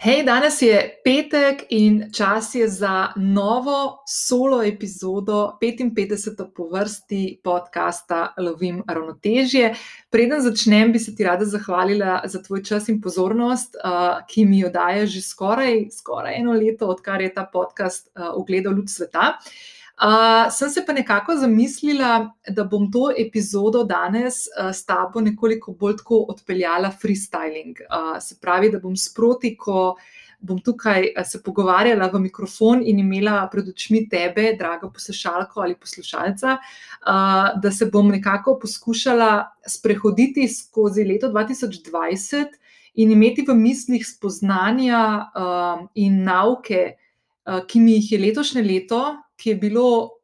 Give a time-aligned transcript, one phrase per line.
[0.00, 6.46] Hej, danes je petek in čas je za novo solo epizodo, 55.
[6.56, 9.74] po vrsti podcasta Lovim ravnotežje.
[10.10, 14.62] Preden začnem, bi se ti rada zahvalila za tvoj čas in pozornost, uh, ki mi
[14.64, 19.36] jo daje že skoraj, skoraj eno leto, odkar je ta podcast uh, ugledal luč sveta.
[20.00, 25.74] Uh, sem se pa nekako zamislila, da bom to epizodo danes uh, s tabo nekoliko
[25.76, 27.76] bolj tako odpeljala freestyling.
[27.84, 29.98] Uh, se pravi, da bom sproti, ko
[30.40, 36.56] bom tukaj se pogovarjala v mikrofon in imela pred očmi tebe, draga poslušalka ali poslušalca,
[36.56, 42.56] uh, da se bom nekako poskušala sprehoditi skozi leto 2020
[42.94, 46.94] in imeti v mislih spoznanja uh, in nauke,
[47.44, 49.02] uh, ki mi jih je letošnje leto
[49.40, 50.20] ki je bilo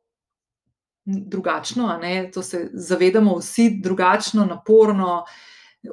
[1.07, 2.01] drugačno,
[2.35, 5.25] to se zavedamo vsi, drugačno, naporno,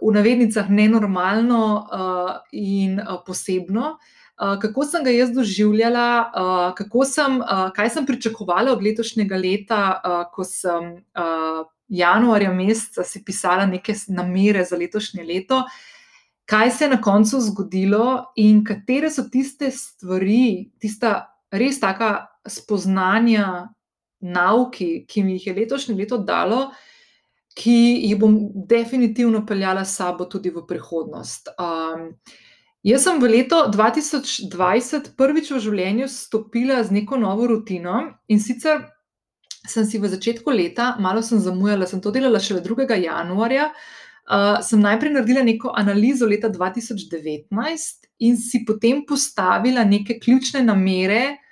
[0.02, 3.98] v navednicah nenormalno uh, in uh, posebno.
[4.42, 6.32] Uh, kako sem ga jaz doživljala,
[6.82, 13.04] uh, sem, uh, kaj sem pričakovala od letošnjega leta, uh, ko sem uh, januarja meseca
[13.04, 15.62] si pisala neke namere za letošnje leto,
[16.50, 23.74] kaj se je na koncu zgodilo in katere so tiste stvari, tista res taka spoznanja,
[24.24, 26.72] nauki, ki mi jih je letošnje leto dalo,
[27.56, 27.76] ki
[28.08, 28.38] jih bom
[28.70, 31.52] definitivno peljala s sabo tudi v prihodnost.
[31.60, 32.14] Um,
[32.84, 38.88] jaz sem v leto 2020 prvič v življenju stopila z neko novo rutino in sicer.
[39.64, 42.84] Sem si v začetku leta, malo sem zamujala, sem to delala šele 2.
[43.00, 43.70] januarja.
[44.24, 51.43] Uh, sem najprej naredila neko analizo leta 2019 in si potem postavila neke ključne namere,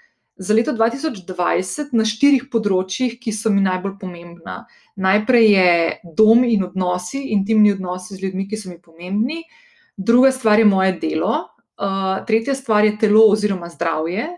[0.42, 4.64] za leto 2020 na štirih področjih, ki so mi najbolj pomembna.
[4.98, 5.73] Najprej je
[6.17, 9.44] dom in odnosi, intimni odnosi z ljudmi, ki so mi pomembni,
[9.98, 11.36] druga stvar je moje delo,
[11.78, 14.31] uh, tretja stvar je telo oziroma zdravje,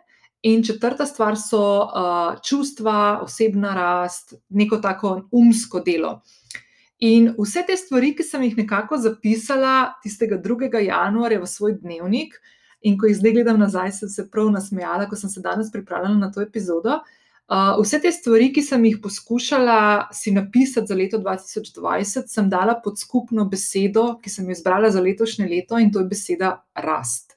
[0.43, 6.17] in četrta stvar so uh, čustva, osebna rast, neko tako umsko delo.
[6.99, 10.67] In vse te stvari, ki sem jih nekako zapisala tistega 2.
[10.83, 15.07] januarja v svoj dnevnik, uh, In ko jih zdaj gledam nazaj, sem se prav nasmejala,
[15.07, 16.99] ko sem se danes pripravljala na to epizodo.
[17.51, 22.75] Uh, vse te stvari, ki sem jih poskušala si napisati za leto 2020, sem dala
[22.83, 27.35] pod skupno besedo, ki sem jo izbrala za letošnje leto, in to je beseda rast.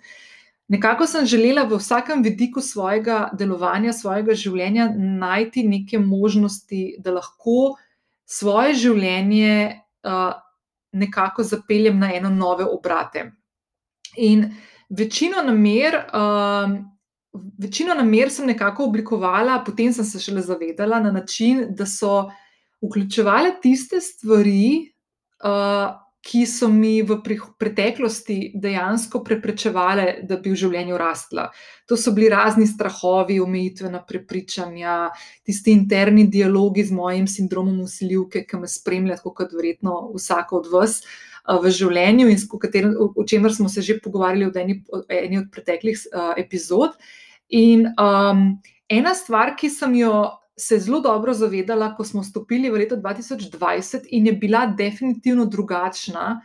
[0.68, 7.76] Nekako sem želela v vsakem vidiku svojega delovanja, svojega življenja najti neke možnosti, da lahko
[8.26, 9.52] svoje življenje
[10.06, 10.32] uh,
[10.92, 13.28] nekako zapeljem na eno nove obrate.
[14.16, 16.76] In uh, Večino namer, um,
[17.58, 22.30] večino namer sem nekako oblikovala, potem sem se šele zavedala na način, da so
[22.82, 24.92] vključevale tiste stvari,
[25.42, 25.96] uh,
[26.26, 27.20] ki so mi v
[27.58, 31.44] preteklosti dejansko preprečevale, da bi v življenju rastla.
[31.86, 35.12] To so bili razni strahovi, omejitvena prepričanja,
[35.46, 40.98] tisti interni dialogi z mojim sindromom usiljivke, ki me spremlja, kot verjetno vsako od vas.
[40.98, 45.50] Uh, v življenju in katerim, o čemer smo se že pogovarjali v eni, eni od
[45.52, 46.98] preteklih uh, epizod.
[47.54, 48.58] In um,
[48.90, 50.26] ena stvar, ki sem jo
[50.56, 56.40] se zelo dobro zavedala, ko smo vstopili v leto 2020 in je bila definitivno drugačna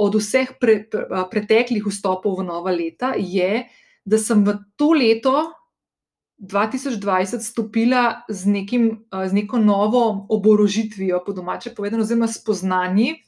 [0.00, 3.66] od vseh pre, pre, preteklih vstopov v nova leta, je,
[4.04, 5.52] da sem v to leto.
[6.40, 13.18] 2020 stopila z, nekim, z neko novo oborožitvijo, po domače povedano, oziroma spoznanji,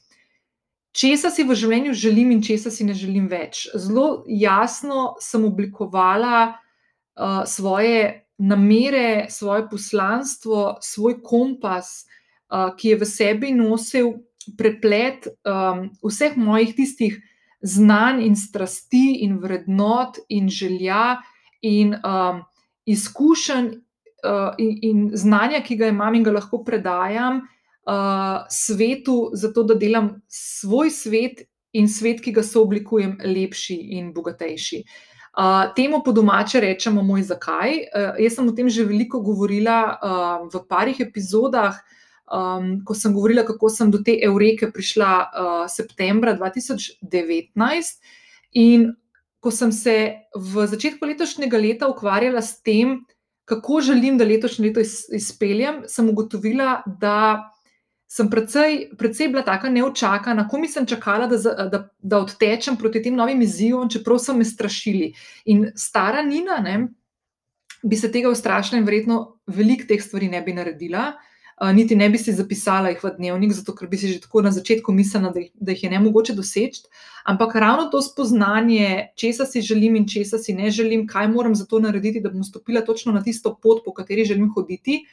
[0.93, 3.65] česa si v življenju želim in česa si ne želim več.
[3.73, 12.05] Zelo jasno sem oblikovala uh, svoje namere, svoje poslanstvo, svoj kompas,
[12.49, 14.13] uh, ki je v sebi nosil
[14.59, 17.19] preplet um, vseh mojih tistih
[17.63, 21.21] znanj in strasti in vrednot in želja
[21.61, 22.43] in um,
[22.85, 23.79] izkušenj.
[24.23, 27.41] Uh, in, in znanja, ki ga imam in ga lahko predajam,
[27.85, 34.83] uh, svetu, zato da delam svoj svet in svet, ki ga sooblikujem, lepši in bogatejši.
[35.33, 37.71] Uh, temu po domače rečemo moj zakaj.
[37.89, 41.79] Uh, jaz sem o tem že veliko govorila uh, v parih epizodah,
[42.29, 47.01] um, ko sem govorila, kako sem do te Eureke prišla uh, septembra 2019.
[48.53, 48.93] In
[49.41, 49.95] ko sem se
[50.37, 53.01] v začetku letošnjega leta ukvarjala s tem,
[53.49, 54.85] kako želim, da letošnje leto
[55.17, 57.49] izpeljem, sem ugotovila, da
[58.13, 63.01] sem precej, precej bila tako neočakana, ko mi sem čakala, da, da, da odtečem proti
[63.01, 65.13] tem novim izzivom, čeprav so me strašili.
[65.49, 66.75] In stara Nina ne,
[67.83, 69.17] bi se tega ustrašila in verjetno
[69.49, 71.13] veliko teh stvari ne bi naredila.
[71.73, 74.51] niti ne bi si zapisala jih v dnevnik, zato ker bi si že tako na
[74.51, 76.81] začetku mislila, da, da jih je ne mogoče doseči.
[77.25, 81.65] Ampak ravno to spoznanje, česa si želim in česa si ne želim, kaj moram za
[81.65, 85.05] to narediti, da bom stopila točno na tisto pot, po kateri želim hoditi,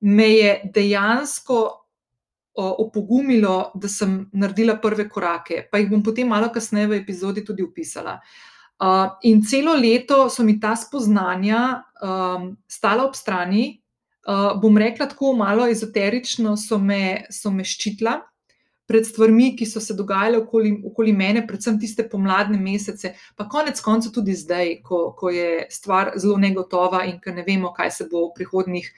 [0.00, 1.81] me je dejansko
[2.54, 7.64] opogumilo, da sem naredila prve korake, pa jih bom potem malo kasneje v epizodi tudi
[7.64, 8.18] opisala.
[8.82, 13.78] Uh, in celo leto so mi ta spoznanja um, stala ob strani,
[14.26, 18.18] uh, bom rekla tako malo ezoterično, so me, so me ščitila
[18.90, 23.78] pred stvarmi, ki so se dogajale okoli, okoli mene, predvsem tiste pomladne mesece, pa konec
[23.80, 28.08] koncev tudi zdaj, ko, ko je stvar zelo negotova in ker ne vemo, kaj se
[28.10, 28.90] bo v prihodnih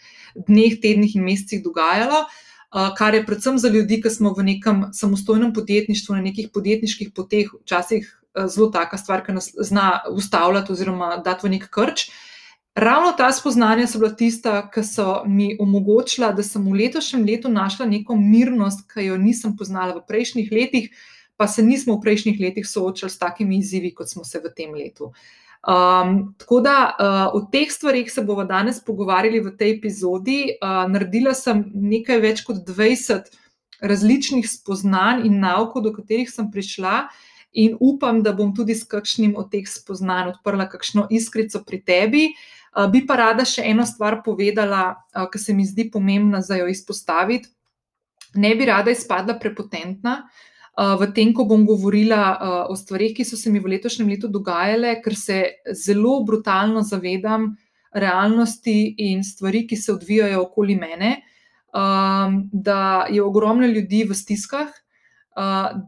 [0.48, 2.24] dneh, tednih in mesecih dogajalo.
[2.24, 2.53] Uh,
[2.98, 7.52] kar je predvsem za ljudi, ki smo v nekem samostojnem podjetništvu, na nekih podjetniških poteh,
[7.62, 8.08] včasih
[8.50, 12.08] zelo taka stvar, ki nas zna ustavljati oziroma dati v nek krč.
[12.74, 17.48] Ravno ta spoznanja so bila tista, ki so mi omogočila, da sem v letošnjem letu
[17.48, 20.90] našla neko mirnost, ki jo nisem poznala v prejšnjih letih,
[21.36, 24.74] pa se nismo v prejšnjih letih soočali s takimi izzivi, kot smo se v tem
[24.74, 25.04] letu.
[25.04, 30.38] Uh, Um, tako da uh, o teh stvarih se bomo danes pogovarjali v tej epizodi.
[30.60, 33.30] Uh, naredila sem nekaj več kot 20
[33.80, 37.06] različnih spoznanj in naukov, do katerih sem prišla,
[37.56, 42.26] in upam, da bom tudi s kakšnim od teh spoznanj odprla kakšno iskrico pri tebi.
[42.74, 46.60] Uh, bi pa rada še eno stvar povedala, uh, ki se mi zdi pomembna za
[46.60, 47.48] jo izpostaviti.
[48.36, 50.26] Ne bi rada izpadla prepotentna.
[50.26, 54.28] Uh, v tem, ko bom govorila o stvarih, ki so se mi v letošnjem letu
[54.28, 55.38] dogajale, ker se
[55.70, 57.52] zelo brutalno zavedam
[57.94, 61.22] realnosti in stvari, ki se odvijajo okoli mene,
[61.70, 64.70] da je ogromno ljudi v stiskah,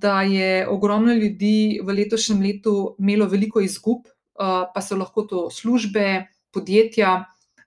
[0.03, 4.07] da je ogromno ljudi v letošnjem letu imelo veliko izgub,
[4.39, 7.25] pa so lahko to službe, podjetja,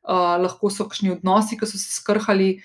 [0.08, 2.60] lahko so kakšni odnosi, ki so se skrhali.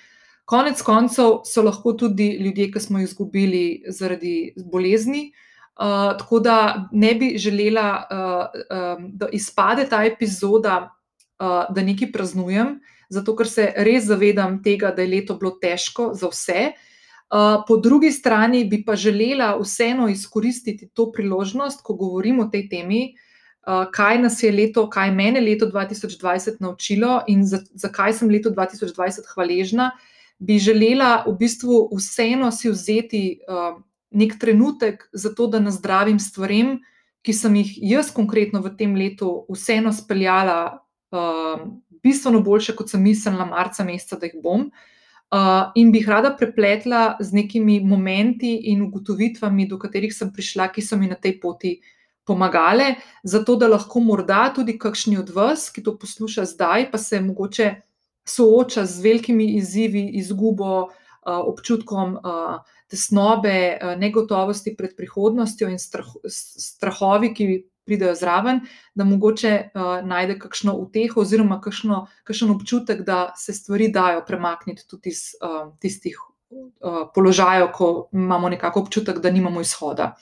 [0.44, 5.30] Konec koncev so lahko tudi ljudje, ki smo jih izgubili zaradi bolezni.
[5.74, 10.94] Uh, tako da ne bi želela, uh, um, da izpade ta epizoda,
[11.40, 12.76] uh, da nekaj praznujem,
[13.10, 16.68] zato ker se res zavedam tega, da je leto bilo težko za vse.
[17.34, 22.68] Uh, po drugi strani bi pa želela vseeno izkoristiti to priložnost, ko govorim o tej
[22.68, 23.02] temi,
[23.66, 28.54] uh, kaj nas je leto, kaj mene leto 2020 naučilo in za, zakaj sem leto
[28.54, 29.90] 2020 hvaležna
[30.44, 33.78] bi želela v bistvu vseeno si vzeti uh,
[34.14, 36.78] nek trenutek za to, da nazdravim stvarem,
[37.24, 41.64] ki sem jih jaz konkretno v tem letu vseeno speljala uh,
[42.04, 44.68] bistveno boljše, kot sem mislila marca meseca, da jih bom.
[45.34, 50.68] Uh, in bi jih rada prepletla z nekimi momenti in ugotovitvami, do katerih sem prišla,
[50.74, 51.78] ki so mi na tej poti
[52.24, 52.94] pomagale,
[53.24, 57.72] zato da lahko morda tudi kakšni od vas, ki to posluša zdaj, pa se mogoče
[58.24, 60.88] sooča z velikimi izzivi, izgubo,
[61.24, 62.18] občutkom
[62.90, 67.46] tesnobe, negotovosti pred prihodnostjo in strahovi, ki
[67.84, 68.60] pridejo zraven,
[68.94, 69.70] da mogoče
[70.04, 75.34] najde kakšno uteho oziroma kakšen občutek, da se stvari dajo premakniti tudi iz
[75.80, 76.16] tistih
[77.14, 80.14] položajev, ko imamo nekako občutek, da nimamo izhoda.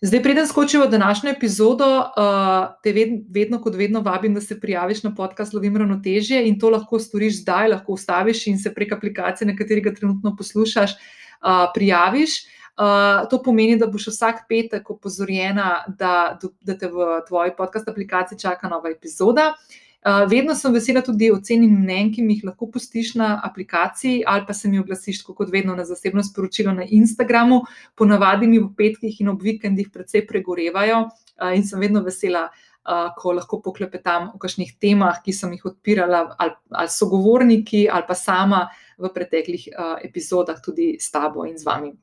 [0.00, 4.58] Zdaj, preden skočimo v današnjo epizodo, uh, te ved, vedno, kot vedno, vabim, da se
[4.60, 8.92] prijaviš na podcast Lovim ravnotežje in to lahko storiš zdaj, lahko ustaviš in se prek
[8.92, 12.36] aplikacije, na kateri ga trenutno poslušaš, uh, prijaviš.
[12.76, 18.38] Uh, to pomeni, da boš vsak petek opozorjena, da, da te v tvoji podcast aplikaciji
[18.38, 19.54] čaka nova epizoda.
[19.56, 19.85] Uh, Eh,
[20.30, 24.46] vedno sem vesela tudi ocen in mnen, ki mi jih lahko pustiš na aplikaciji, ali
[24.46, 27.62] pa se mi oglasiš, kot vedno, na zasebno sporočilo na Instagramu.
[27.94, 32.46] Ponavadi mi v petkih in ob vikendih precej pregorevajo uh, in sem vedno vesela,
[32.86, 38.06] uh, ko lahko poklepetam o kakšnih temah, ki sem jih odpirala, ali, ali sogovorniki, ali
[38.06, 38.66] pa sama
[38.98, 41.96] v preteklih uh, epizodah tudi s tabo in z vami.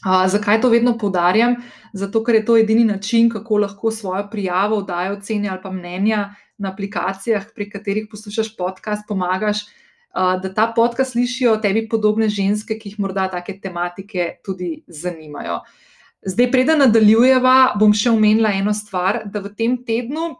[0.00, 1.58] Uh, zakaj to vedno poudarjam?
[1.92, 6.34] Zato, ker je to edini način, kako lahko svojo prijavo, dajo ocene ali pa mnenja
[6.58, 9.64] na aplikacijah, prek katerih poslušaš podcast, pomagaš,
[10.14, 15.60] da ta podcast slišijo tebi podobne ženske, ki jih morda take tematike tudi zanimajo.
[16.26, 20.34] Zdaj, preden nadaljujeva, bom še omenila eno stvar, da v tem tednu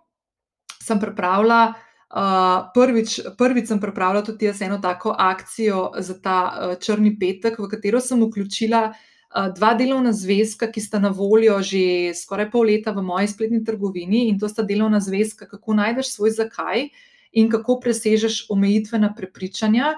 [0.82, 1.72] sem pripravila.
[2.10, 7.60] Uh, prvič, prvič sem pripravila tudi jaz eno tako akcijo za ta uh, črni petek,
[7.62, 12.66] v katero sem vključila uh, dva delovna zvezka, ki sta na voljo že skoraj pol
[12.66, 16.88] leta v moji spletni trgovini in to sta delovna zvezka, kako najdeš svoj zakaj
[17.32, 19.94] in kako presežeš omejitvena prepričanja.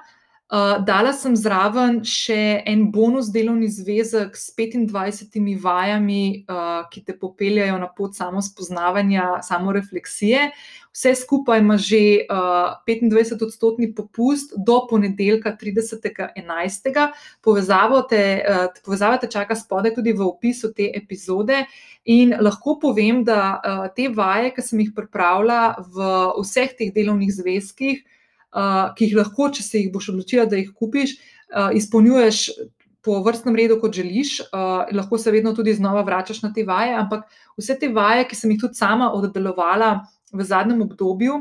[0.52, 7.14] Uh, dala sem zraven še en bonus delovni zvezek s 25 vajami, uh, ki te
[7.16, 10.50] popeljajo na pot samo spoznavanja, samo refleksije.
[10.92, 17.00] Vse skupaj ima že uh, 25-odstotni popust do ponedeljka 30.11.
[17.40, 21.64] Povezavo te, uh, povezava te čaka spodaj tudi v opisu te epizode.
[22.04, 27.32] In lahko povem, da uh, te vaje, ki sem jih pripravila v vseh teh delovnih
[27.40, 28.04] zvezkih,
[28.52, 31.16] ki jih lahko, če se jih boš odločila, da jih kupiš,
[31.78, 32.46] izpolnjuješ
[33.02, 34.40] po vrstnem redu, kot želiš.
[34.92, 37.24] Lahko se vedno tudi znova vračaš na te vaje, ampak
[37.58, 39.94] vse te vaje, ki sem jih tudi sama oddelovala
[40.32, 41.40] v zadnjem obdobju,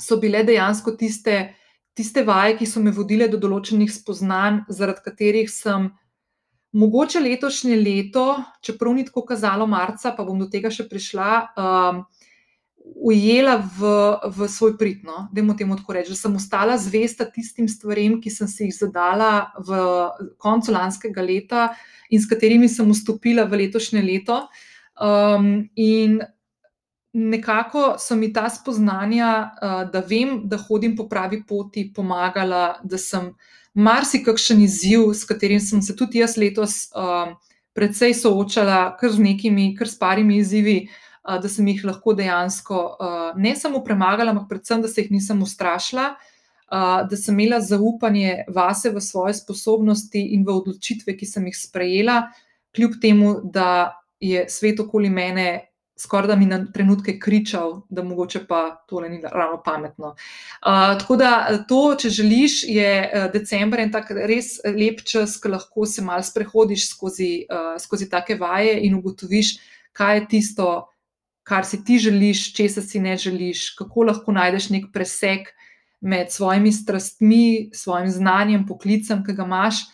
[0.00, 1.54] so bile dejansko tiste,
[1.96, 5.90] tiste vaje, ki so me vodile do določenih spoznanj, zaradi katerih sem.
[6.76, 8.26] Mogoče letošnje leto,
[8.60, 12.02] čeprav ni tako kazalo marca, pa bom do tega še prišla, um,
[12.94, 13.80] ujela v,
[14.36, 18.30] v svoj pridno, da jim temu tako rečem, da sem ostala zvesta tistim stvarem, ki
[18.30, 19.80] sem si jih zadala v
[20.38, 21.68] koncu lanskega leta
[22.10, 24.46] in s katerimi sem vstopila v letošnje leto.
[24.96, 26.20] Um, in
[27.12, 32.98] nekako so mi ta spoznanja, uh, da vem, da hodim po pravi poti, pomagala, da
[32.98, 33.32] sem
[33.76, 37.34] marsikakšen izziv, s katerim sem se tudi jaz letos uh,
[37.76, 40.86] predvsej soočala, kar z nekimi, kar s parimi izzivi
[41.26, 42.80] da sem jih lahko dejansko
[43.36, 46.14] ne samo premagala, ampak predvsem, da se jih nisem ustrašila,
[47.10, 52.20] da sem imela zaupanje vase, v svoje sposobnosti in v odločitve, ki sem jih sprejela,
[52.74, 55.72] kljub temu, da je svet okoli mene.
[55.96, 60.10] Skoraj da mi na trenutke kričal, da mogoče pa tole ni ravno pametno.
[60.12, 61.30] Uh, tako da
[61.68, 62.90] to, če želiš, je
[63.32, 68.36] decembr en tak res lep čas, ko lahko se mal sprehodiš skozi, uh, skozi take
[68.36, 69.54] vaje in ugotoviš,
[69.96, 70.68] kaj je tisto,
[71.46, 75.46] kar si ti želiš, česa si ne želiš, kako lahko najdeš nek preseg
[76.00, 79.84] med svojimi strastmi, svojim znanjem, poklicem, ki ga imaš,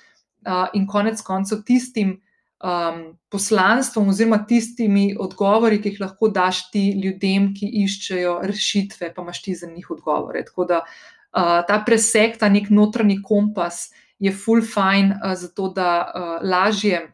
[0.47, 6.87] uh, in konec koncev tistim um, poslanstvom, oziroma tistimi odgovori, ki jih lahko daš ti
[7.05, 10.45] ljudem, ki iščejo rešitve, pa imaš ti za njih odgovore.
[10.49, 15.93] Tako da uh, ta preseg, ta nek notranji kompas je full fine, uh, zato da
[16.01, 17.05] uh, lažje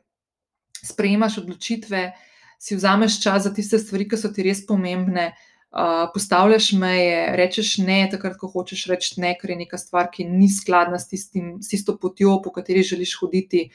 [0.79, 2.07] sprejemaš odločitve
[2.59, 5.31] si vzameš čas za tiste stvari, ki so ti res pomembne,
[5.71, 10.27] uh, postavljaš meje, rečeš ne, takrat, ko hočeš reči ne, ker je neka stvar, ki
[10.27, 13.69] ni skladna s, tistim, s tisto potjo, po kateri želiš hoditi.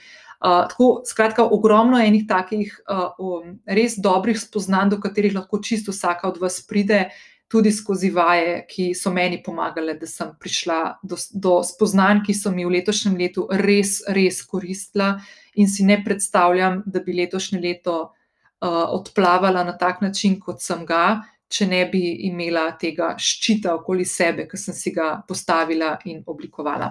[0.44, 5.96] Uh, tako, skratka, ogromno enih takih uh, um, res dobrih spoznanj, do katerih lahko čisto
[5.96, 7.06] vsaka od vas pride,
[7.48, 12.52] tudi skozi vaje, ki so meni pomagale, da sem prišla do, do spoznanj, ki so
[12.52, 15.14] mi v letošnjem letu res, res koristila,
[15.56, 18.20] in si ne predstavljam, da bi letošnje leto uh,
[18.64, 21.22] odplavala na tak način, kot sem ga,
[21.54, 26.90] če ne bi imela tega ščita okoli sebe, ki sem si ga postavila in oblikovala.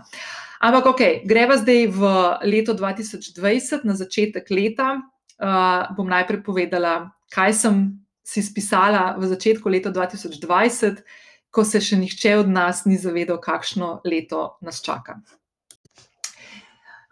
[0.63, 2.13] Ampak, ok, greva zdaj v
[2.47, 4.95] leto 2020, na začetek leta.
[5.43, 7.83] Uh, bom najprej povedala, kaj sem
[8.23, 11.03] si spisala v začetku leta 2020,
[11.51, 15.19] ko se še nihče od nas ni zavedal, kakšno leto nas čaka.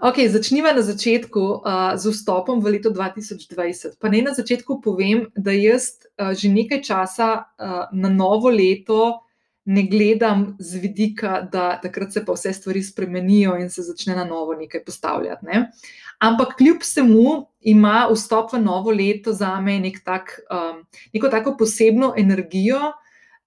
[0.01, 4.01] Ok, začniva na začetku uh, z vstopom v leto 2020.
[4.01, 9.21] Pa naj na začetku povem, da jaz uh, že nekaj časa uh, na novo leto
[9.69, 14.25] ne gledam z vidika, da takrat se pa vse stvari spremenijo in se začne na
[14.25, 15.45] novo nekaj postavljati.
[15.45, 15.69] Ne?
[16.17, 20.81] Ampak kljub vsemu ima vstop v novo leto za me nek tak, um,
[21.13, 22.97] neko tako posebno energijo,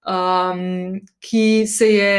[0.04, 2.16] um, ki se je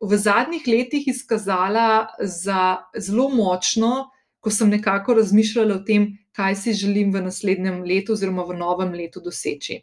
[0.00, 6.72] v zadnjih letih izkazala za zelo močno, ko sem nekako razmišljala o tem, kaj si
[6.72, 9.82] želim v naslednjem letu, oziroma v novem letu doseči.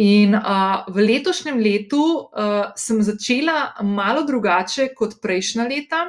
[0.00, 6.06] In uh, v letošnjem letu uh, sem začela malo drugače kot prejšnja leta.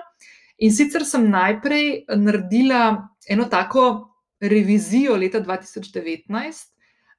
[0.64, 6.73] In sicer sem najprej naredila eno tako revizijo leta 2019.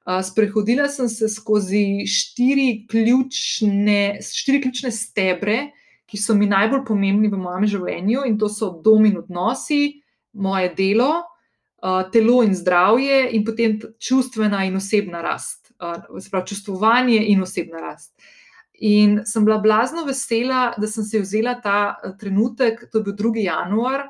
[0.05, 5.71] Sprehodila sem se skozi štiri ključne, štiri ključne stebre,
[6.05, 10.03] ki so mi najbolj pomembni v mojem življenju, in to so dom in odnosi,
[10.37, 11.23] moje delo,
[12.13, 18.13] telo in zdravje, in potem čustvena in osebna rast, pravi čustvovanje in osebna rast.
[18.85, 23.45] In sem bila blazno vesela, da sem se vzela ta trenutek, to je bil 2.
[23.47, 24.09] januar.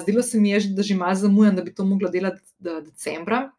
[0.00, 3.50] Zdelo se mi je, da že malo zamujam, da bi to mogla delati decembra.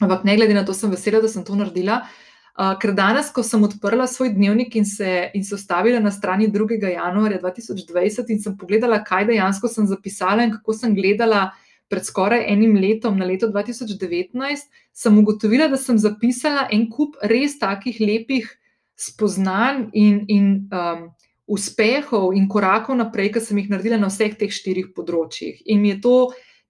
[0.00, 2.02] Ampak ne glede na to, sem vesela, da sem to naredila.
[2.02, 2.26] Uh,
[2.56, 6.46] Uh, ker danes, ko sem odprla svoj dnevnik in se, in se ustavila na strani
[6.48, 6.78] 2.
[6.88, 11.50] januarja 2020 in sem pogledala, kaj dejansko sem zapisala in kako sem gledala
[11.92, 14.64] pred skoraj enim letom, na leto 2019,
[14.96, 18.48] sem ugotovila, da sem zapisala en kup res takih lepih
[18.96, 21.10] spoznanj in, in um,
[21.52, 25.60] uspehov in korakov naprej, ki sem jih naredila na vseh teh štirih področjih.
[25.68, 26.16] In mi je to,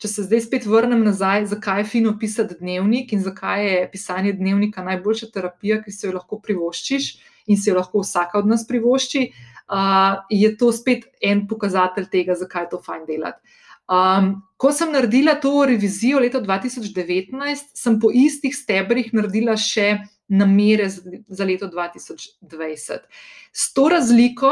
[0.02, 4.34] če se zdaj spet vrnem nazaj, zakaj je fino pisati dnevnik in zakaj je pisanje
[4.36, 7.10] dnevnika najboljša terapija, ki si jo lahko privoščiš
[7.46, 9.22] in si jo lahko vsaka od nas privošči,
[9.70, 13.40] uh, je to spet en pokazatelj tega, zakaj je to fajn delati.
[13.86, 19.92] Um, ko sem naredila to revizijo leta 2019, sem po istih stebrih naredila še
[20.28, 23.06] namere za leto 2020.
[23.54, 24.50] S to razliko,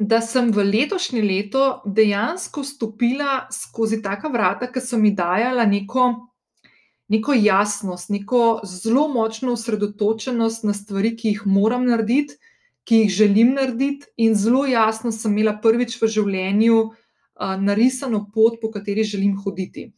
[0.00, 6.06] da sem v letošnje leto dejansko stopila skozi taka vrata, ki so mi dajala neko,
[7.12, 12.40] neko jasnost, neko zelo močno osredotočenost na stvari, ki jih moram narediti,
[12.88, 18.56] ki jih želim narediti, in zelo jasno sem imela prvič v življenju uh, narisano pot,
[18.62, 19.90] po kateri želim hoditi.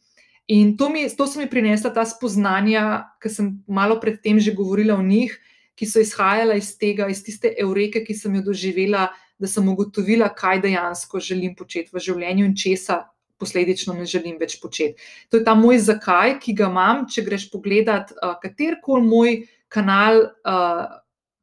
[0.51, 4.99] In to, mi, to so mi prinesla ta spoznanja, ki sem malo predtem že govorila
[4.99, 5.31] o njih,
[5.79, 10.29] ki so izhajala iz tega, iz tiste eureke, ki sem jo doživela, da sem ugotovila,
[10.35, 13.03] kaj dejansko želim početi v življenju in česa
[13.43, 15.01] posledično ne želim več početi.
[15.29, 19.39] To je ta moj zakaj, ki ga imam, če greš pogledat uh, katerkoli moj
[19.73, 20.99] kanal, uh,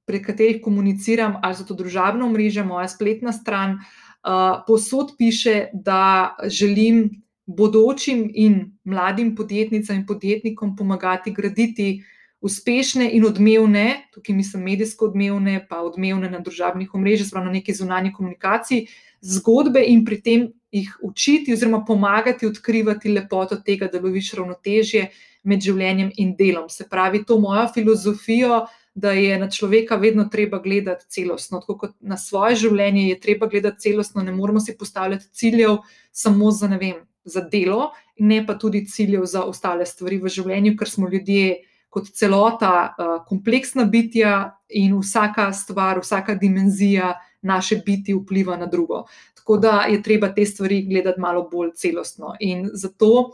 [0.09, 6.37] prek katerih komuniciram, ali so to družabno mreže, moja spletna stran, uh, posod piše, da
[6.47, 7.09] želim
[7.50, 12.04] bodočim in mladim podjetnicam in podjetnikom pomagati graditi
[12.40, 17.75] uspešne in odmevne, tukaj mislim medijsko odmevne, pa odmevne na družabnih omrežjih, zelo na neki
[17.75, 18.87] zunanji komunikaciji,
[19.20, 25.11] zgodbe in pri tem jih učiti oziroma pomagati odkrivati lepoto tega, da loviš ravnotežje
[25.44, 26.68] med življenjem in delom.
[26.70, 28.66] Se pravi, to mojo filozofijo.
[29.00, 33.47] Da je na človeka vedno treba gledati celostno, tako kot na svoje življenje, je treba
[33.47, 35.76] gledati celostno, ne moramo si postavljati ciljev
[36.11, 40.75] samo za, ne vem, za delo, ne pa tudi ciljev za ostale stvari v življenju,
[40.76, 48.14] ker smo ljudje kot celota, uh, kompleksna bitja in vsaka stvar, vsaka dimenzija naše biti
[48.14, 49.04] vpliva na drugo.
[49.35, 52.35] Tako da je treba te stvari gledati malo bolj celostno.
[52.40, 53.32] In zato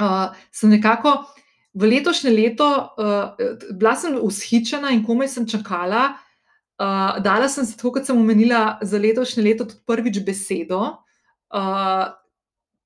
[0.00, 1.24] uh, sem nekako.
[1.74, 2.66] V letošnje leto
[2.98, 6.10] uh, bila sem ushičena in komaj sem čakala.
[6.80, 10.80] Uh, dala sem se, tako kot sem omenila, za letošnje leto tudi prvič besedo,
[11.52, 12.06] uh,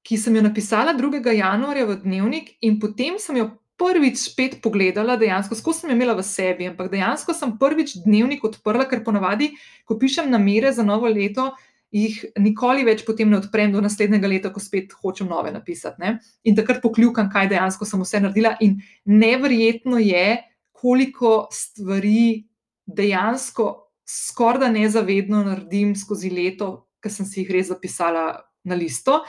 [0.03, 1.23] ki sem jo napisala 2.
[1.39, 3.53] januarja v dnevnik, in potem sem jo
[3.85, 8.89] prvič spet pogledala, dejansko, skozi sem imela v sebi, ampak dejansko sem prvič dnevnik odprla,
[8.89, 9.53] ker ponavadi,
[9.85, 11.51] ko pišem namere za novo leto,
[11.95, 16.01] jih nikoli več potem ne odprem do naslednjega leta, ko spet hočem nove napisati.
[16.03, 16.17] Ne?
[16.49, 18.57] In takrat pokljukam, kaj dejansko sem vse naredila.
[18.67, 20.41] In neverjetno je,
[20.75, 22.45] koliko stvari
[22.85, 23.69] dejansko
[24.05, 28.27] skorda nezavedno naredim skozi leto, ker sem si jih res zapisala
[28.67, 29.23] na listo.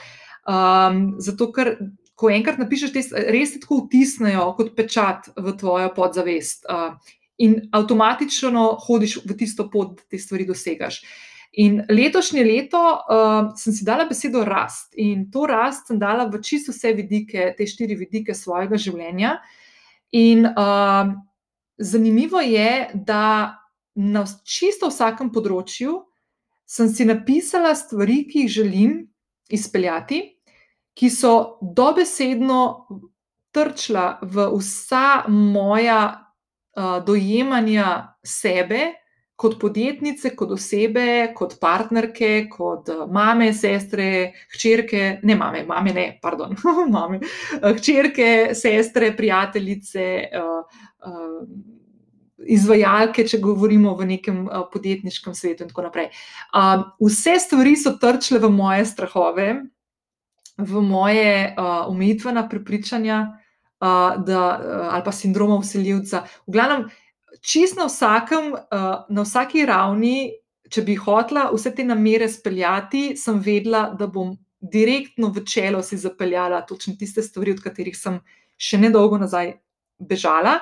[0.46, 1.76] Um, zato, ker
[2.16, 6.96] ko enkrat napišeš, te, res se tako vtisnejo kot pečat v tvojo podzavest uh,
[7.38, 11.02] in avtomatično hodiš v tisto pot, da te stvari dosegaš.
[11.60, 16.40] In letošnje leto uh, sem si dala besedo rast in to rast sem dala v
[16.44, 19.38] čisto vse vidike, te štiri vidike svojega življenja.
[20.16, 21.12] In uh,
[21.76, 23.56] zanimivo je, da
[23.96, 26.02] na čisto vsakem področju
[26.68, 28.96] sem si napisala stvari, ki jih želim
[29.52, 30.35] izpeljati,
[30.96, 32.60] ki so dobesedno
[33.52, 36.00] trčila v vsa moja
[36.76, 38.96] uh, dojemanja sebe,
[39.36, 46.56] kot podjetnice, kot osebe, kot partnerke, kot mame, sestre, hčerke, ne mame, mame ne, pardon,
[46.96, 47.20] mame,
[47.76, 50.10] hčerke, sestre, prijateljice.
[50.32, 51.74] Uh, uh,
[52.46, 56.10] Izvajalke, če govorimo v nekem podjetniškem svetu, in tako naprej.
[57.00, 59.46] Vse stvari so trčile v moje strahove,
[60.58, 63.18] v moje uh, omejitvena prepričanja
[63.80, 66.24] uh, da, uh, ali pa sindroma usiljivca.
[66.46, 66.86] V glavnem,
[67.40, 70.32] čist na, vsakem, uh, na vsaki ravni,
[70.72, 75.98] če bi hotla vse te namere speljati, sem vedela, da bom direktno v čelo si
[76.00, 78.18] zapeljala točno tiste stvari, od katerih sem
[78.56, 79.58] še nedolgo nazaj
[79.98, 80.58] bežala.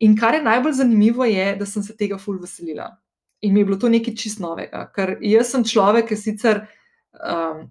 [0.00, 2.88] In kar je najbolj zanimivo, je, da sem se tega ful veselila.
[3.44, 6.64] In mi je bilo to nekaj čist novega, ker jaz sem človek, ki sicer
[7.12, 7.66] um,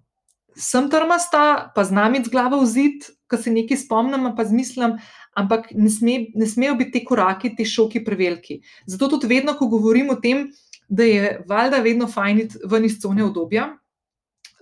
[0.55, 4.97] sem trmasta, pa znam iti z glavo v zid, ko se nekaj spomnim, pa zmislim,
[5.37, 8.61] ampak ne, sme, ne smejo biti ti koraki, ti šoki preveliki.
[8.85, 10.51] Zato tudi vedno, ko govorim o tem,
[10.89, 13.71] da je valjda vedno fajn iti ven iz cone obdobja,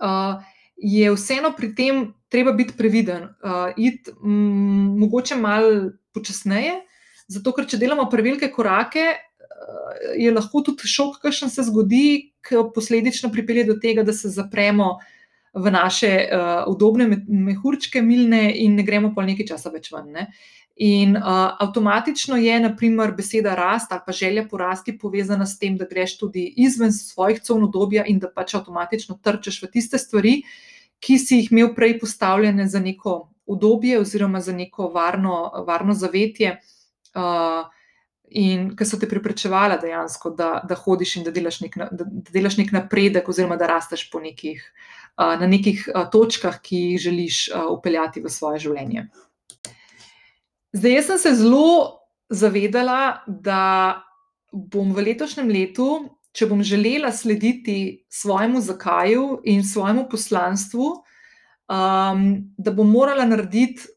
[0.00, 0.40] uh,
[0.76, 6.80] je vseeno pri tem treba biti previden, uh, iti mm, mogoče malo počasneje,
[7.28, 9.12] zato ker če delamo prevelike korake.
[10.18, 14.96] Je lahko tudi šok, kaj se zgodi, ki posledično pripelje do tega, da se zapremo
[15.54, 20.08] v naše uh, udobne mehurčke, milne in ne gremo pa nekaj časa več ven.
[20.12, 20.26] Ne?
[20.80, 25.76] In uh, avtomatično je, naprimer, beseda rast ali pa želja po rasti povezana s tem,
[25.76, 30.40] da greš tudi izven svojih con obdobja in da pač avtomatično trčeš v tiste stvari,
[31.02, 36.58] ki si jih imel prej postavljene za neko udobje oziroma za neko varno, varno zavetje.
[37.14, 37.68] Uh,
[38.32, 42.32] In ki so te preprečevala dejansko, da, da hodiš in da delaš, nek, da, da
[42.32, 47.38] delaš nek napredek, oziroma da rasteš nekih, uh, na nekih točkah, ki jih želiš
[47.70, 49.08] upeljati v svoje življenje.
[50.72, 52.00] Zdaj, jaz sem se zelo
[52.32, 54.02] zavedala, da
[54.52, 55.88] bom v letošnjem letu,
[56.32, 60.88] če bom želela slediti svojemu zakaju in svojemu poslanstvu,
[61.68, 62.22] um,
[62.56, 63.88] da bom morala narediti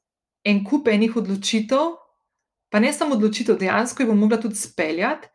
[0.44, 1.96] en kup enih odločitev,
[2.70, 5.32] pa ne samo odločitev, dejansko jih bom mogla tudi speljati,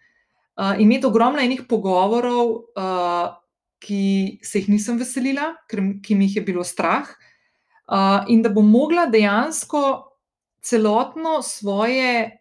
[0.61, 3.33] uh, imeti ogromno enih pogovorov, uh,
[3.81, 7.09] ki se jih nisem veselila, ker, ki mi jih je bilo strah,
[7.89, 9.83] uh, in da bom mogla dejansko
[10.61, 12.37] celotno svoje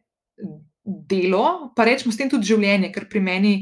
[0.83, 3.53] delo, pa rečemo s tem tudi življenje, ker pri meni,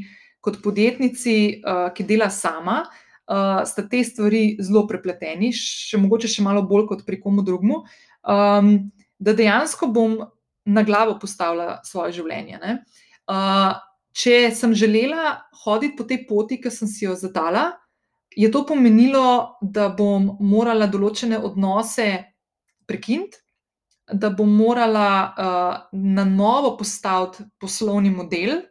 [0.42, 2.82] kot podjetnici, uh, ki dela sama,
[3.28, 7.84] uh, sta te stvari zelo prepleteni, še mogoče še malo bolj kot pri komu drugemu.
[8.28, 8.72] Um,
[9.18, 10.18] da dejansko bom
[10.68, 12.60] na glavo postavila svoje življenje.
[13.28, 13.76] Uh,
[14.18, 17.72] če sem želela hoditi po tej poti, ki sem si jo zadala,
[18.38, 22.08] je to pomenilo, da bom morala določene odnose
[22.90, 23.40] prekiniti,
[24.08, 28.62] da bom morala uh, na novo postaviti poslovni model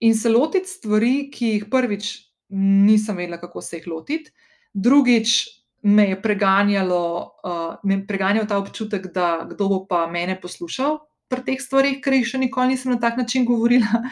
[0.00, 2.12] in se lotiti stvari, ki jih prvič
[2.54, 4.30] nisem vedela, kako se jih lotiti,
[4.72, 5.38] drugič
[5.82, 7.04] me je preganjalo,
[7.42, 11.98] uh, me je preganjal ta občutek, da kdo bo pa mene poslušal pri teh stvarih,
[12.04, 14.04] ker jih še nikoli nisem na tak način govorila.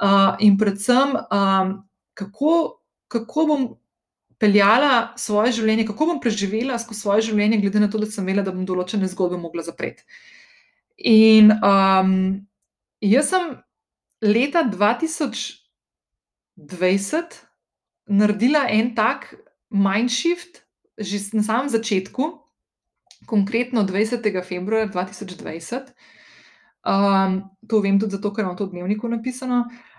[0.00, 1.84] Uh, in predvsem, um,
[2.16, 3.80] kako, kako bom
[4.40, 8.42] peljala svoje življenje, kako bom preživela skozi svoje življenje, glede na to, da sem imela,
[8.46, 10.02] da bom določene zgodbe mogla zapreti.
[11.10, 12.12] In um,
[13.04, 13.44] jaz sem
[14.24, 17.36] leta 2020
[18.08, 19.36] naredila en tak
[19.68, 20.64] mindshift,
[20.96, 22.40] že na samem začetku,
[23.28, 24.24] konkretno 20.
[24.48, 25.92] februarja 2020.
[26.80, 29.68] Um, to vem tudi zato, ker imam to v dnevniku napisano.
[29.68, 29.89] Uh,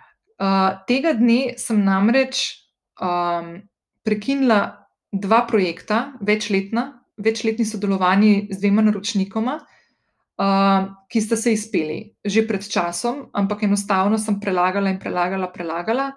[0.87, 2.61] tega dne sem namreč
[3.01, 3.59] um,
[4.05, 12.45] prekinila dva projekta, večletna, večletni sodelovanje z dvema naročnikoma, uh, ki sta se izpeli že
[12.47, 16.11] pred časom, ampak enostavno sem prelagala in prelagala, prelagala.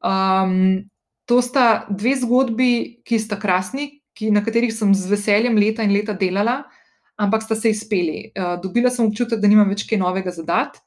[0.00, 0.88] Um,
[1.26, 5.92] to sta dve zgodbi, ki sta krasni, ki, na katerih sem z veseljem leta in
[5.92, 6.64] leta delala,
[7.20, 8.30] ampak sta se izpeli.
[8.32, 10.80] Uh, dobila sem občutek, da nimam več kaj novega zadati.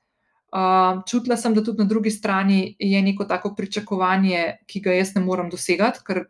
[0.53, 5.15] Uh, čutila sem, da tudi na drugi strani je neko tako pričakovanje, ki ga jaz
[5.15, 6.27] ne morem dosegati, ker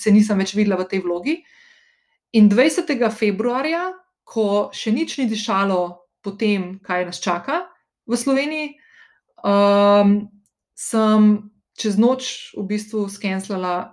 [0.00, 1.34] se nisem več videla v tej vlogi.
[2.40, 2.88] In 20.
[3.12, 3.90] februarja,
[4.24, 5.80] ko še nič ni dišalo
[6.24, 7.66] po tem, kaj nas čaka
[8.08, 8.72] v Sloveniji,
[9.44, 10.16] um,
[10.72, 11.28] sem
[11.76, 13.92] čez noč v bistvu skenslala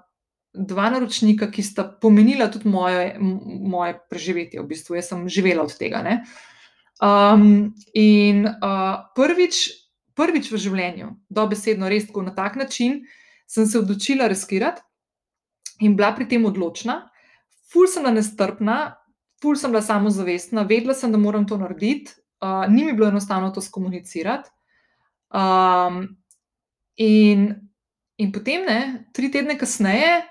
[0.54, 4.62] dva naročnika, ki sta pomenila tudi moje, moje preživetje.
[4.62, 6.04] V bistvu jaz sem živela od tega.
[6.06, 6.22] Ne?
[7.04, 9.68] Um, in uh, prvič,
[10.16, 13.02] prvič v življenju, dobesedno, res tako na tak način,
[13.50, 14.80] sem se odločila riskirati
[15.84, 17.02] in bila pri tem odločna.
[17.74, 18.78] Ful sem bila nestrpna,
[19.44, 23.52] ful sem bila samozavestna, vedela sem, da moram to narediti, uh, ni mi bilo enostavno
[23.52, 24.54] to skomunicirati.
[25.34, 26.06] Um,
[26.96, 27.50] in,
[28.16, 28.80] in potem, ne,
[29.12, 30.22] tri tedne kasneje,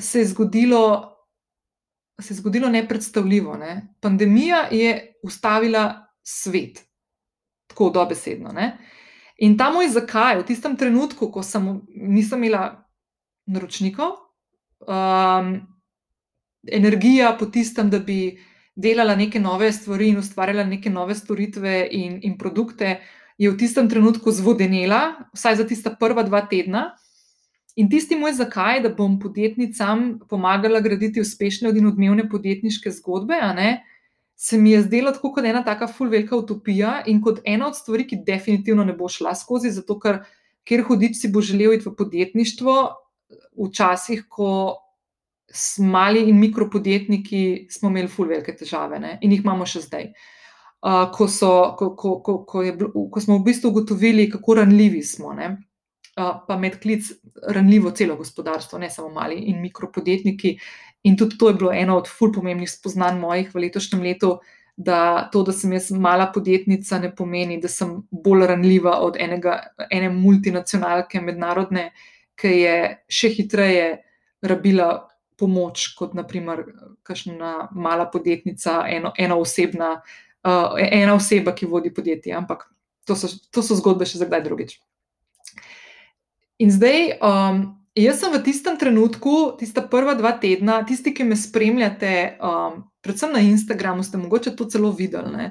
[0.00, 1.10] se je zgodilo
[2.20, 3.56] se je zgodilo nepredstavljivo.
[3.56, 3.94] Ne?
[4.00, 6.84] Pandemija je ustavila svet,
[7.66, 8.52] tako dobesedno.
[8.52, 8.78] Ne?
[9.40, 12.84] In ta moj zakaj, v tistem trenutku, ko sem, nisem imela
[13.48, 14.18] naročnikov,
[14.84, 15.54] um,
[16.68, 18.36] energija po tistem, da bi
[18.76, 22.98] delala neke nove stvari in ustvarjala neke nove storitve in, in produkte,
[23.40, 26.90] je v tistem trenutku zvodenela, vsaj za tista prva dva tedna.
[27.80, 33.70] In tisti moj zakaj, da bom podjetnicam pomagala graditi uspešne in odmevne podjetniške zgodbe, ne,
[34.40, 37.76] se mi je zdelo tako kot ena taka ful velika utopija in kot ena od
[37.76, 40.22] stvari, ki definitivno ne bo šla skozi, zato ker
[40.64, 42.76] kjer hodič si bo želel iti v podjetništvo,
[43.66, 44.50] včasih, ko
[45.52, 50.12] smo mali in mikropodjetniki, smo imeli ful velike težave ne, in jih imamo še zdaj.
[50.80, 52.72] Uh, ko, so, ko, ko, ko, ko, je,
[53.12, 55.34] ko smo v bistvu ugotovili, kako ranljivi smo.
[55.36, 55.58] Ne
[56.46, 57.12] pa med klic
[57.48, 60.58] ranljivo celo gospodarstvo, ne samo mali in mikropodjetniki.
[61.02, 64.38] In tudi to je bilo eno od fulimembnih spoznanj mojih v letošnjem letu,
[64.76, 69.58] da to, da sem jaz mala podjetnica, ne pomeni, da sem bolj ranljiva od enega,
[69.90, 71.90] ene multinacionalke, mednarodne,
[72.40, 72.76] ki je
[73.08, 73.86] še hitreje
[74.40, 74.90] rabila
[75.40, 76.64] pomoč kot naprimer
[77.04, 79.94] kakšna mala podjetnica, eno, eno osebna,
[80.44, 82.68] uh, ena oseba, ki vodi podjetje, ampak
[83.08, 84.78] to so, to so zgodbe še za kdaj drugič.
[86.60, 87.62] In zdaj, um,
[87.94, 93.32] jaz sem v tistem trenutku, tista prva dva tedna, tisti, ki me spremljate, um, predvsem
[93.34, 95.50] na Instagramu, ste mogoče to celo videli.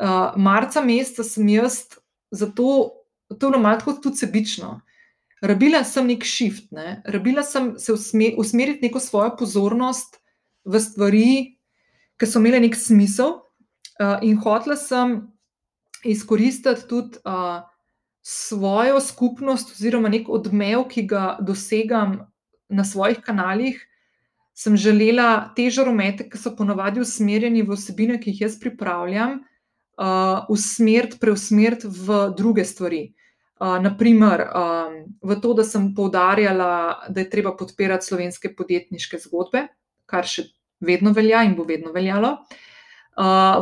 [0.00, 1.84] Uh, marca meseca sem jaz
[2.32, 2.96] zato,
[3.28, 4.80] to je bilo malo tudi sebično.
[5.40, 7.00] Rabila sem nek shift, ne?
[7.06, 7.94] rabila sem se
[8.36, 10.18] usmeriti neko svojo pozornost
[10.64, 11.30] v stvari,
[12.20, 13.38] ki so imele nek smisel,
[14.00, 15.22] uh, in hotela sem
[16.04, 17.62] izkoristiti tudi uh,
[18.22, 22.18] svojo skupnost, oziroma nek odmev, ki ga dosegam
[22.68, 23.80] na svojih kanalih.
[24.54, 29.38] Sem želela te žaromete, ki so ponovadi usmerjeni v osebine, ki jih jaz pripravljam,
[29.96, 33.06] uh, usmeriti, preusmeriti v druge stvari.
[33.60, 39.66] Uh, naprimer, um, v to, da sem poudarjala, da je treba podpirati slovenske podjetniške zgodbe,
[40.08, 40.46] kar še
[40.80, 42.36] vedno velja in bo vedno veljalo.
[42.40, 42.69] Uh,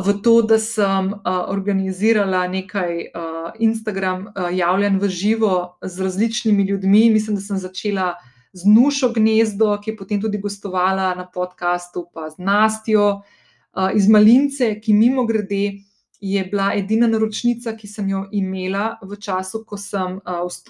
[0.05, 6.63] v to, da sem uh, organizirala nekaj uh, Instagram uh, javljanj v živo z različnimi
[6.63, 7.09] ljudmi.
[7.09, 8.13] Mislim, da sem začela
[8.53, 14.07] z Nušo Gnezdo, ki je potem tudi gostovala na podkastu, pa z Nastjo uh, iz
[14.07, 15.81] Malince, ki mimo grede
[16.19, 20.19] je bila edina naročnica, ki sem jo imela v času, ko, sem,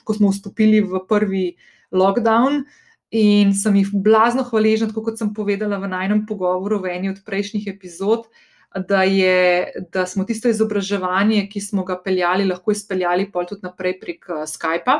[0.03, 1.45] ko smo vstopili v prvi
[1.91, 2.63] lockdown.
[3.09, 7.65] In sem jih blazno hvaležna, kot sem povedala v najnem pogovoru v eni od prejšnjih
[7.71, 8.29] epizod,
[8.75, 14.25] da, je, da smo tisto izobraževanje, ki smo ga peljali, lahko izpeljali tudi naprej prek
[14.47, 14.99] Skypa.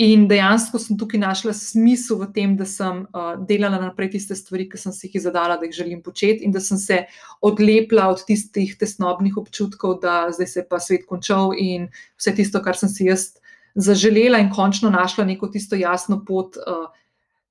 [0.00, 4.68] In dejansko sem tukaj našla smisel v tem, da sem uh, delala naprej tiste stvari,
[4.70, 7.02] ki sem si jih zadala, da jih želim početi, in da sem se
[7.42, 12.62] odlepila od tistih tesnobnih občutkov, da zdaj se je pa svet končal in vse tisto,
[12.62, 13.34] kar sem si jaz
[13.74, 16.56] zaželela, in končno našla neko tisto jasno pot.
[16.56, 16.88] Uh,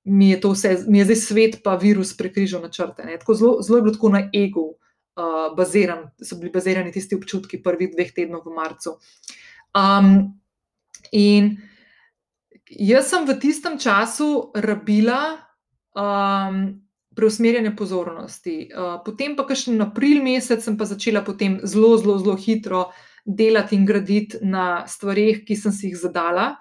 [0.09, 3.03] Mi je, vse, mi je zdaj svet, pa virus prekrižal na črte.
[3.27, 4.88] Zelo, zelo je bilo tako na ego, uh,
[5.57, 8.97] baziran, so bili bazirani tisti občutki prvih dveh tednov v marcu.
[9.75, 10.39] Um,
[11.11, 11.57] in
[12.69, 15.39] jaz sem v tistem času rabila
[15.97, 16.79] um,
[17.15, 18.69] preusmerjanje pozornosti.
[18.71, 22.89] Uh, potem pa, še na april mesec, sem pa začela potem zelo, zelo, zelo hitro
[23.25, 26.53] delati in graditi na stvarih, ki sem si jih zadala,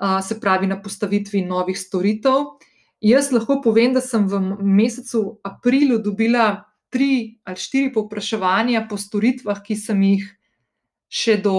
[0.00, 2.56] uh, se pravi na postavitvi novih storitev.
[3.04, 9.60] Jaz lahko povem, da sem v mesecu aprilu dobila tri ali štiri povpraševanja po storitvah,
[9.64, 10.24] ki sem jih
[11.08, 11.54] še do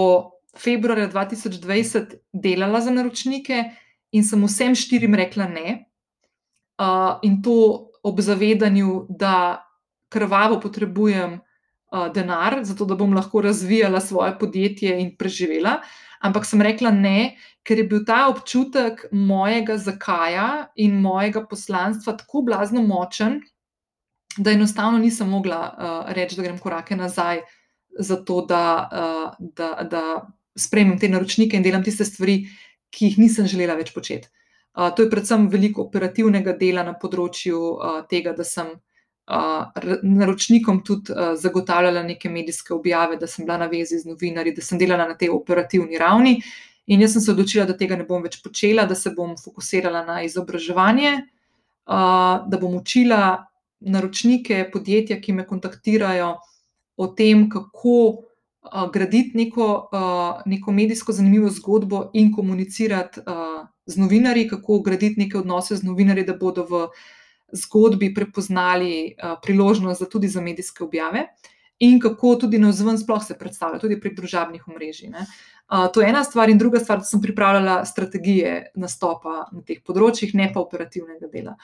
[0.57, 3.63] februarja 2020 delala za naročnike,
[4.11, 5.85] in sem vsem štirim rekla ne.
[6.79, 9.65] Uh, in to ob zavedanju, da
[10.09, 15.79] krvavo potrebujem uh, denar, zato da bom lahko razvijala svoje podjetje in preživela.
[16.19, 22.41] Ampak sem rekla ne, ker je bil ta občutek mojega zakaja in mojega poslanstva tako
[22.47, 23.39] blazno močen,
[24.37, 27.41] da enostavno nisem mogla uh, reči, da grem korake nazaj,
[27.99, 30.03] zato da, uh, da, da
[30.55, 32.43] sprejmem te naročnike in delam tiste stvari,
[32.89, 34.29] ki jih nisem želela več početi.
[34.77, 40.83] Uh, to je predvsem veliko operativnega dela na področju uh, tega, da sem uh, naročnikom
[40.85, 44.79] tudi uh, zagotavljala neke medijske objave, da sem bila na vezi z novinarji, da sem
[44.81, 46.39] delala na tej operativni ravni.
[46.89, 50.05] In jaz sem se odločila, da tega ne bom več počela, da se bom fokusirala
[50.07, 53.21] na izobraževanje, uh, da bom učila
[53.79, 56.33] naročnike, podjetja, ki me kontaktirajo,
[56.99, 63.97] o tem, kako uh, graditi neko, uh, neko medijsko zanimivo zgodbo in komunicirati uh, z
[63.97, 66.87] novinarji, kako graditi neke odnose z novinarji, da bodo v
[67.55, 71.27] zgodbi prepoznali uh, priložnost za tudi za medijske objave.
[71.79, 75.13] In kako tudi na vzven sploh se predstavlja, tudi prek družabnih omrežij.
[75.15, 79.79] Uh, to je ena stvar, in druga stvar, da sem pripravljala strategije nastopa na teh
[79.85, 81.55] področjih, ne pa operativnega dela.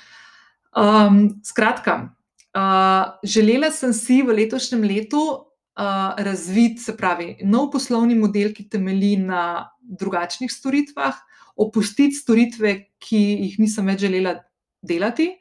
[0.76, 2.16] Um, skratka,
[2.52, 8.68] uh, želela sem si v letošnjem letu uh, razviti, se pravi, nov poslovni model, ki
[8.70, 11.16] temelji na drugačnih storitvah,
[11.56, 14.36] opustiti storitve, ki jih nisem več želela
[14.84, 15.32] delati.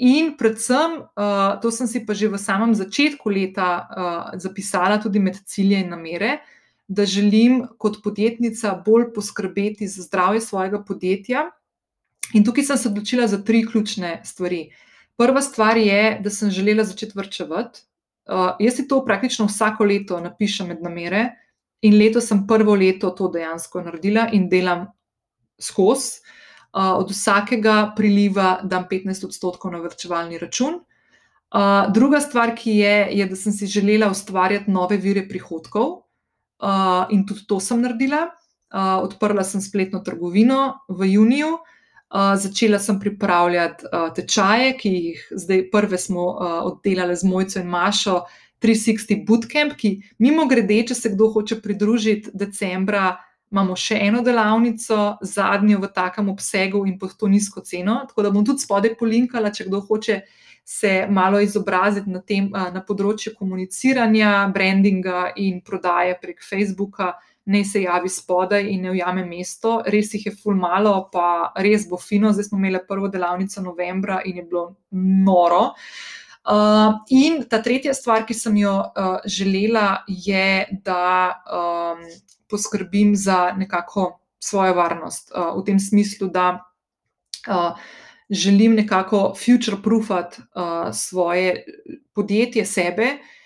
[0.00, 5.18] In predvsem, uh, to sem si pa že v samem začetku leta uh, zapisala, tudi
[5.18, 6.38] med cilje in namere,
[6.86, 11.50] da želim kot podjetnica bolj poskrbeti za zdravje svojega podjetja.
[12.34, 14.70] In tukaj sem se odločila za tri ključne stvari.
[15.16, 17.80] Prva stvar je, da sem želela začeti vrčevati,
[18.30, 21.22] Uh, jaz si to praktično vsako leto napišem med namere,
[21.82, 24.86] in letos sem prvo leto to dejansko naredila in delam
[25.58, 26.20] skozi.
[26.70, 30.76] Uh, od vsakega priliva dam 15 odstotkov na vrčevalni račun.
[31.50, 35.88] Uh, druga stvar, ki je, je, da sem si želela ustvarjati nove vire prihodkov,
[36.62, 38.28] uh, in tudi to sem naredila.
[38.70, 41.79] Uh, odprla sem spletno trgovino v juniju, uh,
[42.36, 47.68] začela sem pripravljati uh, tečaje, ki jih zdaj prve smo uh, oddelali z Mojco in
[47.70, 48.24] Mašo,
[48.60, 53.14] 360 Bootcamp, ki mimo grede, če se kdo hoče pridružiti decembra,
[53.50, 58.02] imamo še eno delavnico, zadnjo v takem obsegu in pod to nizko ceno.
[58.08, 60.20] Tako da bom tudi spodaj polinkala, če kdo hoče
[60.64, 67.14] se malo izobraziti na, tem, na področju komuniciranja, brandinga in prodaje prek Facebooka.
[67.46, 71.86] Ne se javi spodaj in ne ujame mesto, res jih je ful malo, pa res
[71.88, 72.32] bo fino.
[72.32, 74.64] Zdaj smo imeli prvo delavnico novembra in je bilo
[75.24, 75.70] noro.
[76.40, 82.04] Uh, in ta tretja stvar, ki sem jo uh, želela, je, da um,
[82.48, 86.46] poskrbim za nekako svojo varnost, uh, v tem smislu, da
[87.48, 87.76] uh,
[88.30, 91.64] želim nekako future-proofati uh, svoje
[92.14, 93.12] podjetje, sebe.
[93.20, 93.36] Uh,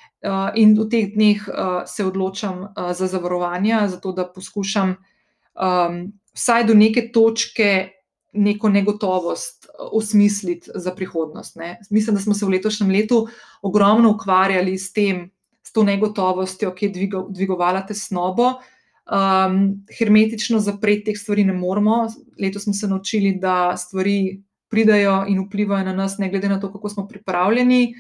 [0.54, 5.98] in v teh dneh uh, se odločam uh, za zavarovanja, zato da poskušam um,
[6.34, 7.90] vsaj do neke točke
[8.32, 11.56] neko negotovost osmisliti za prihodnost.
[11.56, 11.78] Ne.
[11.90, 13.26] Mislim, da smo se v letošnjem letu
[13.62, 15.30] ogromno ukvarjali s tem,
[15.62, 18.62] s to negotovostjo, ki je dvigovala tesnobo, uh,
[19.04, 22.06] Um, hermetično zapreti teh stvari ne moramo.
[22.40, 26.72] Letos smo se naučili, da stvari pridajo in vplivajo na nas, ne glede na to,
[26.72, 27.94] kako smo pripravljeni.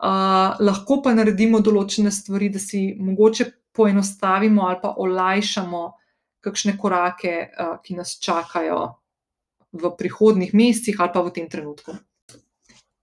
[0.00, 5.82] Uh, lahko pa naredimo določene stvari, da si mogoče poenostavimo ali pa olajšamo
[6.40, 8.80] kakšne korake, uh, ki nas čakajo
[9.76, 11.98] v prihodnih mesecih ali pa v tem trenutku.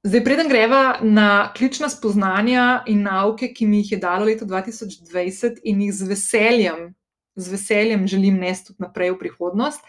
[0.07, 5.61] Zdaj, preden greva na ključna spoznanja in nauke, ki mi jih je dalo leto 2020
[5.63, 6.87] in jih z veseljem
[7.37, 9.81] z veseljem želim nesti tudi naprej v prihodnost.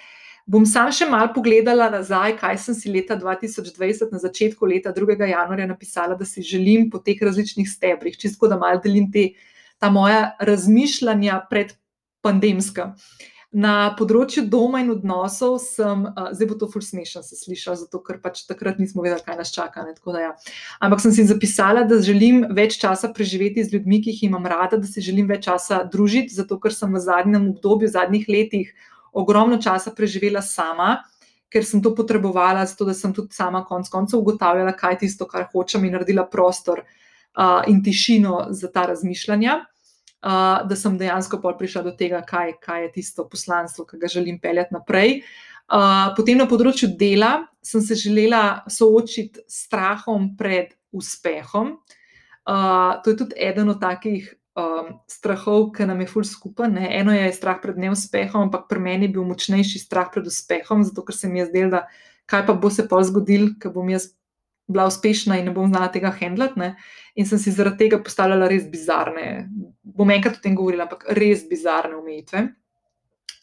[0.48, 5.18] Bom sam še malo pogledala nazaj, kaj sem si leta 2020, na začetku leta 2.
[5.28, 9.34] januarja, napisala, da si želim po teh različnih stebrih, čisto da malo delim te,
[9.76, 11.76] ta moja razmišljanja pred
[12.24, 12.94] pandemska.
[13.52, 18.00] Na področju doma in odnosov sem, uh, zdaj bo to ful smešno se slišati, zato
[18.04, 19.84] ker pač takrat nismo vedeli, kaj nas čaka.
[20.16, 20.34] Ja.
[20.80, 24.80] Ampak sem si zapisala, da želim več časa preživeti z ljudmi, ki jih imam rada,
[24.80, 28.76] da si želim več časa družiti, zato ker sem v zadnjem obdobju, v zadnjih letih,
[29.12, 30.98] ogromno časa preživela sama,
[31.48, 35.26] ker sem to potrebovala, zato da sem tudi sama konec koncev ugotavljala, kaj je tisto,
[35.26, 39.62] kar hočem in naredila prostor uh, in tišino za ta razmišljanja
[40.22, 44.40] uh, da sem dejansko prišla do tega, kaj, kaj je tisto poslanstvo, ki ga želim
[44.40, 45.22] peljati naprej.
[45.68, 51.76] Uh, potem na področju dela sem se želela soočiti s strahom pred uspehom.
[52.48, 56.70] Uh, to je tudi eden od takih um, strahov, ki nam je ful skupaj.
[56.74, 56.90] Ne?
[56.98, 61.06] Eno je strah pred neuspehom, ampak pri meni je bil močnejši strah pred uspehom, zato
[61.06, 61.84] ker se mi je zdelo, da
[62.28, 64.10] kaj pa bo se pa zgodil, ker bom jaz
[64.68, 66.72] bila uspešna in ne bom znala tega handlati.
[67.16, 69.48] In sem si zaradi tega postavljala res bizarne,
[69.82, 72.50] bom enkrat o tem govorila, ampak res bizarne omejitve.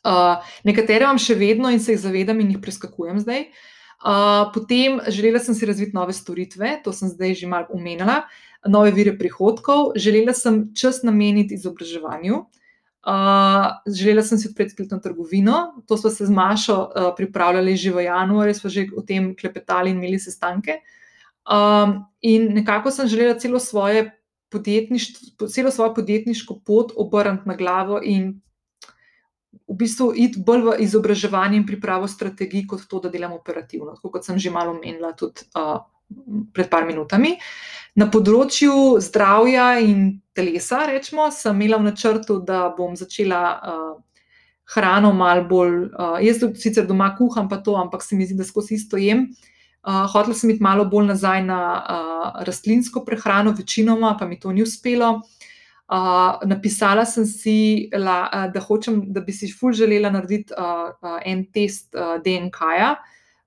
[0.06, 3.48] Uh, nekatere imam še vedno in se jih zavedam in jih preskakujem zdaj.
[4.06, 8.28] Uh, potem želela sem si razviti nove storitve, to sem zdaj že malo omenila,
[8.66, 12.46] nove vire prihodkov, želela sem čas nameniti izobraževanju.
[13.06, 17.92] Uh, želela sem si odpreti spletno trgovino, to smo se z Mašo uh, pripravljali že
[17.94, 20.80] v januarju, smo že o tem klepetali in imeli sestanke.
[20.82, 20.96] Uh,
[21.46, 24.12] Um, in nekako sem želela celo, svoje
[25.54, 28.42] celo svojo podjetniško pot obrniti na glavo in
[29.68, 34.26] v bistvu iti bolj v izobraževanje in pripravo strategij, kot to, da delam operativno, kot
[34.26, 35.86] sem že malo omenila tudi uh,
[36.54, 37.38] pred par minutami.
[37.96, 43.44] Na področju zdravja in telesa, rečemo, sem imela v načrtu, da bom začela.
[43.56, 43.94] Uh,
[44.74, 48.48] Hrano malo bolj, uh, jaz sicer doma kuham, pa to, ampak se mi zdi, da
[48.48, 49.28] skozi isto jem.
[49.86, 54.50] Uh, hotela sem iti malo bolj nazaj na uh, rastlinsko prehrano, večinoma pa mi to
[54.52, 55.20] ni uspelo.
[55.86, 57.58] Uh, napisala sem si,
[57.94, 62.18] la, uh, da, hočem, da bi si ful želela narediti uh, uh, en test uh,
[62.26, 62.96] DNK-ja,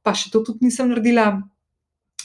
[0.06, 1.32] pa še to tudi nisem naredila.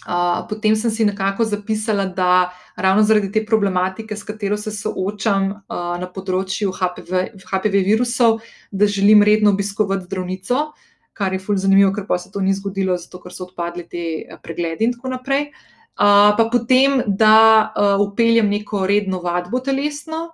[0.04, 5.52] Uh, potem sem si nekako zapisala, da ravno zaradi te problematike, s katero se soočam
[5.52, 10.66] uh, na področju HPV, HPV virusov, da želim redno obiskovati zdravnico.
[10.74, 13.86] Uh, kar je fully zanimivo, ker pa se to ni zgodilo, zato ker so odpadli
[13.90, 15.52] ti eh, pregledi in tako naprej.
[15.94, 20.32] Uh, pa potem, da uh, upeljem neko redno vadbo telesno,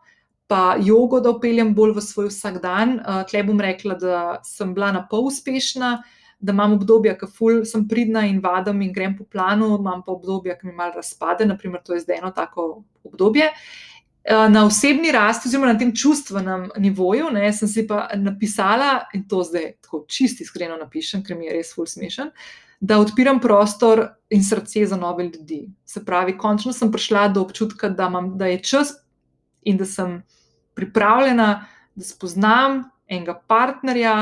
[0.48, 2.94] pa jogo, da upeljem bolj v svoj vsakdan.
[3.02, 5.98] Uh, Tle bom rekla, da sem bila na pol uspešna,
[6.40, 10.14] da imam obdobja, ki ful sem pridna in vadam in grem po planu, imam pa
[10.14, 13.50] obdobja, ki mi malo razpade, naprimer, to je zdaj eno tako obdobje.
[14.24, 19.28] Eh, na osebni rasti, oziroma na tem čustvenem nivoju, ne, sem si pa napisala, in
[19.28, 22.32] to zdaj tako čisto iskreno napišem, ker mi je res ful smešen,
[22.80, 25.66] da odpiram prostor in srce za nove ljudi.
[25.86, 28.94] Se pravi, končno sem prišla do občutka, da, imam, da je čas
[29.64, 30.22] in da sem
[30.76, 34.14] pripravljena, da spoznam enega partnerja,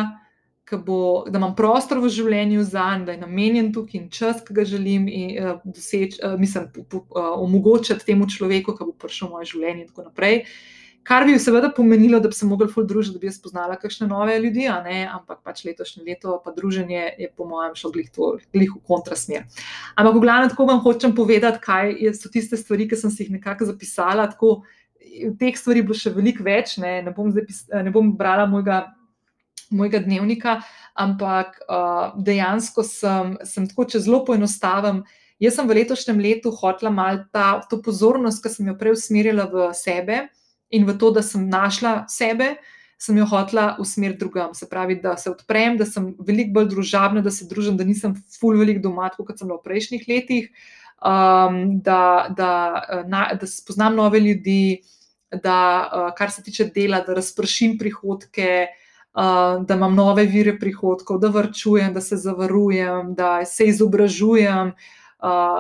[0.76, 4.56] bo, da imam prostor v življenju za njim, da je namenjen tukaj in čas, ki
[4.58, 9.38] ga želim in, uh, doseči, uh, mislim, uh, omogočiti temu človeku, ki bo prišel v
[9.38, 10.44] moje življenje in tako naprej.
[11.08, 14.10] Kar bi seveda pomenilo, da bi se mogli ful družiti, da bi jaz spoznala kakšne
[14.12, 18.74] nove ljudi, ampak pač letošnje leto, pa druženje je po mojem šlo glih, to, glih
[18.76, 19.46] v kontrasmer.
[19.96, 23.38] Ampak v glavnem tako vam hočem povedati, kaj so tiste stvari, ki sem si jih
[23.38, 24.28] nekako zapisala.
[24.34, 24.66] Tako,
[25.40, 28.84] teh stvari bo še veliko več, ne, ne, bom, zapis, ne bom brala mojega
[29.70, 30.62] mojega dnevnika,
[30.98, 35.04] ampak uh, dejansko sem, sem tako, če zelo poenostavim.
[35.42, 39.46] Jaz sem v letošnjem letu hotela malo ta, to pozornost, ki sem jo prej usmerila
[39.52, 40.26] v sebe
[40.74, 42.56] in v to, da sem našla sebe,
[42.98, 44.56] sem jo hotela usmeriti drugam.
[44.58, 48.16] Se pravi, da se odprem, da sem veliko bolj družabna, da se družim, da nisem
[48.40, 50.50] full velik doma, kot sem bila v prejšnjih letih,
[50.98, 52.02] um, da,
[52.34, 52.52] da,
[53.06, 54.82] na, da spoznam nove ljudi,
[55.30, 58.66] da uh, kar se tiče dela, da razpršim prihodke
[59.14, 64.74] da imam nove vire prihodkov, da vrčujem, da se zavarujem, da se izobražujem.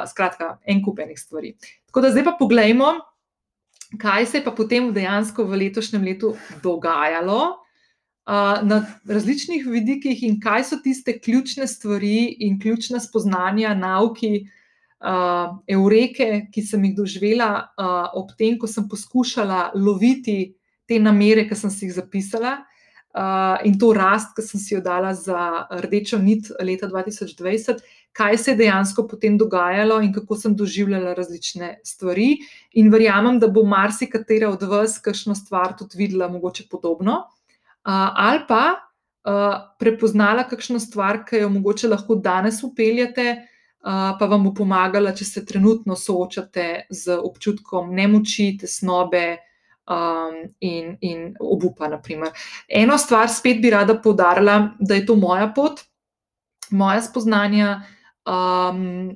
[0.08, 1.56] Skratka, en kup enih stvari.
[1.90, 2.92] Tako da zdaj pa pogledajmo,
[3.98, 7.56] kaj se je pa potem dejansko v letošnjem letu dogajalo
[8.28, 14.44] na različnih vidikih in kaj so tiste ključne stvari in ključne spoznanja, nauki,
[15.00, 20.56] uh, eureke, ki sem jih doživela uh, ob tem, ko sem poskušala loviti
[20.88, 22.58] te namere, ki sem si jih zapisala.
[23.16, 27.80] Uh, in to rast, ki sem si jo dala za rdečo nit leta 2020,
[28.14, 32.36] kaj se je dejansko potem dogajalo in kako sem doživljala različne stvari.
[32.78, 38.44] In verjamem, da bo marsikatera od vas kakšno stvar tudi videla, mogoče podobno, uh, ali
[38.48, 43.48] pa uh, prepoznala kakšno stvar, ki jo mogoče lahko danes upeljate,
[43.88, 49.38] pa vam bo pomagala, če se trenutno soočate z občutkom nemoči, tesnobe
[49.88, 51.88] um, in, in obupa.
[51.88, 52.32] Naprimer.
[52.68, 55.82] Eno stvar spet bi rada poudarila, da je to moja pot,
[56.72, 57.82] moja spoznanja.
[58.28, 59.16] Um,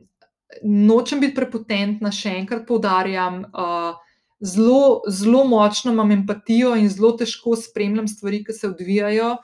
[0.63, 3.45] nočem biti prepotentna, še enkrat poudarjam.
[3.51, 4.07] Uh,
[4.41, 9.35] Zelo, zelo močno imam empatijo in zelo težko spremljam stvari, ki se odvijajo.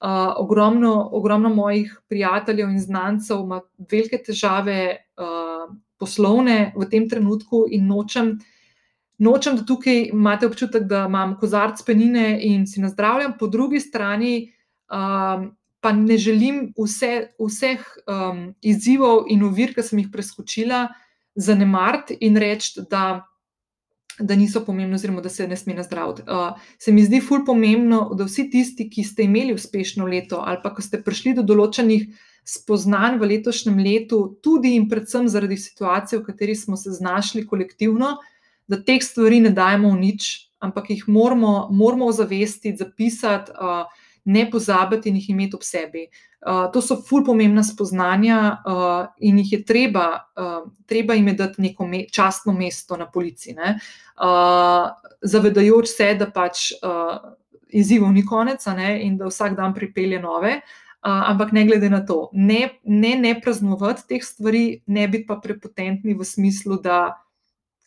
[0.00, 3.58] Uh, ogromno, ogromno mojih prijateljev in znancev ima
[3.92, 4.78] velike težave
[5.20, 5.66] uh,
[6.00, 8.55] poslovne v tem trenutku in nočem uh,
[9.18, 14.52] nočem, da tukaj imate občutek, da imam kozarc penine in si nazdravljam, po drugi strani
[14.92, 15.50] um,
[15.80, 20.86] pa ne želim vse, vseh um, izzivov in ovir, ki sem jih preskočila,
[21.34, 23.24] zanemariti in reči, da.
[24.16, 26.22] Da niso pomembni, oziroma da se ne sme nazdraviti.
[26.24, 30.56] Uh, se mi zdi ful pomembno, da vsi tisti, ki ste imeli uspešno leto ali
[30.62, 32.06] pa ko ste prišli do določenih
[32.48, 38.14] spoznanj v letošnjem letu, tudi in predvsem zaradi situacije, v kateri smo se znašli kolektivno,
[38.14, 38.35] uh,
[38.68, 43.84] da teh stvari ne dajemo v nič, ampak jih moramo, moramo ozavestiti, zapisati, uh,
[44.26, 46.06] ne pozabiti in jih imeti ob sebi.
[46.46, 50.06] Uh, to so ful pomembna spoznanja uh, in jih je treba,
[50.38, 54.90] uh, treba jim dati neko me častno mesto na polici, uh,
[55.22, 57.34] zavedajoč se, da pač uh,
[57.68, 60.60] izzivov ni konec ne, in da vsak dan pripelje nove.
[61.06, 65.36] Uh, ampak ne glede na to, ne, ne, ne praznovati teh stvari, ne biti pa
[65.38, 67.25] prepotentni v smislu, da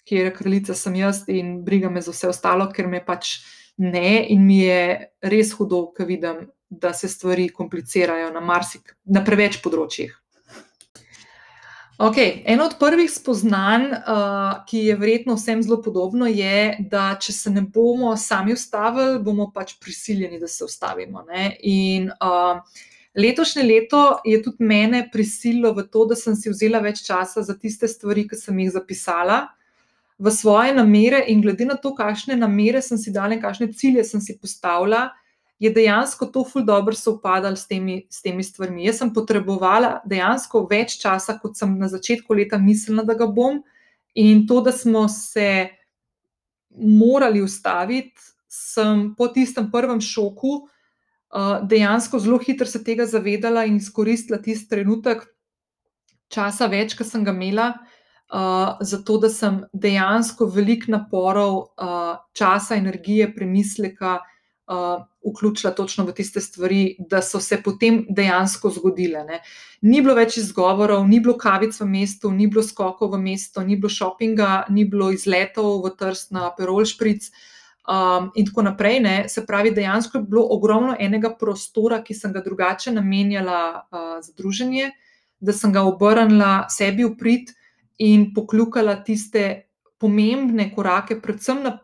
[0.10, 3.38] kjer je kraljica, sem jaz in briga me za vse ostalo, ker me pač
[3.78, 9.24] ne in mi je res hudo, ko vidim, da se stvari komplicirajo na marsik, na
[9.26, 10.12] preveč področjih.
[11.99, 12.43] Okay.
[12.47, 17.51] Eno od prvih spoznanj, uh, ki je verjetno vsem zelo podobno, je, da če se
[17.51, 21.26] ne bomo sami ustavili, bomo pač prisiljeni, da se ustavimo.
[21.68, 22.62] In uh,
[23.20, 27.57] letošnje leto je tudi mene prisililo v to, da sem si vzela več časa za
[27.60, 29.41] tiste stvari, ki sem jih zapisala
[30.20, 34.04] v svoje namere, in glede na to, kakšne namere sem si dala in kakšne cilje
[34.04, 35.10] sem si postavila,
[35.60, 37.68] je dejansko to ful dobro sovpadalo s,
[38.10, 38.86] s temi stvarmi.
[38.86, 43.62] Jaz sem potrebovala dejansko več časa, kot sem na začetku leta mislila, da ga bom,
[44.16, 45.70] in to, da smo se
[46.70, 48.16] morali ustaviti,
[48.48, 50.68] sem po tistem prvem šoku.
[51.30, 55.28] Uh, dejansko zelo hitro se tega zavedala in izkoristila tisti trenutek
[56.32, 57.74] časa, več, ki sem ga imela,
[58.30, 66.06] uh, uh, zato da sem dejansko veliko naporov, uh, časa, energije, premisleka uh, vključila točno
[66.06, 69.24] v tiste stvari, da so se potem dejansko zgodile.
[69.24, 69.42] Ne.
[69.82, 73.76] Ni bilo več izgovorov, ni bilo kavic v mestu, ni bilo skokov v mestu, ni
[73.76, 77.32] bilo šopinga, ni bilo izletov v Trst na Perol Špric.
[77.90, 79.14] Um, in tako naprej, ne.
[79.30, 84.34] se pravi, dejansko je bilo ogromno enega prostora, ki sem ga drugače namenjala uh, za
[84.38, 84.92] druženje,
[85.40, 87.50] da sem ga obrnila sebi v prid,
[88.00, 89.45] in pokljukala tiste
[90.00, 91.78] pomembne korake, predvsem na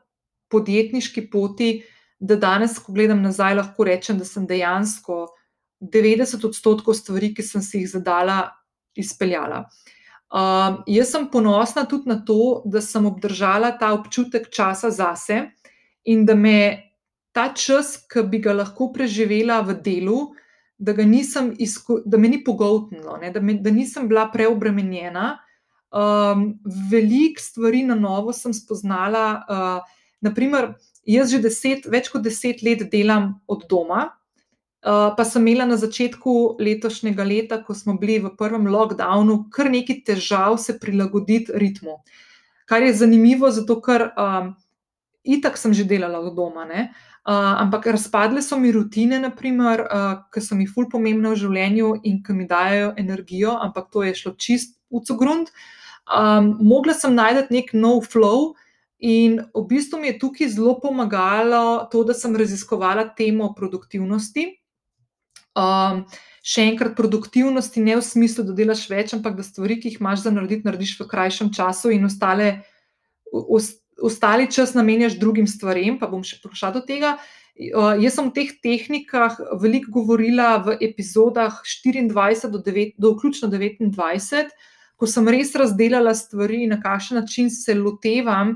[0.51, 1.83] podjetniški poti,
[2.19, 5.25] da danes, ko gledam nazaj, lahko rečem, da sem dejansko
[5.81, 8.39] 90 odstotkov stvari, ki sem si jih zadala,
[8.95, 9.65] izpeljala.
[10.35, 15.43] Um, jaz sem ponosna tudi na to, da sem obdržala ta občutek časa zase
[16.05, 16.57] in da me
[17.35, 20.19] ta čas, ki bi ga lahko preživela v delu,
[20.77, 25.35] da, nisem izko, da me ni pogotnilo, da, da nisem bila preobremenjena.
[25.95, 26.59] Um,
[26.91, 29.45] Veliko stvari na novo sem spoznala.
[29.47, 30.73] Uh, naprimer,
[31.07, 34.09] jaz že deset, več kot deset let delam od doma,
[34.83, 39.71] uh, pa sem imela na začetku letošnjega leta, ko smo bili v prvem lockdownu, kar
[39.71, 42.01] nekaj težav se prilagoditi ritmu.
[42.67, 44.51] Kar je zanimivo, zato ker um,
[45.23, 46.65] itak sem že delala od doma.
[46.67, 46.89] Ne?
[47.23, 51.93] Uh, ampak razpadle so mi rutine, naprimer, uh, ki so mi ful pomembne v življenju
[52.03, 55.53] in ki mi dajo energijo, ampak to je šlo čist v cogrund.
[56.05, 58.53] Um, mogla sem najti nek nov flow,
[58.99, 64.53] in v bistvu mi je tukaj zelo pomagalo to, da sem raziskovala temo produktivnosti.
[65.55, 66.05] Um,
[66.45, 70.25] še enkrat, produktivnosti ne v smislu, da delaš več, ampak da stvari, ki jih imaš
[70.27, 72.65] za narediti, narediš v krajšem času in ostale
[74.01, 77.15] ostali čas namenjaš drugim stvarem, pa bom še prišla do tega.
[77.55, 83.47] Uh, jaz sem o teh tehnikah veliko govorila v epizodah 24 do, 9, do vključno
[83.47, 84.51] 29,
[84.95, 88.55] ko sem res razdelila stvari in na kakšen način se lotevam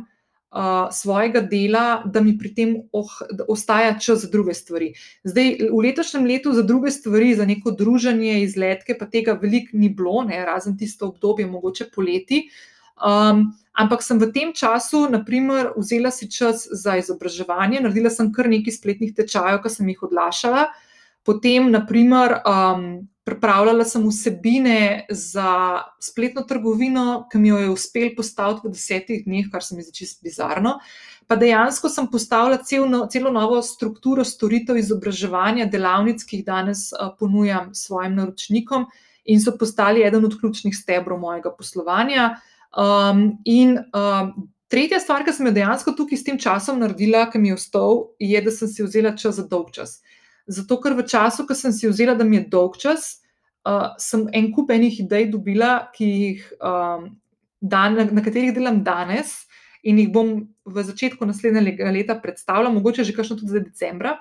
[0.51, 3.11] uh, svojega dela, da mi pri tem oh,
[3.47, 4.93] ostaja čas za druge stvari.
[5.23, 9.89] Zdaj, v letošnjem letu za druge stvari, za neko druženje, izletke, pa tega veliko ni
[9.89, 12.47] bilo, ne, razen tisto obdobje, mogoče poleti.
[12.99, 18.49] Um, Ampak sem v tem času, naprimer, vzela si čas za izobraževanje, naredila sem kar
[18.51, 20.65] nekaj spletnih tečajev, ki sem jih odlašala.
[21.23, 28.65] Potem, naprimer, um, pripravljala sem vsebine za spletno trgovino, ki mi jo je uspel postaviti
[28.65, 30.79] v desetih dneh, kar se mi zdi čisto bizarno.
[31.29, 36.87] Pa dejansko sem postavila cel no, celo novo strukturo storitev izobraževanja, delavnic, ki jih danes
[36.95, 38.87] uh, ponujam svojim naročnikom
[39.29, 42.31] in so postali eden od ključnih stebrov mojega poslovanja.
[42.73, 44.33] Um, in um,
[44.73, 48.07] tretja stvar, ki sem jo dejansko tukaj s tem časom naredila, ki mi je ostal,
[48.17, 49.99] je, da sem si vzela čas za dolg čas.
[50.49, 53.19] Zato, ker v času, ko sem si vzela, da mi je dolg čas,
[53.69, 57.11] uh, sem en kup enih idej dobila, jih, um,
[57.61, 59.45] dan, na, na katerih delam danes
[59.83, 60.33] in jih bom
[60.65, 64.17] v začetku naslednjega leta predstavila, mogoče že kakšno tudi za decembra.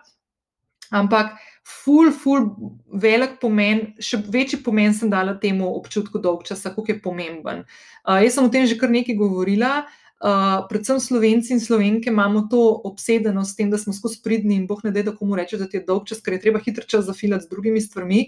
[0.88, 2.46] Ampak, ful, ful,
[2.88, 7.64] velik pomen, še večji pomen sem dala temu občutku dolg časa, kako je pomemben.
[8.04, 9.82] Uh, jaz sem o tem že kar nekaj govorila.
[10.18, 14.66] Uh, predvsem slovenci in slovenke imamo to obsedenost s tem, da smo skozi pridni in
[14.66, 16.82] boh ne da, da komu reče, da ti je dolg čas, ker je treba hitro
[16.84, 18.26] čas zafilati z drugimi stvarmi.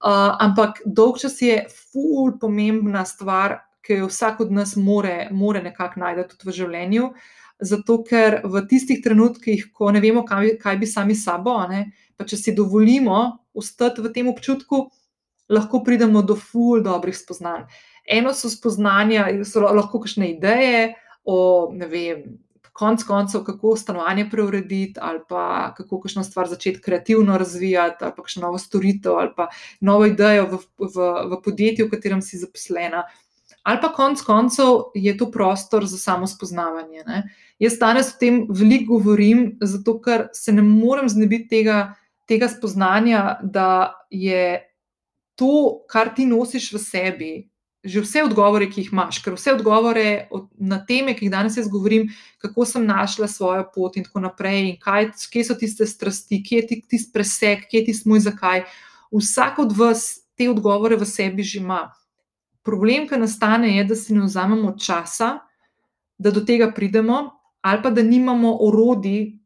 [0.00, 5.62] Uh, ampak dolg čas je ful pomembna stvar, ki jo vsak od nas more, more
[5.62, 7.12] nekako najti tudi v življenju.
[7.60, 12.06] Zato, ker v tistih trenutkih, ko ne vemo, kaj, kaj bi sami sabo, ne, uh,
[12.16, 14.88] pa če si dovolimo ostati v tem občutku,
[15.52, 17.68] lahko pridemo do ful dobrih spoznanj.
[18.06, 20.94] Eno so spoznanja, so lahko kakšne ideje
[21.26, 22.24] o, ne vem,
[22.76, 28.22] konc koncev, kako stanovanje preurediti, ali pa kako kakšno stvar začeti kreativno razvijati, ali pa
[28.22, 29.48] kakšno novo storitev, ali pa
[29.80, 33.06] novo idejo v, v, v podjetju, v katerem si zaposlena.
[33.66, 37.02] Ali pa konc koncev je to prostor za samo spoznavanje.
[37.06, 37.22] Ne?
[37.58, 41.94] Jaz danes o tem veliko govorim, zato ker se ne morem znebiti tega,
[42.28, 44.60] tega spoznanja, da je
[45.34, 47.32] to, kar ti nosiš v sebi,
[47.86, 50.28] že vse odgovore, ki jih imaš, ker vse odgovore
[50.58, 52.08] na teme, ki jih danes jaz govorim,
[52.42, 56.62] kako sem našla svojo pot in tako naprej, in kaj, kje so tiste strasti, kje
[56.62, 58.66] je tisti preseg, kje je tisti moj zakaj.
[59.14, 61.86] Vsak od vas te odgovore v sebi že ima.
[62.66, 65.38] Problem, ki nastane, je, da si ne vzamemo časa,
[66.18, 67.30] da do tega pridemo,
[67.62, 69.36] ali pa da nimamo orodij,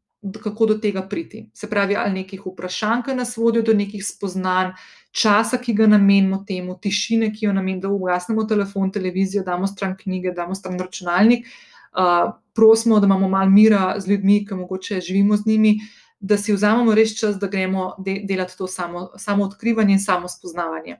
[0.43, 1.49] kako do tega priti.
[1.53, 4.73] Se pravi, ali nekih vprašanj, ki nas vodijo do nekih spoznanj,
[5.11, 9.95] časa, ki ga namenimo temu, tišine, ki jo namenimo, da ugasnemo telefon, televizijo, damo stran
[9.99, 15.37] knjige, damo stran računalnik, uh, prosimo, da imamo malo mira z ljudmi, ki mogoče živimo
[15.37, 15.75] z njimi,
[16.19, 20.29] da si vzamemo res čas, da gremo de delati to samo, samo odkrivanje in samo
[20.29, 20.99] spoznavanje.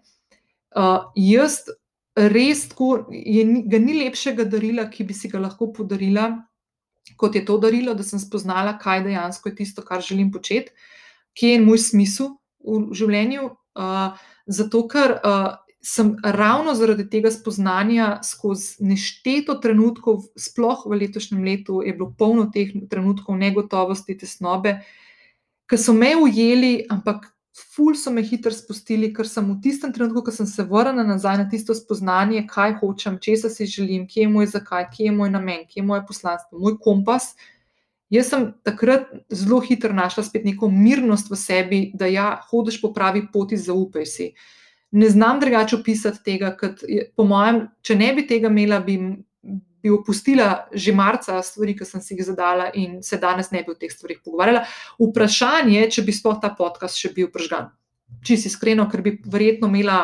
[0.75, 1.61] Uh, jaz
[2.15, 6.31] res, tako, je, ga ni lepšega darila, ki bi si ga lahko podarila
[7.17, 10.71] kot je to darilo, da sem spoznala, kaj dejansko je tisto, kar želim početi,
[11.37, 13.49] kje je moj smisel v življenju.
[13.75, 15.51] Uh, zato, ker uh,
[15.81, 22.49] sem ravno zaradi tega spoznanja skozi nešteto trenutkov, sploh v letošnjem letu, je bilo polno
[22.53, 24.77] teh trenutkov negotovosti, tesnobe,
[25.65, 27.31] ki so me ujeli, ampak
[27.75, 31.39] ful so me hitro spustili, ker sem v tistem trenutku, ko sem se vrnila nazaj
[31.41, 35.33] na tisto spoznanje, kaj hočem, česa si želim, kje je moj zakaj, kje je moj
[35.33, 37.33] namen, kje je moje poslanstvo, moj kompas,
[38.11, 42.91] Jaz sem takrat zelo hitro našla spet neko mirnost v sebi, da ja, hodiš po
[42.93, 44.31] pravi poti, zaupaj si.
[44.91, 46.83] Ne znam drugače opisati tega, kot
[47.15, 48.97] po mojem, če ne bi tega imela, bi,
[49.81, 53.71] bi opustila že marca stvari, ki sem si jih zadala in se danes ne bi
[53.71, 54.65] o teh stvarih pogovarjala.
[54.99, 57.71] Vprašanje je, če bi sploh ta podcast še bil pržgan.
[58.27, 60.01] Čisto iskreno, ker bi verjetno imela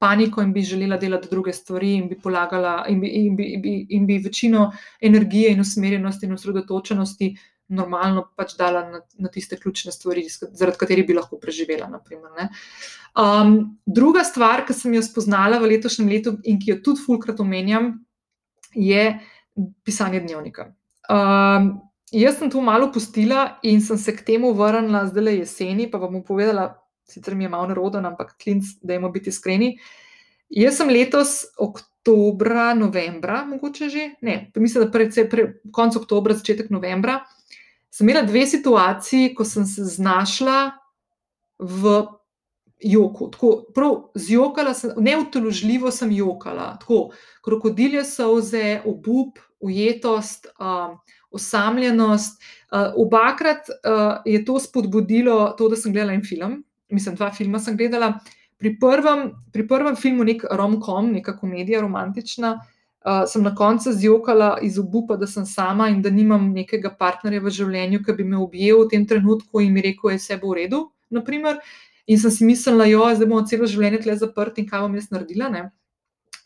[0.00, 3.62] paniko in bi želela delati druge stvari, in bi polagala, in bi, in bi, in
[3.62, 4.70] bi, in bi večino
[5.00, 7.34] energije in usmerjenosti in osredotočenosti
[7.70, 11.86] normalno pač dala na, na tiste ključne stvari, zaradi katerih bi lahko preživela.
[11.90, 12.48] Naprimer,
[13.14, 13.54] um,
[13.86, 17.92] druga stvar, ki sem jo spoznala v letošnjem letu in ki jo tudi fulkrat omenjam,
[18.74, 19.04] je
[19.86, 20.70] pisanje dnevnika.
[21.10, 21.72] Um,
[22.14, 25.98] jaz sem to malo pustila in sem se k temu vrnila zdaj le jeseni, pa
[26.02, 26.72] bom povedala,
[27.08, 29.74] sicer mi je malo neroden, ampak klinc, da imamo biti iskreni.
[30.50, 36.70] Jaz sem letos, oktobra, novembra, mogoče že, ne, mislim, da predvsej pre, konec oktobra, začetek
[36.70, 37.20] novembra,
[37.90, 40.70] sem imela dve situaciji, ko sem se znašla
[41.58, 42.00] v
[42.80, 43.28] joku.
[43.30, 47.10] Tako, prav zjokala sem, neutoložljivo sem jokala, tako
[47.44, 50.96] krokodilje solze, obup, ujetost, um,
[51.30, 52.40] osamljenost.
[52.70, 57.58] Uh, obakrat uh, je to spodbudilo to, da sem gledala en film mislim, dva filma
[57.58, 58.18] sem gledala.
[58.60, 64.58] Pri prvem, pri prvem filmu, nek rom-com, neka komedija, romantična, uh, sem na koncu zjokala
[64.62, 68.36] iz obupa, da sem sama in da nimam nekega partnerja v življenju, ki bi me
[68.36, 70.82] objel v tem trenutku in mi rekel, da je vse v redu.
[71.10, 71.58] Naprimer.
[72.10, 75.10] In sem si mislila, da zdaj bomo celo življenje tle zaprti in kaj bom jaz
[75.14, 75.48] naredila.
[75.48, 75.68] Ne?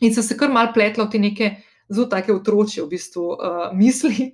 [0.00, 1.54] In sem se kar mal pletla v te neke
[1.90, 4.32] zelo take otroče, v bistvu, uh, misli.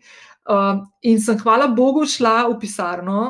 [0.51, 3.21] Uh, in sem, hvala Bogu, šla v pisarno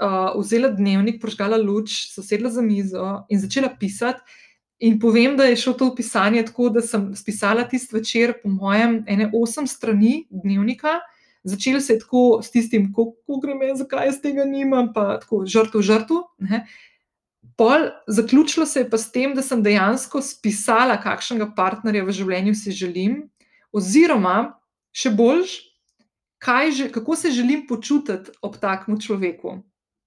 [0.00, 4.20] uh, vzela dnevnik, prožgala luč, sedela za mizo in začela pisati.
[4.80, 9.02] In povem, da je šlo to pisanje tako, da sem spisala tisti večer, po mojem,
[9.06, 11.02] ene osem strani dnevnika.
[11.44, 15.44] Začela se je tako s tistim, kako gre me, zakaj jaz tega nimam, pa tako
[15.46, 16.22] žrtvo, žrtvo.
[17.56, 22.54] Pol, zaključilo se je pa s tem, da sem dejansko spisala, kakšnega partnerja v življenju
[22.56, 23.26] si želim,
[23.72, 24.54] oziroma
[24.96, 25.58] še bolj,
[26.40, 29.60] kako se želim počutiti ob takem človeku.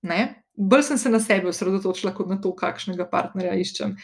[0.04, 0.44] Ne?
[0.54, 3.96] Bolj sem se na sebe osredotočila, kot na to, kakšnega partnerja iščem.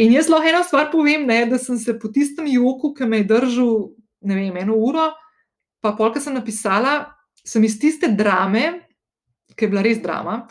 [0.00, 3.22] In jaz lahko eno stvar povem, ne, da sem se po tistem joku, ki me
[3.22, 3.72] je držal,
[4.28, 5.08] ne vem, eno uro,
[5.82, 8.84] pa polka sem napisala, sem iz tiste drame,
[9.56, 10.44] ki je bila res drama,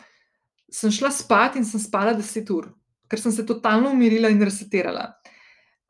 [0.70, 2.68] sem šla spat in sem spala deset ur,
[3.10, 5.08] ker sem se totalno umirila in resetirala.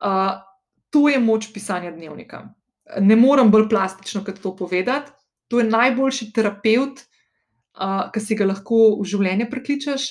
[0.01, 0.39] Uh,
[0.89, 2.45] to je moč pisanja dnevnika.
[3.01, 5.11] Ne morem bolj plastično kot to povedati.
[5.51, 7.03] To je najboljši terapeut,
[7.79, 10.09] uh, ki si ga lahko v življenje prekličeš.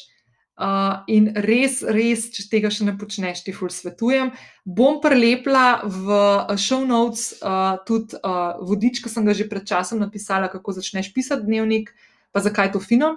[0.60, 4.28] Uh, in res, res, če tega še ne počneš, ti ful svetujem.
[4.68, 6.18] Bom prelepila v
[6.60, 11.14] show notes uh, tudi uh, vodič, ki sem ga že pred časom napisala, kako začneš
[11.16, 11.94] pisati dnevnik,
[12.28, 13.08] pa zakaj je to fino,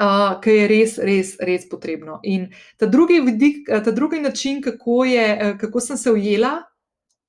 [0.00, 2.16] uh, ki je res, res, res potrebno.
[2.24, 2.48] In
[2.80, 5.28] ta drugi, vidik, ta drugi način, kako, je,
[5.60, 6.62] kako sem se ujela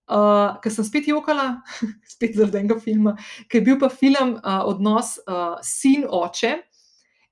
[0.09, 1.61] uh, ker sem spet jokala,
[2.13, 3.15] spet zaradi enega filma,
[3.49, 6.57] ki je bil pa film uh, Odnos uh, sin-oče.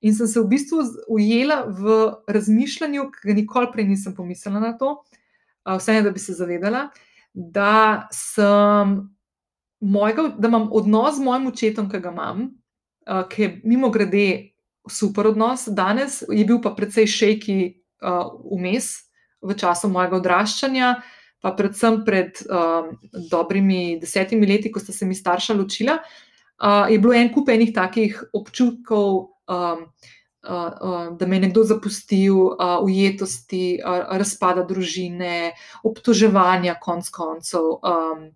[0.06, 1.98] In sem se v bistvu ujela v
[2.30, 6.88] razmišljanju, ki ga nikoli prej nisem pomislila na to, uh, vse da bi se zavedala,
[7.34, 8.08] da,
[9.82, 12.48] mojega, da imam odnos z mojim očetom, ki ga imam,
[13.10, 14.54] uh, ki je mimo grede
[14.90, 17.58] super odnos, danes je bil pa precej šejki
[18.00, 22.92] vmes uh, v času mojega odraščanja, uh, pa predvsem pred um,
[23.30, 27.74] dobrimi desetimi leti, ko sta se mi starša ločila, uh, je bilo en kup enih
[27.76, 29.84] takih občutkov, um,
[30.48, 37.78] uh, uh, da me je nekdo zapustil, uh, ujetosti, uh, razpada družine, obtoževanja, konc koncev.
[37.82, 38.30] Um,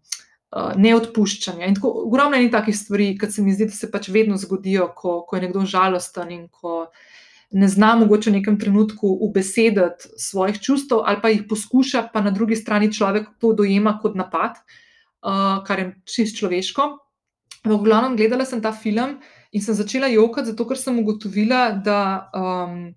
[0.52, 1.64] Neodpuščanja.
[1.64, 4.90] In tako, ogromno je takih stvari, ki se mi zdi, da se pač vedno zgodijo,
[4.92, 7.01] ko, ko je nekdo žalosten in ko uh,
[7.52, 12.32] ne zna mogoče v nekem trenutku ubesediti svojih čustev, ali pa jih poskuša, pa na
[12.32, 14.62] drugi strani človek to dojema kot napad,
[15.22, 16.88] uh, kar je čist človeško.
[17.68, 19.20] V glavnem, gledala sem ta film
[19.52, 22.96] in sem začela jokati, zato ker sem ugotovila, da, um,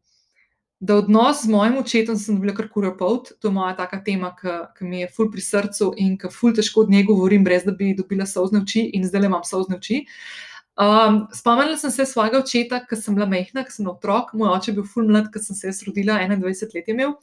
[0.80, 3.34] da odnos z mojim očetom sem bila kar kura pot.
[3.42, 6.86] To je moja taka tema, ki mi je ful pri srcu in ki ful težko
[6.86, 10.04] od nje govorim, brez da bi dobila sozne oči in zdaj le imam sozne oči.
[10.04, 14.32] Uh, Um, spomnila sem se svojega očeta, ko sem bila mehna, ko sem otrok.
[14.34, 17.14] Moj oče je bil full mlad, ko sem se rodila, 21 let je imel.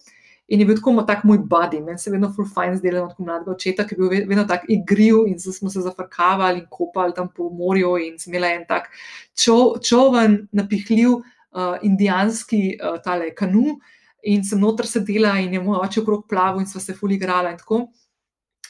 [0.52, 3.20] In je bil tako tak moj buddy, meni se je vedno full fajn zdelo od
[3.20, 7.30] mladega očeta, ki je bil vedno tako igriv in smo se zafrkavali in kopali tam
[7.36, 8.90] po morju in sem imela en tak
[9.36, 13.78] čo, čoven, napihljiv uh, indijanski uh, tale kanu
[14.24, 17.52] in sem noter sedela in je moj oče okrog plaval in sva se full igrala
[17.52, 17.86] in tako.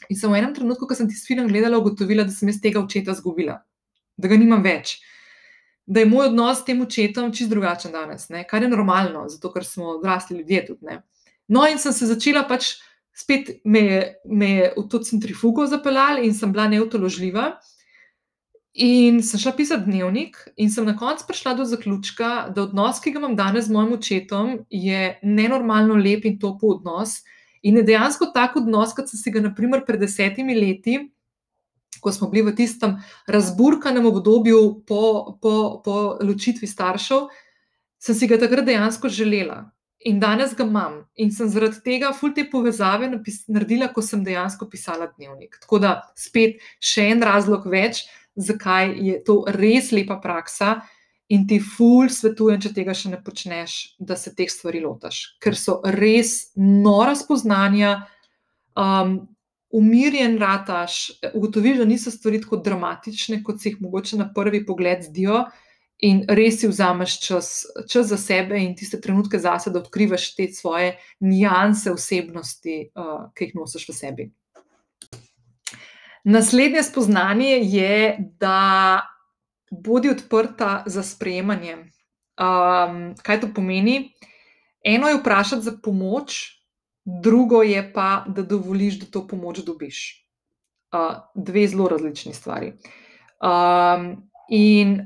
[0.10, 2.82] In sem v enem trenutku, ko sem tisti film gledala, ugotovila, da sem jaz tega
[2.82, 3.62] očeta zgubila
[4.18, 5.00] da ga nimam več.
[5.86, 8.46] da je moj odnos s tem očetom čist drugačen danes, ne?
[8.48, 10.86] kar je normalno, zato ker smo odrasli ljudje tudi.
[10.86, 11.02] Ne?
[11.52, 12.78] No, in sem se začela pač
[13.18, 17.52] spet me je, me je v to centrifugo zapeljal in sem bila neutoložljiva.
[18.74, 23.12] In sem šla pisati dnevnik, in sem na koncu prišla do zaključka, da odnos, ki
[23.12, 27.18] ga imam danes z mojim očetom, je nenormalno lep in topel odnos.
[27.68, 31.02] In je dejansko tak odnos, kot sem si ga, naprimer, pred desetimi leti,
[32.00, 37.28] ko smo bili v tistem razburkanem obdobju po, po, po ločitvi staršev,
[38.02, 39.70] sem si ga takrat dejansko želela.
[40.02, 43.12] In danes ga imam in sem zaradi tega ful te povezave
[43.48, 45.60] naredila, ko sem dejansko pisala dnevnik.
[45.62, 50.80] Tako da spet še en razlog več, zakaj je to res lepa praksa
[51.30, 55.56] in ti ful svetujem, če tega še ne počneš, da se teh stvari lotaš, ker
[55.56, 58.02] so res nora spoznanja.
[58.76, 59.31] Um,
[59.74, 65.04] Umirjen rataš, ugotoviš, da niso stvari tako dramatične, kot si jih mogoče na prvi pogled
[65.08, 65.46] zdijo,
[66.02, 67.50] in res si vzameš čas,
[67.90, 73.48] čas za sebe in tiste trenutke zase, da odkrivaš te svoje nijanse osebnosti, uh, ki
[73.48, 74.28] jih nosiš v sebi.
[76.24, 79.02] Naslednje spoznanje je, da
[79.72, 81.78] bodi odprta za sprejemanje.
[82.42, 84.12] Um, kaj to pomeni?
[84.86, 86.61] Eno je vprašati za pomoč,
[87.06, 90.28] drugo je pa, da dovoliš, da to pomoč dobiš.
[90.92, 92.74] Uh, dve zelo različni stvari.
[93.40, 94.98] Um, in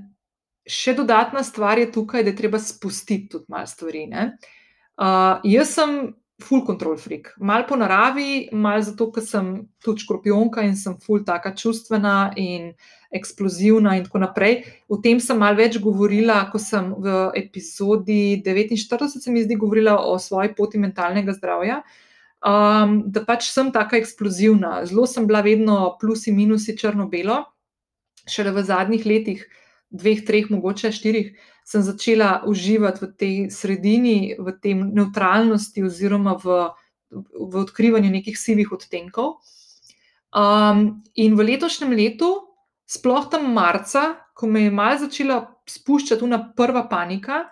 [0.66, 4.08] še dodatna stvar je tukaj, da je treba spustiti tudi malo stvari.
[4.10, 9.52] Uh, jaz sem full control freak, malo po naravi, malo zato, ker sem
[9.84, 12.74] tudi škorpionka in sem full taka čustvena in
[13.16, 14.58] eksplozivna in tako naprej.
[14.92, 19.96] O tem sem malo več govorila, ko sem v epizodi 49, se mi zdi, govorila
[20.04, 21.82] o svoji poti mentalnega zdravja.
[22.46, 27.40] Um, da pač sem tako eksplozivna, zelo sem bila vedno plus in minus, črno-belo,
[28.30, 29.46] šele v zadnjih letih
[29.96, 31.32] dveh, treh, mogoče štirih,
[31.66, 36.70] sem začela uživati v tej sredini, v tej neutralnosti, oziroma v,
[37.34, 39.42] v odkrivanju nekih sivih odtenkov.
[40.36, 42.30] Um, in v letošnjem letu,
[42.86, 47.46] sploh tam marca, ko me je malo začela spuščati ta prva panika,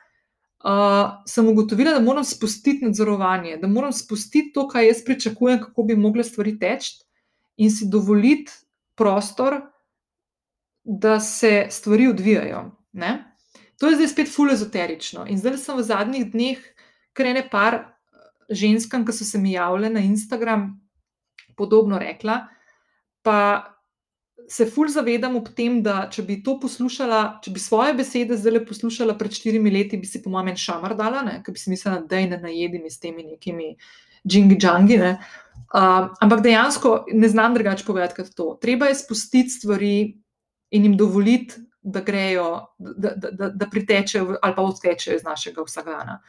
[0.62, 5.90] uh, sem ugotovila, da moram spustiti nadzorovanje, da moram spustiti to, kar jaz pričakujem, kako
[5.90, 7.02] bi mogle stvari teči,
[7.58, 8.52] in si dovoliti
[8.96, 9.74] prostor
[10.84, 12.72] da se stvari odvijajo.
[12.92, 13.33] Ne?
[13.80, 15.26] To je zdaj spet fully ezoterično.
[15.30, 16.64] In zdaj sem v zadnjih dneh
[17.18, 17.86] krene par eh,
[18.50, 20.74] ženskam, ki so se mi javile na Instagram,
[21.58, 22.48] podobno rekla.
[23.24, 23.38] Pa
[24.50, 28.66] se fully zavedam ob tem, da če bi to poslušala, če bi svoje besede zdaj
[28.68, 32.20] poslušala pred štirimi leti, bi si po mojem šamar dala, ker bi si mislila, da
[32.20, 33.74] je ne najedim s temi nekimi
[34.28, 35.00] džingi-džangi.
[35.04, 38.50] Uh, ampak dejansko ne znam drugače povedati kot to.
[38.62, 39.96] Treba je spustiti stvari,
[40.74, 45.64] in jim dovoliti, da grejo, da, da, da, da pritečejo ali pa odtečejo iz našega
[45.68, 46.22] vsakdana.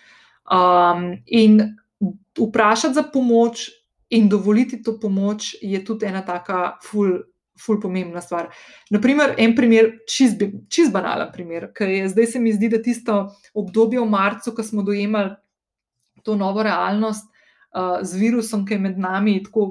[0.44, 1.76] Um, in
[2.38, 3.70] vprašati za pomoč
[4.10, 7.18] in dovoliti to pomoč je tudi ena taka ful.
[7.66, 8.48] Ful pomembna stvar.
[8.90, 10.40] Naprimer, en primer, čist,
[10.74, 13.18] čist banalen primer, ki je zdaj se mi zdi, da tisto
[13.54, 15.36] obdobje v marcu, ko smo dojemali
[16.24, 19.68] to novo realnost uh, z virusom, ki je med nami tako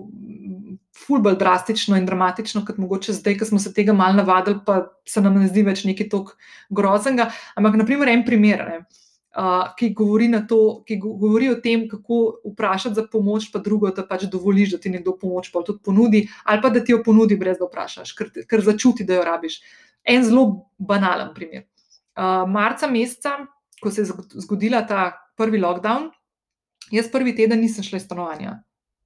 [0.94, 4.84] ful bolj drastično in dramatično, kot mogoče zdaj, ko smo se tega malo navadili, pa
[5.10, 6.36] se nam ne zdi več nekaj tako
[6.70, 7.32] groznega.
[7.58, 8.78] Ampak, naprimer, en primer, ne,
[9.38, 12.20] uh, ki, govori to, ki govori o tem, kako
[12.54, 16.28] vprašati za pomoč, pa drugo, da pač dovoliš, da ti nekdo pomoč pa tudi ponudi,
[16.46, 19.62] ali pa da ti jo ponudi, brez da vprašaš, ker, ker začuti, da jo rabiš.
[20.04, 21.66] En zelo banalen primer.
[22.14, 23.40] Uh, marca meseca,
[23.82, 24.12] ko se je
[24.46, 26.12] zgodila ta prvi lockdown,
[26.94, 28.60] jaz prvi teden nisem šla iz stanovanja.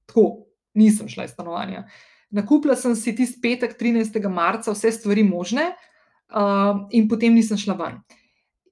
[0.07, 0.46] Tako,
[0.77, 1.87] nisem šla iz stanovanja.
[2.29, 4.19] Nakupila sem si tisti petek, 13.
[4.29, 5.71] marca, vse stvari možne,
[6.31, 7.99] uh, in potem nisem šla ven.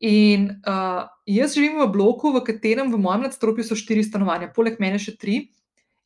[0.03, 4.79] In uh, jaz živim v bloku, v katerem v mojem nadstropju so štiri stanovanja, poleg
[4.83, 5.45] mene še tri,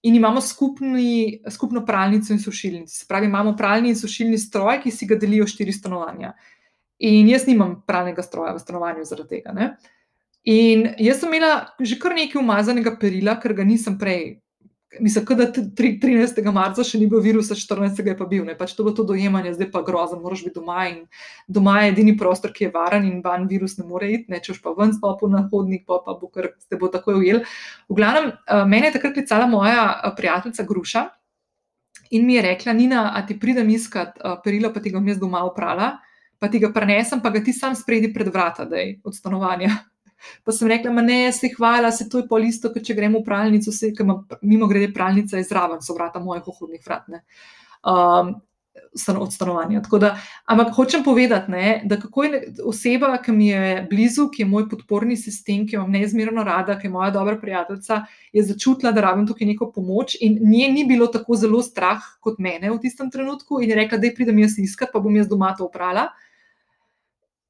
[0.02, 2.94] in imamo skupni, skupno pralnico in sušilnico.
[2.94, 6.34] Se pravi, imamo pralni in sušilni stroj, ki si ga delijo štiri stanovanja.
[7.00, 9.56] In jaz nimam pralnega stroja v stanovanju zaradi tega.
[9.56, 9.74] Ne?
[10.48, 14.40] In jaz sem imela že kar nekaj umazanega perila, ker ga nisem prej
[15.00, 16.52] Mislim, da 13.
[16.52, 18.00] marca še ni bil virus, 14.
[18.08, 20.88] je pa bil, ne pač to bilo to dojemanje, zdaj pa grozno, moraš biti doma
[20.90, 21.04] in
[21.46, 24.64] doma je edini prostor, ki je varen in van virus ne more iti, ne češ
[24.64, 27.44] pa ven stopu na hodnik, pa, pa bo kar te bo takoj ujel.
[27.86, 31.06] V glavnem, eh, mene je takrat klicala moja eh, prijateljica Gruša
[32.10, 35.14] in mi je rekla: Nina, a ti pridem iskat eh, perilo, pa ti ga bom
[35.14, 36.00] jaz doma oprala,
[36.42, 39.70] pa ti ga prenesem, pa ga ti sam spredi pred vrata, da je od stanovanja.
[40.44, 43.72] Pa sem rekla, ne, se hvala, se to je pol isto, če gremo v pralnico,
[43.72, 47.10] se, ki ima mimo grede pralnica izraven, so vrata mojih vhodnih vrat.
[47.88, 48.38] Um,
[49.20, 49.82] od stanovanja.
[50.00, 54.48] Da, ampak hočem povedati, ne, da kako je oseba, ki mi je blizu, ki je
[54.48, 58.04] moj podporni sistem, ki jo imam neizmerno rada, ki je moja dobra prijateljica,
[58.34, 62.40] je začutila, da rabim tukaj neko pomoč in nje ni bilo tako zelo strah kot
[62.40, 65.28] mene v tistem trenutku in je rekla, da je pridem jaz iskat, pa bom jaz
[65.28, 66.10] doma to uprala.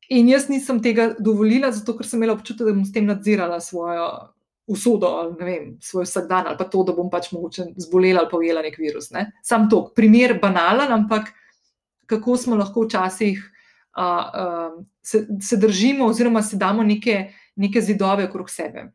[0.10, 3.60] In jaz nisem tega dovolila, zato ker sem imela občutek, da bom s tem nadzirala
[3.62, 4.08] svojo
[4.70, 8.38] usodo, ne vem, svoj vsakdan, ali pa to, da bom pač mogoče zbolela ali pa
[8.38, 9.10] ujela nek virus.
[9.14, 9.32] Ne?
[9.46, 11.32] Sam to, primer banalen, ampak
[12.10, 13.42] kako smo lahko včasih
[13.98, 18.92] uh, uh, se, se držimo, oziroma si damo neke, neke zidove okrog sebe.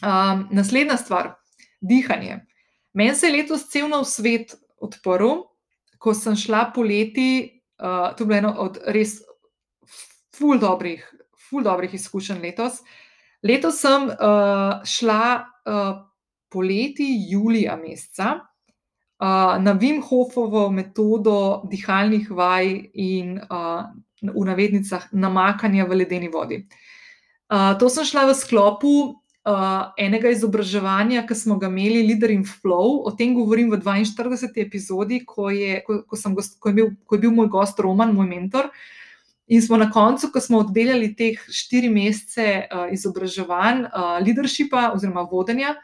[0.00, 1.34] Um, naslednja stvar,
[1.80, 2.40] dihanje.
[2.92, 5.42] Meni se je letos cel nov svet odprl,
[5.98, 7.60] ko sem šla poleti.
[7.78, 9.18] Uh, to je bilo eno od res
[10.38, 11.02] ful dobrih,
[11.48, 12.82] ful dobrih izkušenj letos.
[13.42, 15.94] Letos sem uh, šla uh,
[16.50, 23.86] poleti, julija meseca, uh, na Vimhofovo metodo dihalnih vaj in uh,
[24.22, 26.64] v navednicah namakanja v ledeni vodi.
[27.48, 28.94] Uh, to sem šla v sklopu
[29.46, 33.06] uh, enega izobraževanja, ki smo ga imeli, Leader in Flow.
[33.06, 34.50] O tem govorim v 42.
[34.58, 38.12] epizodi, ko je, ko, ko gost, ko je, bil, ko je bil moj gost Roman,
[38.12, 38.68] moj mentor.
[38.68, 38.97] Uh,
[39.48, 45.24] In smo na koncu, ko smo oddelali teh štiri mesece uh, izobraževanj, uh, leadershipa oziroma
[45.30, 45.74] vodenja,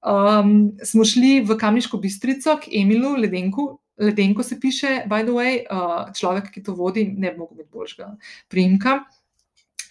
[0.00, 3.78] um, smo šli v Kamniško bistrico k Emilu Ledenku.
[4.00, 7.68] Ledenko se piše, by the way, uh, človek, ki to vodi, ne bi mogel biti
[7.72, 8.08] boljšega
[8.48, 9.02] primka.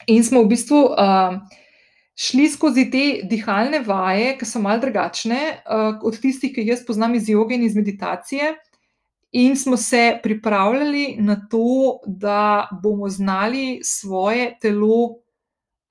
[0.09, 1.37] In smo v bistvu uh,
[2.17, 6.85] šli skozi te dihalne vaje, ki so malce drugačne uh, od tistih, ki jih jaz
[6.87, 8.55] poznam iz joge in iz meditacije.
[9.31, 15.07] In smo se pripravljali na to, da bomo znali svoje telo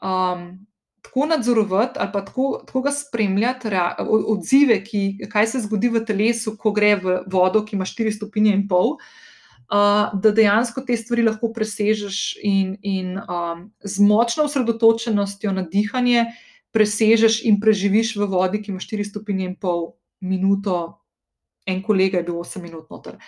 [0.03, 0.67] um,
[1.03, 3.69] tako nadzorovati ali pa tako, tako ga spremljati,
[4.27, 8.53] odzive, ki, kaj se zgodi v telesu, ko gre v vodo, ki ima 4 stopinje
[8.53, 8.97] in pol.
[9.71, 16.27] Uh, da dejansko te stvari lahko presežeš, in, in um, z močno osredotočenostjo na dihanje
[16.75, 21.00] presežeš in preživiš v vodi, ki ima 4 stopinje in pol minuto,
[21.71, 23.19] en kolega je bil 8 minut noter.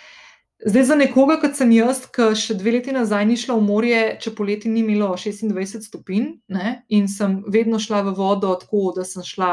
[0.65, 4.03] Zdaj, za nekoga, kot sem jaz, ki še dve leti nazaj ni šla v morje,
[4.23, 9.03] če poleti ni imelo 26 stopinj, ne, in sem vedno šla v vodo tako, da
[9.07, 9.51] sem šla,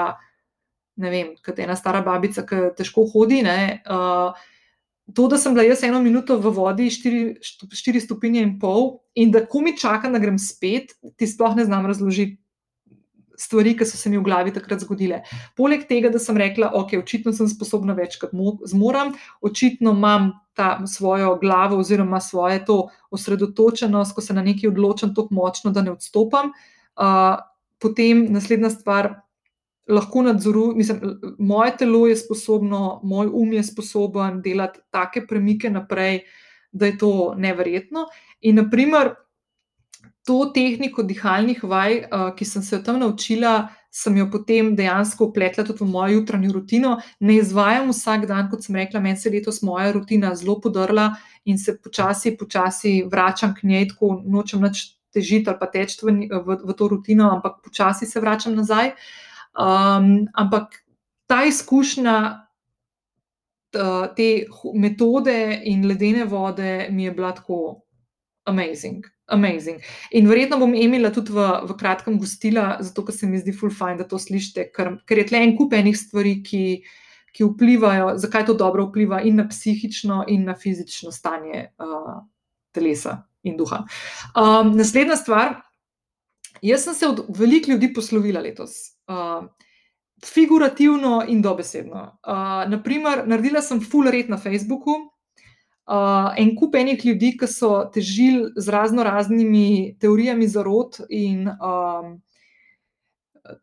[1.02, 3.40] ne vem, kot ena stara babica, ki težko hodi.
[3.42, 4.38] Ne, uh,
[5.16, 9.42] to, da sem bila jaz eno minuto v vodi, 4 stopinje in pol, in da
[9.42, 12.38] ko mi čakam, da grem spet, ti sploh ne znam razložiti
[13.40, 15.22] stvari, ki so se mi v glavi takrat zgodile.
[15.56, 18.34] Poleg tega, da sem rekla, ok, očitno sem sposobna več, kot
[18.68, 19.14] zmorem,
[19.46, 25.34] očitno imam ta svojo glavo oziroma svoje to osredotočenost, ko se na nekaj odločam tako
[25.40, 26.52] močno, da ne odstopam.
[27.00, 27.40] Uh,
[27.80, 29.14] potem naslednja stvar.
[29.90, 31.00] Lahko nadzorujem, mislim,
[31.42, 36.20] moje telo je sposobno, moj um je sposoben delati take premike naprej,
[36.70, 38.04] da je to neverjetno.
[38.46, 39.14] In, naprimer,
[40.26, 45.30] to tehniko dihalnih vaj, uh, ki sem se jo tam naučila, sem jo potem dejansko
[45.30, 46.92] upletla tudi v mojo jutranjo rutino.
[47.20, 51.10] Ne izvajam vsak dan, kot sem rekla, meni se je letos moja rutina zelo podrla
[51.44, 56.14] in se počasi, počasi vračam k njej, tako nočem več težiti ali pa teči v,
[56.30, 58.94] v, v to rutino, ampak počasi se vračam nazaj.
[59.58, 60.84] Um, ampak
[61.26, 62.46] ta izkušnja.
[63.70, 64.24] Te
[64.74, 67.84] metode in ledene vode mi je bila tako
[68.50, 69.82] amazing amazing.
[70.10, 73.72] In verjetno bom imela tudi v, v kratkem gostila, zato ker se mi zdi full
[73.74, 76.64] fine, da to slišite, ker, ker je tle en kup enih stvari, ki,
[77.36, 82.20] ki vplivajo, zakaj to dobro vpliva in na psihično, in na fizično stanje uh,
[82.74, 83.84] telesa in duha.
[84.34, 85.60] Um, naslednja stvar.
[86.62, 88.74] Jaz sem se od velikih ljudi poslovila letos,
[89.08, 89.46] uh,
[90.26, 92.02] figurativno in dobesedno.
[92.26, 94.98] Uh, naprimer, naredila sem full red na Facebooku,
[95.90, 102.18] uh, en kup enih ljudi, ki so težili z razno raznimi teorijami zarod in um,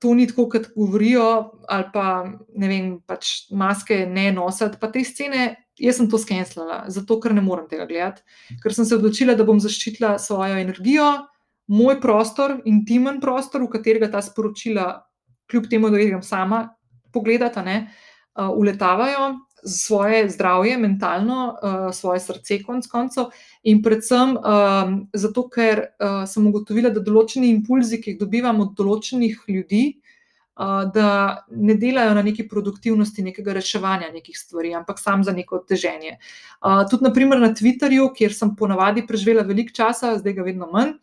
[0.02, 1.28] to ni tako, kot govorijo,
[1.70, 2.26] ali pa
[2.56, 4.80] ne vem, pač maske ne nositi.
[4.82, 5.48] Pa te scene,
[5.80, 8.26] jaz sem to skenslala, zato ker ne morem tega gledati,
[8.64, 11.08] ker sem se odločila, da bom zaščitila svojo energijo,
[11.72, 14.90] moj prostor, intimen prostor, v katerega ta sporočila,
[15.48, 16.66] kljub temu, da jih grem sama
[17.16, 17.78] pogledati, ne,
[18.36, 23.32] uh, uletavajo svoje zdravje, mentalno, uh, svoje srce, konc koncev,
[23.64, 28.74] in predvsem um, zato, ker uh, sem ugotovila, da določeni impulzi, ki jih dobivam od
[28.80, 29.84] določenih ljudi,
[30.58, 35.62] uh, da ne delajo na neki produktivnosti, nekega reševanja nekih stvari, ampak sam za neko
[35.68, 36.18] teženje.
[36.62, 40.98] Uh, tudi, naprimer, na Twitterju, kjer sem ponavadi preživela veliko časa, zdaj ga vedno manj.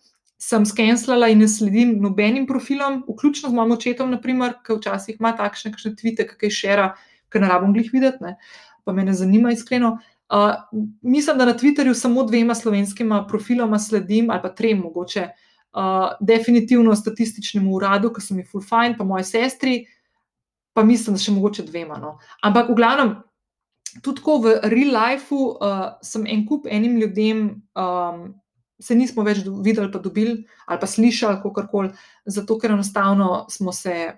[0.44, 5.30] Sem skenslala in ne sledim nobenim profilom, vključno z mojim očetom, naprimer, ki včasih ima
[5.38, 6.88] takšne, kakšne tvite, kakšne šera,
[7.34, 8.36] ker ne rabim glih videti, ne?
[8.84, 9.96] pa me ne zanima iskreno.
[10.28, 10.54] Uh,
[11.02, 15.28] mislim, da na Twitterju samo dvema slovenskima profiloma sledim, ali pa trem, mogoče.
[15.74, 19.86] Uh, definitivno statističnemu uradu, ki so mi full fine, pa moji sestri,
[20.72, 21.98] pa mislim, da še mogoče dvema.
[21.98, 22.18] No.
[22.46, 23.14] Ampak v glavnem,
[24.02, 28.26] tudi tako v real lifeu uh, sem en kup enim ljudem, um,
[28.80, 31.90] se nismo več videli, pa dobili ali pa slišali, kako koli,
[32.26, 34.14] zato ker enostavno smo se.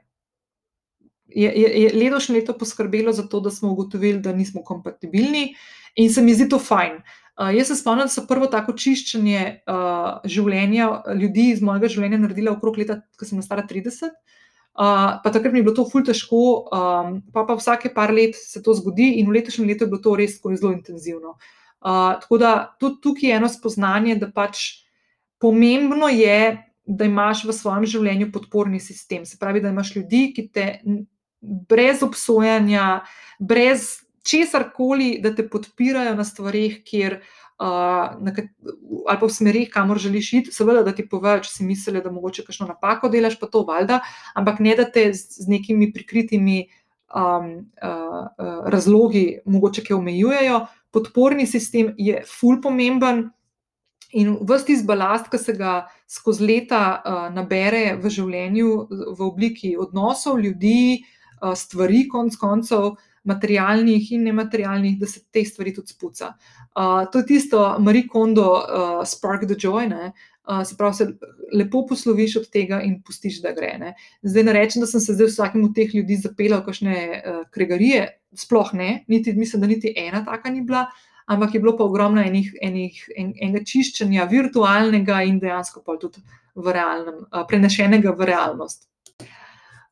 [1.29, 5.55] Je, je, je letošnje leto poskrbelo za to, da smo ugotovili, da nismo kompatibilni,
[5.97, 7.01] in se mi zdi to fajn.
[7.37, 10.87] Uh, jaz se spomnim, da so prvo tako čiščenje uh, življenja
[11.19, 14.15] ljudi iz mojega življenja naredila okrog leta, ko sem stara 30.
[14.77, 18.37] Uh, pa takrat mi je bilo to ful težko, um, pa pa vsake par let
[18.37, 21.37] se to zgodi, in v letošnjem letu je bilo to res zelo intenzivno.
[21.81, 24.65] Uh, tako da tudi tukaj je eno spoznanje, da pač
[25.41, 26.57] pomembno je,
[26.87, 29.25] da imaš v svojem življenju podporni sistem.
[29.27, 30.67] Se pravi, da imaš ljudi, ki te
[31.47, 33.05] brez obsojanja,
[33.39, 37.21] brez česar koli, da te podpirajo na stvarih, kjer
[37.59, 42.13] ali pa v smerih, kamor želiš iti, seveda, da ti povejo, če si misliš, da
[42.13, 44.03] mogoče kakšno napako delaš, pa to valjda,
[44.37, 46.67] ampak ne da te z nekimi prikritimi
[47.15, 47.49] um,
[47.81, 50.67] uh, uh, razlogi, mogoče ki omejujejo.
[50.93, 53.31] Podporni sistem je ful pomemben.
[54.17, 58.69] In vsti izbalast, ki se ga skozi leta uh, nabere v življenju,
[59.17, 61.17] v obliki odnosov, ljudi, uh,
[61.57, 62.95] stvari, konc koncev,
[63.27, 66.33] materialnih in nematerialnih, da se te stvari tudi spuca.
[66.77, 69.91] Uh, to je tisto, Marie Kondo, uh, Spark the Joy.
[70.47, 71.07] Uh, se pravi, se
[71.53, 73.73] lepo posloviš od tega in pustiš, da gre.
[73.81, 73.95] Ne?
[74.23, 78.07] Zdaj ne rečem, da sem se zdaj vsakem od teh ljudi zapeljal kakšne uh, kregarije,
[78.39, 80.87] sploh ne, niti, mislim, da niti ena taka ni bila.
[81.27, 86.23] Ampak je bilo pa ogromno enih, enih, en, enega čiščenja, virtualnega in dejansko pa tudi
[86.55, 88.87] v realnem, prenešenega v realnost.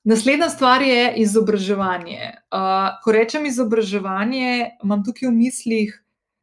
[0.05, 2.33] Naslednja stvar je izobraževanje.
[2.53, 5.95] Uh, ko rečem izobraževanje, imam tukaj v mislih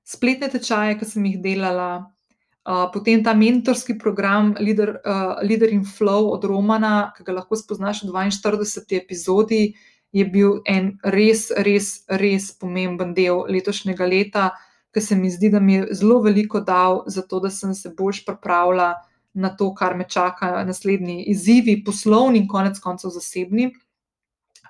[0.02, 5.86] spletne tečaje, ki sem jih delala, uh, potem ta mentorski program Leader, uh, Leader in
[5.86, 8.98] Flow od Romana, ki ga lahko spoznaš v 42.
[8.98, 9.76] epizodi,
[10.12, 14.50] je bil en res, res, res pomemben del letošnjega leta,
[14.90, 17.94] ki se mi zdi, da mi je zelo veliko dal za to, da sem se
[17.94, 18.96] bolj pripravljala
[19.34, 23.72] na to, kar me čaka, naslednji izzivi, poslovni in konec koncev zasebni.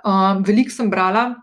[0.05, 1.35] Um, Veliko sem brala,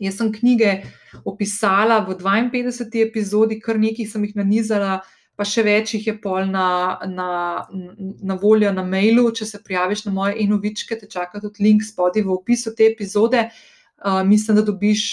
[0.00, 0.82] jaz sem knjige
[1.24, 3.02] opisala v 52.
[3.06, 5.00] epizodi, kar nekaj sem jih nanizala,
[5.36, 7.28] pa še več jih je pol na, na,
[8.22, 9.30] na voljo na mailu.
[9.32, 13.48] Če se prijaviš na moje enovičke, te čaka tudi link spodaj v opisu te epizode.
[14.02, 15.04] Uh, mislim, da dobiš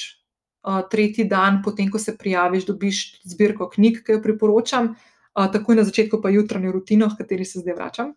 [0.65, 4.93] uh, tretji dan, potem ko se prijaviš, dobiš zbirko knjig, ki jo priporočam
[5.33, 8.13] takoj na začetku pa jutranjo rutino, v kateri se zdaj vračam.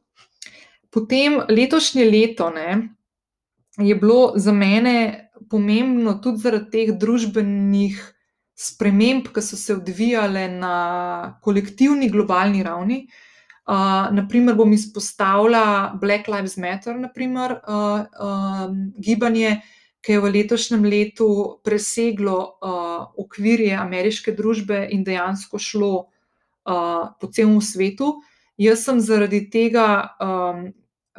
[0.91, 2.95] Potem letošnje leto ne,
[3.79, 8.01] je bilo za mene pomembno tudi zaradi teh družbenih
[8.55, 13.07] sprememb, ki so se odvijale na kolektivni globalni ravni.
[13.63, 18.65] Uh, naprimer, bom izpostavila Black Lives Matter, naprimer, uh, uh,
[18.99, 19.61] gibanje,
[20.03, 21.29] ki je v letošnjem letu
[21.63, 25.93] preseglo uh, okvirje ameriške družbe in dejansko šlo
[26.65, 28.15] po celem svetu.
[28.59, 29.87] Jaz sem zaradi tega,
[30.21, 30.67] um,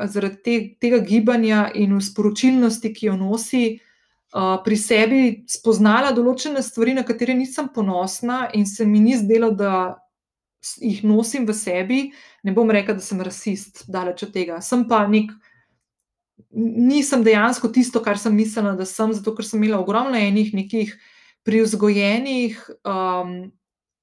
[0.09, 3.63] zaradi te, tega gibanja in sporočilnosti, ki jo nosi,
[4.35, 9.51] uh, pri sebi spoznala določene stvari, na katere nisem ponosna in se mi ni zdelo,
[9.51, 9.97] da
[10.79, 12.03] jih nosim v sebi.
[12.43, 14.61] Ne bom rekla, da sem rasist, daleč od tega.
[14.61, 15.33] Sem pa nek.
[16.53, 20.91] Nisem dejansko tisto, kar sem mislila, da sem, zato ker sem imela ogromno enih nekih
[21.43, 23.51] privzgojenih um,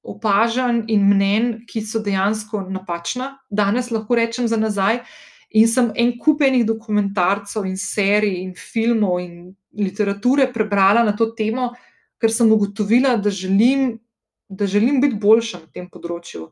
[0.03, 3.35] opažanj in mnen, ki so dejansko napačna.
[3.51, 5.03] Danes lahko rečem za nazaj.
[5.51, 11.73] In sem en kupenih dokumentarcev in serij in filmov in literature prebrala na to temo,
[12.21, 13.99] ker sem ugotovila, da želim,
[14.49, 16.51] da želim biti boljša na tem področju.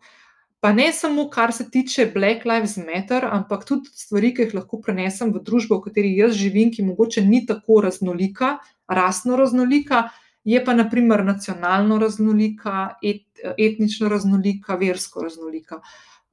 [0.59, 4.81] Pa ne samo, kar se tiče Black Lives Matter, ampak tudi stvari, ki jih lahko
[4.83, 8.57] prenesem v družbo, v kateri jaz živim, ki mogoče ni tako raznolika,
[8.91, 10.09] rasno raznolika,
[10.49, 13.27] je pa naprimer nacionalno raznolika, et,
[13.59, 15.83] etnično raznolika, versko raznolika.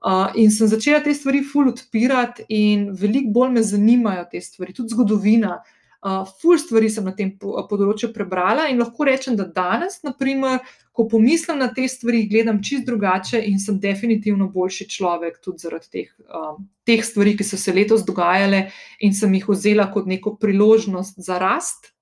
[0.05, 4.75] Uh, in sem začela te stvari ful odpirati, in veliko bolj me zanimajo te stvari,
[4.77, 5.57] tudi zgodovina.
[6.05, 10.61] Uh, ful stvari sem na tem področju prebrala in lahko rečem, da danes, naprimer,
[10.95, 15.91] ko pomislim na te stvari, gledam čist drugače in sem definitivno boljši človek, tudi zaradi
[15.91, 18.67] teh, um, teh stvari, ki so se letos dogajale
[19.03, 21.94] in sem jih vzela kot neko priložnost za rast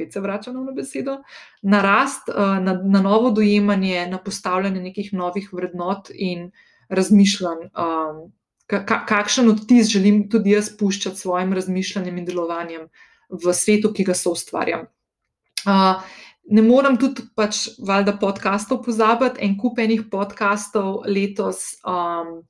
[0.00, 1.18] spet se vračamo na besedo,
[1.62, 6.50] na rast, eh, na, na novo dojemanje, na postavljanje nekih novih vrednot in
[6.88, 7.68] razmišljanj.
[7.76, 8.32] Um,
[9.06, 12.88] kakšen odtis želim tudi jaz puščati s svojim razmišljanjem in delovanjem
[13.28, 14.86] v svetu, ki ga so ustvarjam.
[15.66, 16.02] Uh,
[16.50, 19.42] ne morem tudi pač valjda podkastov pozabiti.
[19.42, 22.40] En kup enih podkastov letos um,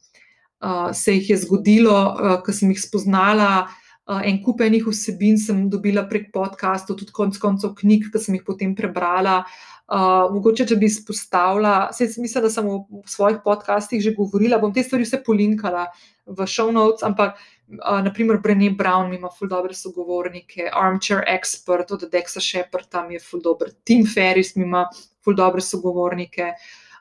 [0.61, 3.69] uh, se jih je zgodilo, uh, ko sem jih spoznala.
[4.11, 8.35] Uh, en kup enih vsebin sem dobila prek podkastov, tudi konec koncev knjig, ki sem
[8.35, 9.45] jih potem prebrala.
[9.91, 14.83] Uh, mogoče, če bi izpostavila, mislim, da sem v svojih podcastih že govorila, bom te
[14.87, 15.89] stvari vse polinkala
[16.27, 22.07] v show notes, ampak uh, naprimer Brené Brown ima ful dobre sogovornike, Armchair Expert od
[22.11, 24.89] Dexa Shepard tam je ful dober, Tim Ferris ima
[25.23, 26.55] ful dobre sogovornike.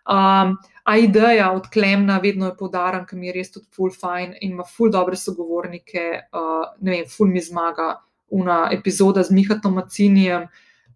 [0.10, 4.38] Um, a ideja od Klemna vedno je podaran, ker mi je res tudi ful fajn
[4.42, 9.76] in ima ful dobre sogovornike, uh, ne vem, ful mi zmaga una epizoda z Mihatom
[9.78, 10.48] Macinijem,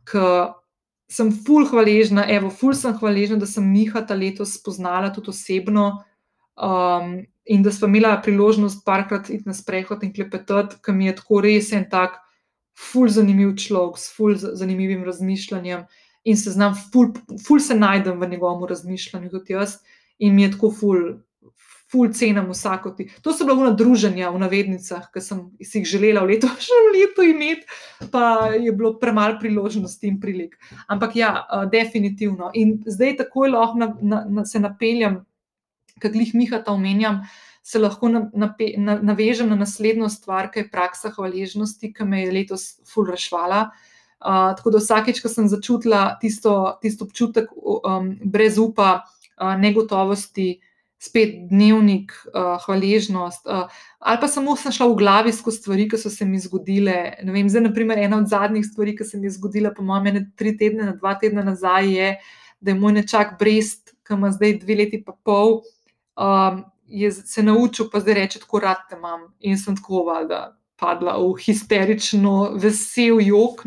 [0.09, 0.25] ki
[1.13, 5.87] sem ful hvaležna, evo, ful sem hvaležna, da sem Mihata letos spoznala tudi osebno,
[6.57, 11.17] um, in da smo imeli priložnost parkrat iti na sprehod in klepetati, ki mi je
[11.19, 12.17] tako res en tak,
[12.73, 15.85] ful zanimiv človek, s ful zanimivim razmišljanjem
[16.23, 17.11] in se znam, ful,
[17.47, 19.77] ful se najdem v njegovem razmišljanju, tudi jaz,
[20.19, 21.05] in mi je tako ful.
[21.93, 23.05] Ful cenim vsako ti.
[23.21, 27.67] To so bila druženja v navednicah, ki sem si jih želela v letošnjem letu imeti,
[28.09, 30.55] pa je bilo premalo priložnosti in prilik.
[30.87, 32.49] Ampak ja, definitivno.
[32.57, 35.19] In zdaj takoj lahko na, na, na, se napeljem
[36.01, 37.21] ki jih Mihata omenjam,
[37.63, 43.07] se lahko navežem na naslednjo stvar, ki je praksa hvaležnosti, ki me je letos ful
[43.07, 43.69] rešvala.
[44.23, 50.61] Uh, tako da vsakeč, ko sem začutila tisto, tisto občutek um, brez upa, uh, negotovosti,
[51.03, 53.67] spet dnevnik, uh, hvaležnost, uh,
[53.99, 56.95] ali pa samo sem šla v glavi skozi stvari, ki so se mi zgodile.
[57.27, 60.23] Vem, zdaj, naprimer, ena od zadnjih stvari, ki se mi je zgodila, po mojem, ne
[60.39, 62.09] tri tedne, dva tedna nazaj, je,
[62.63, 65.59] da je moj nečak Brest, ki ima zdaj dve leti in pol,
[66.15, 69.33] um, je se naučil, pa zdaj reče, tako rad te imam.
[69.43, 70.45] In sem tako valjda
[70.79, 73.65] padla v histerično vesel jok,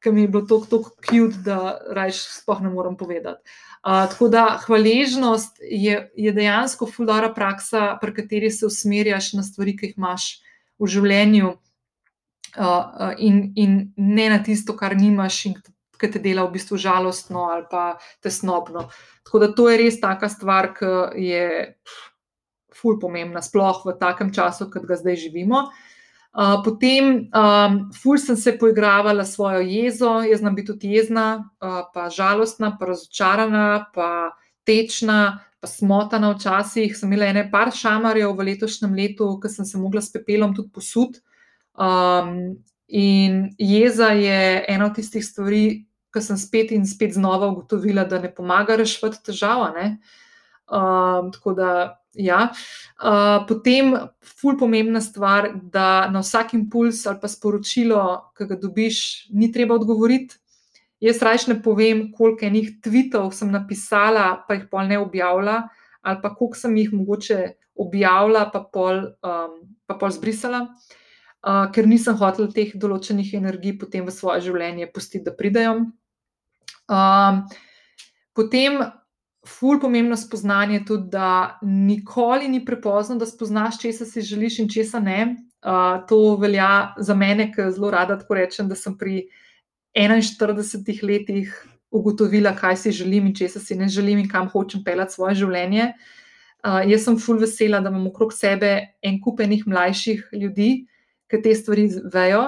[0.00, 3.42] ki mi je bilo tako, tako kjut, da rajš spoh ne morem povedati.
[3.80, 9.76] Uh, tako da hvaležnost je, je dejansko fuldara praksa, pri kateri se usmerjaš na stvari,
[9.76, 10.30] ki jih imaš
[10.80, 11.52] v življenju,
[12.56, 15.56] uh, in, in ne na tisto, kar nimaš in
[16.00, 18.86] ki te dela v bistvu žalostno ali pa tesnobno.
[19.24, 21.44] Tako da to je res taka stvar, ki je
[22.72, 25.66] ful pomembna, sploh v takem času, kot ga zdaj živimo.
[25.68, 25.89] Uh,
[26.64, 31.80] potem, um, ful sem se poigravala s svojo jezo, jaz znam biti tudi jezna, uh,
[31.94, 34.30] pa žalostna, pa razočarana, pa
[34.66, 36.96] tečna, pa smotana včasih.
[36.96, 40.70] Sem imela ene par šamarjev v letošnjem letu, ker sem se mogla s pepelom tudi
[40.70, 41.18] posud.
[41.74, 48.04] Um, in jeza je ena od tistih stvari, ko sem spet in spet znova ugotovila,
[48.04, 49.70] da ne pomaga rešiti težava.
[50.70, 52.50] Um, tako da, ja.
[53.00, 59.28] Uh, potem, ful pomembna stvar, da na vsak impuls ali pa sporočilo, ki ga dobiš,
[59.30, 60.36] ni treba odgovoriti.
[61.00, 65.62] Jaz rajš ne povem, koliko enih tvitev sem napisala, pa jih pol ne objavila,
[66.02, 67.38] ali pa koliko sem jih mogoče
[67.80, 69.54] objavila, pa pol, um,
[69.88, 70.66] pa pol zbrisala.
[71.40, 75.86] Uh, ker nisem hotel teh določenih energij potem v svoje življenje pustiti, da pridajo.
[76.84, 77.46] Um,
[78.36, 78.82] potem,
[79.50, 84.84] ful pomembno spoznanje tudi, da nikoli ni prepozno, da spoznaš, če se želiš in če
[84.84, 85.20] se ne.
[85.60, 89.26] Uh, to velja za mene, ki zelo rada tako rečem, da sem pri
[89.96, 91.52] 41 letih
[91.90, 95.42] ugotovila, kaj si želim in če se si ne želim in kam hočem pelati svoje
[95.42, 95.90] življenje.
[96.64, 98.72] Uh, jaz sem ful vesela, da imam okrog sebe
[99.02, 100.70] en kup enih mlajših ljudi,
[101.30, 102.44] ki te stvari vejo.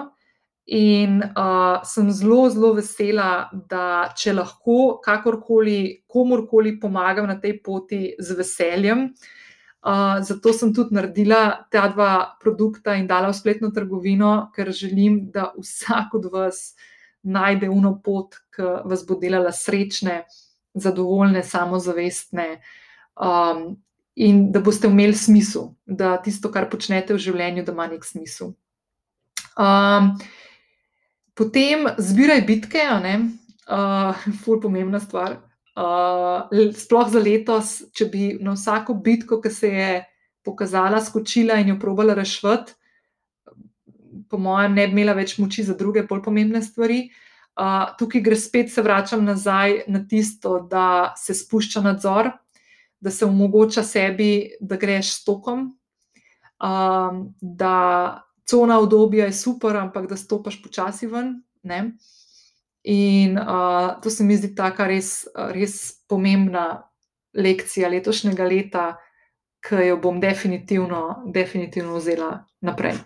[0.67, 8.13] In uh, sem zelo, zelo vesela, da če lahko kakorkoli, komorkoli pomagam na tej poti
[8.19, 9.09] z veseljem.
[9.83, 15.25] Uh, zato sem tudi naredila ta dva produkta in dala v spletno trgovino, ker želim,
[15.35, 16.77] da vsak od vas
[17.23, 20.23] najde uno pot, ki vas bo delala srečne,
[20.75, 22.47] zadovoljne, samozavestne
[23.19, 23.77] um,
[24.15, 28.55] in da boste imeli smisel, da tisto, kar počnete v življenju, da ima nek smisel.
[29.59, 30.15] Um,
[31.35, 35.39] Potem zbiraj bitke, uh, ful pomembna stvar.
[35.73, 39.91] Uh, sploh za letos, če bi na vsako bitko, ki se je
[40.45, 42.77] pokazala, skočila in jo probala rešiti,
[44.29, 47.07] po mojem, ne bi imela več moči za druge, bolj pomembne stvari.
[47.53, 52.31] Uh, tukaj gre spet, se vračam nazaj na tisto, da se spušča nadzor,
[53.01, 55.67] da se omogoča sebi, da greš s tokom,
[56.61, 57.77] um, da
[58.53, 61.39] cona obdobja je super, ampak da stopiš počasi ven.
[61.63, 61.97] Ne?
[62.85, 65.23] In uh, to se mi zdi tako res,
[65.55, 66.83] res pomembna
[67.33, 68.87] lekcija letošnjega leta,
[69.63, 72.33] ki jo bom definitivno, definitivno vzela
[72.67, 72.99] naprej.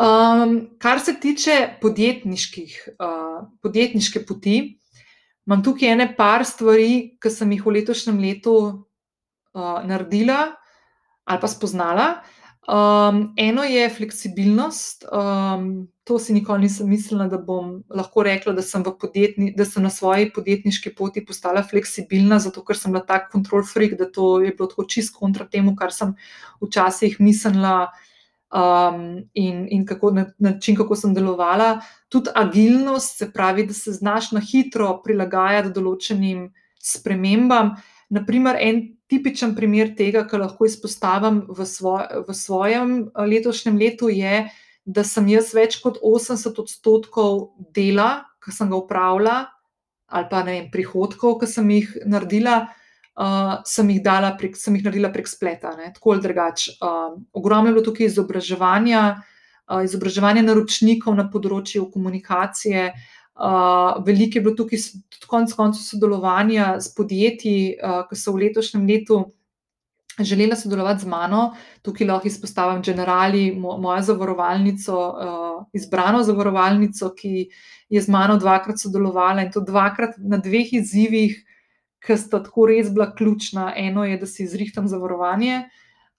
[0.00, 4.54] Um, kar se tiče podjetniških, uh, podjetniške poti,
[5.44, 10.54] imam tukaj ene par stvari, ki sem jih v letošnjem letu uh, naredila
[11.30, 12.06] ali pa spoznala.
[12.68, 15.04] Um, eno je fleksibilnost.
[15.12, 19.82] Um, to si nikoli nisem mislila, da bom lahko rekla, da sem, podjetni, da sem
[19.82, 24.40] na svoji podjetniški poti postala fleksibilna, zato ker sem bila tak kontrol freak, da to
[24.44, 26.12] je bilo tako čist kontra temu, kar sem
[26.60, 27.88] včasih mislila
[28.52, 31.78] um, in, in kako, na način, kako sem delovala.
[32.08, 36.50] Tudi agilnost, se pravi, da se znaš na hitro prilagajati določenim
[36.82, 37.74] spremembam.
[38.10, 38.80] Naprimer, en
[39.10, 44.48] tipičen primer tega, kar lahko izpostavim v, svoj, v svojem eh, letošnjem letu, je,
[44.84, 47.40] da sem jaz več kot 80 odstotkov
[47.74, 49.38] dela, ki sem ga upravljala,
[50.10, 52.56] ali pa vem, prihodkov, ki sem jih naredila,
[53.20, 54.00] uh, sem, jih
[54.38, 56.72] prek, sem jih naredila prek spleta, ne, tako ali drugače.
[56.80, 62.88] Uh, ogromno je bilo tukaj izobraževanja, uh, izobraževanja naročnikov na področju komunikacije.
[63.40, 68.42] Uh, veliko je bilo tukaj tudi konec koncev sodelovanja s podjetji, uh, ki so v
[68.44, 69.20] letošnjem letu
[70.20, 71.54] želela sodelovati z mano.
[71.82, 77.48] Tukaj lahko izpostavim Generali, mo mojo zavarovalnico, uh, izbrano zavarovalnico, ki
[77.88, 81.40] je z mano dvakrat sodelovala in to dvakrat na dveh izzivih,
[82.04, 83.72] ki sta tako res bila ključna.
[83.76, 85.64] Eno je, da si izrihtam zavarovanje,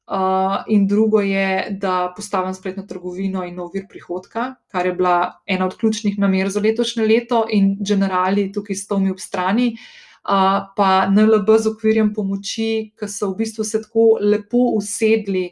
[0.08, 5.42] uh, in drugo je, da postavim spletno trgovino in nov vir prihodka, kar je bila
[5.46, 9.76] ena od ključnih namer za letošnje leto, in generali tukaj stomi ob strani.
[10.22, 15.50] Uh, pa NLB z okvirjem pomoči, ki so v bistvu se tako lepo usedli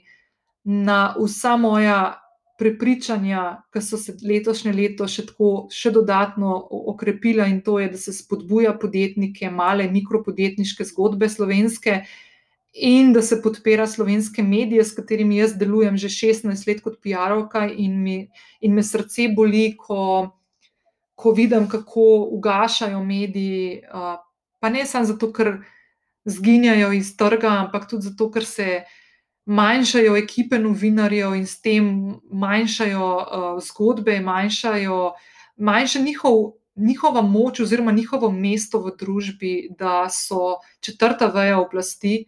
[0.64, 2.20] na vsa moja
[2.60, 6.58] prepričanja, ki so se letošnje leto še tako še dodatno
[6.92, 12.02] okrepila, in to je, da se spodbuja podjetnike, male mikropodjetniške zgodbe slovenske,
[12.74, 17.68] in da se podpira slovenske medije, s katerimi jaz delujem že 16 let kot PR-ovka,
[17.78, 18.28] in,
[18.62, 20.30] in me srce boli, ko,
[21.16, 23.82] ko vidim, kako ugašajo mediji.
[23.94, 24.16] Uh,
[24.60, 25.58] pa ne samo zato, ker
[26.26, 28.84] zginjajo iz trga, ampak tudi zato, ker se
[29.50, 35.14] manjšajo ekipe novinarjev in s tem manjšajo uh, zgodbe, manjšajo,
[35.58, 36.40] manjša njihov.
[36.80, 42.24] Njihova moč, oziroma njihovo mesto v družbi, da so četrta veja oblasti.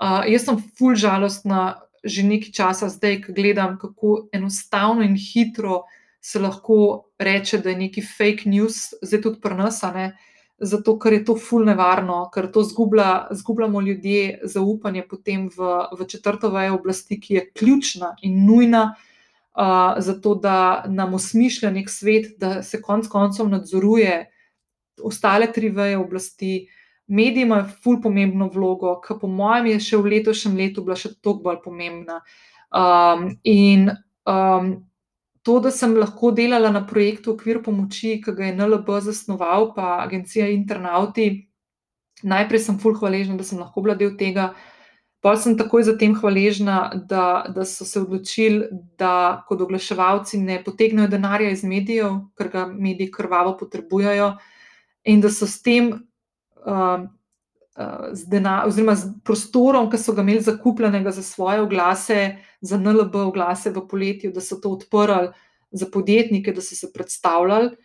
[0.00, 5.82] Uh, jaz sem fulž žalostna že nekaj časa zdaj, ko gledam, kako enostavno in hitro
[6.20, 10.06] se lahko reče, da je neki fake news, zdaj tudi prenosane.
[10.06, 15.70] Uh, zato ker je to ful nevarno, ker to zgublja, zgubljamo ljudje zaupanje potem v,
[15.96, 21.70] v četrto vejo oblasti, ki je ključna in nujna uh, za to, da nam osmišlja
[21.72, 24.26] nek svet, da se konec koncev nadzoruje
[25.02, 26.52] ostale tri veje oblasti.
[27.10, 31.16] Mediji imajo ful pomembno vlogo, ki po mojem je še v letošnjem letu bila še
[31.18, 32.20] toliko bolj pomembna.
[32.70, 33.88] Um, in
[34.30, 34.68] um,
[35.42, 39.96] to, da sem lahko delala na projektu Okvir pomoči, ki ga je NLB zasnoval, pa
[40.04, 41.48] agencija Internauti.
[42.22, 44.52] Najprej sem fulh hvaležna, da sem lahko bila del tega.
[45.20, 51.10] Pa sem takoj zatem hvaležna, da, da so se odločili, da kot oglaševalci ne potegnejo
[51.12, 54.30] denarja iz medijev, ker ga mediji krvavo potrebujejo,
[55.04, 55.92] in da so s tem,
[56.66, 57.04] uh,
[57.76, 62.78] uh, z, denar, oziroma z prostorom, ki so ga imeli zakupljenega za svoje oglase, za
[62.78, 65.32] NLB oglase v poletju, da so to odprli
[65.70, 67.76] za podjetnike, da so se predstavljali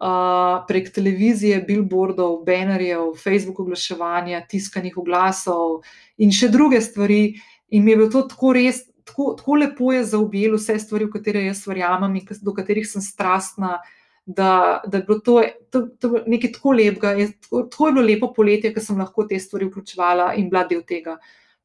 [0.00, 5.80] uh, prek televizije, billboardov, bannerjev, Facebook oglaševanja, tiskanih oglasov
[6.18, 7.34] in še druge stvari.
[7.70, 8.86] In mi je bilo to tako res.
[9.04, 13.02] Tako, tako lepo je zaobjelo vse stvari, v katere jaz verjamem in do katerih sem
[13.02, 13.80] strastna,
[14.26, 17.14] da, da je bilo to, to, to nekaj tako lepega.
[17.40, 20.82] Tako, tako je bilo lepo poletje, ker sem lahko te stvari vključevala in bila del
[20.86, 21.16] tega.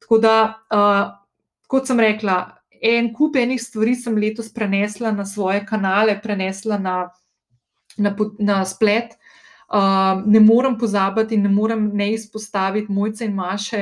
[0.02, 0.36] Tako da,
[0.74, 1.02] uh,
[1.66, 2.40] kot sem rekla,
[2.82, 6.96] en kup enih stvari sem letos prenesla na svoje kanale, prenesla na,
[7.96, 9.16] na, na splet.
[9.66, 13.80] Uh, ne morem pozabiti in ne morem ne izpostaviti mojce in maše,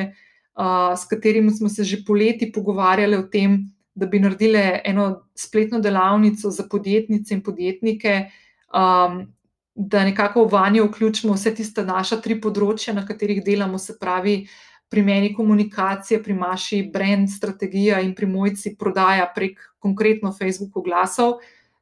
[0.56, 3.58] uh, s katerimi smo se že poleti pogovarjali o tem,
[3.94, 8.30] da bi naredili eno spletno delavnico za podjetnice in podjetnike,
[8.74, 9.34] um,
[9.74, 14.44] da nekako v vanjo vključimo vse tiste naša tri področja, na katerih delamo, se pravi,
[14.90, 21.40] pri meni komunikacija, pri Maši brand strategija in pri mojci prodaja prek konkretno Facebook oglasov,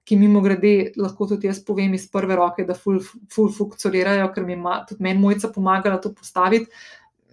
[0.08, 4.46] ki mimo grede lahko tudi jaz povem iz prve roke, da ful, ful funkcionirajo, ker
[4.46, 6.70] mi ima tudi meni mojca pomagala to postaviti.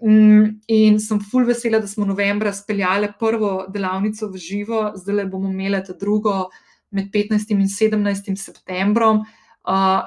[0.03, 5.49] Mm, in sem ful vesela, da smo novembra speljali prvo delavnico v živo, zdaj bomo
[5.49, 6.49] imeli drugo
[6.91, 9.23] med 15 in 17 septembrom.
[9.23, 9.38] Uh,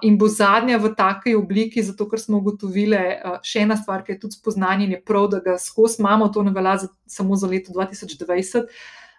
[0.02, 4.16] in bo zadnja v taki obliki, zato ker smo ugotovili, uh, še ena stvar, ki
[4.16, 7.46] je tudi spoznanje, je prav, da ga skozi imamo, to ne velja za, samo za
[7.46, 8.72] leto 2020,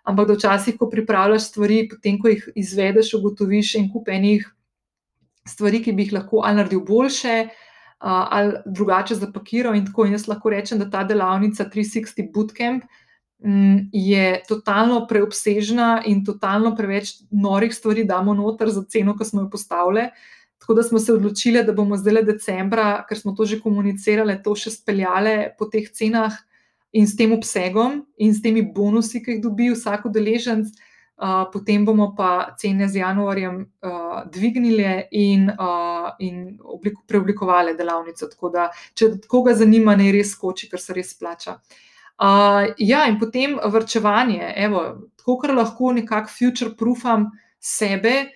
[0.03, 4.49] ampak da včasih, ko pripravljaš stvari, potem, ko jih izvedeš, ugotoviš en kup enih
[5.47, 7.38] stvari, ki bi jih lahko ali naredil boljše.
[8.03, 10.03] Uh, ali drugače zapakiral, in tako.
[10.03, 12.84] In jaz lahko rečem, da ta delavnica 360 Bootcamp
[13.91, 19.49] je totalno preobsežna in totalno preveč norih stvari damo noter za ceno, ki smo jo
[19.49, 20.07] postavili.
[20.60, 24.56] Tako da smo se odločili, da bomo zdaj decembra, ker smo to že komunicirali, to
[24.56, 26.32] še speljali po teh cenah
[26.94, 30.72] in s tem obsegom in s temi bonusi, ki jih dobi vsak udeleženc,
[31.20, 38.32] uh, potem bomo pa cene z januarjem uh, dvignili in, uh, in oblik, preoblikovali delavnico.
[38.32, 41.60] Tako da, če koga zanima, ne res skoči, ker se res plača.
[41.60, 41.93] Uh,
[42.78, 44.54] ja, in potem vrčevanje.
[44.56, 44.84] Evo,
[45.20, 48.30] tako, kar lahko nekako future-proofam sebe.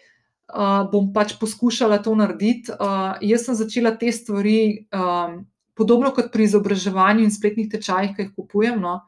[0.47, 2.71] Uh, bom pač poskušala to narediti.
[2.71, 5.41] Uh, jaz sem začela te stvari um,
[5.75, 8.79] podobno kot pri izobraževanju in spletnih tečajih, ki jih kupujem.
[8.79, 9.01] No,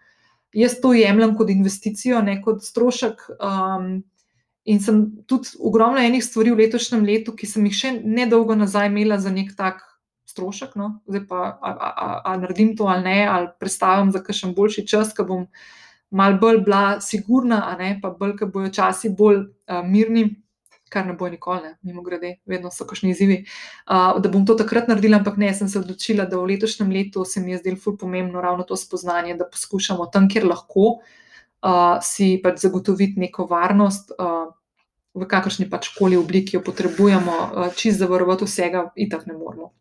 [0.52, 3.24] jaz to jemljem kot investicijo, ne kot strošek.
[3.40, 4.02] Um,
[4.70, 8.92] in sem tudi ogromno enih stvari v letošnjem letu, ki sem jih še nedolgo nazaj
[8.92, 9.82] imela za nek tak
[10.40, 10.76] strošek.
[10.80, 11.60] No, zdaj pa,
[12.24, 15.48] ali naredim to ali ne, ali predstavim za kakšen boljši čas, ki bom
[16.10, 20.30] mal bolj bila sigurna, a ne pa bolj, ki bojo časi bolj uh, mirni
[20.90, 24.56] kar ne bo nikoli, ne, mimo grede, vedno so kakšni izzivi, uh, da bom to
[24.58, 27.78] takrat naredila, ampak ne, sem se odločila, da v letošnjem letu se mi je zdelo
[27.78, 33.46] ful pomembno ravno to spoznanje, da poskušamo tam, kjer lahko, uh, si pač zagotoviti neko
[33.50, 34.16] varnost.
[34.18, 34.56] Uh,
[35.20, 37.34] V kakršni pač koli obliki jo potrebujemo,
[37.76, 39.72] čist zavarovati vsega, in tako ne moramo.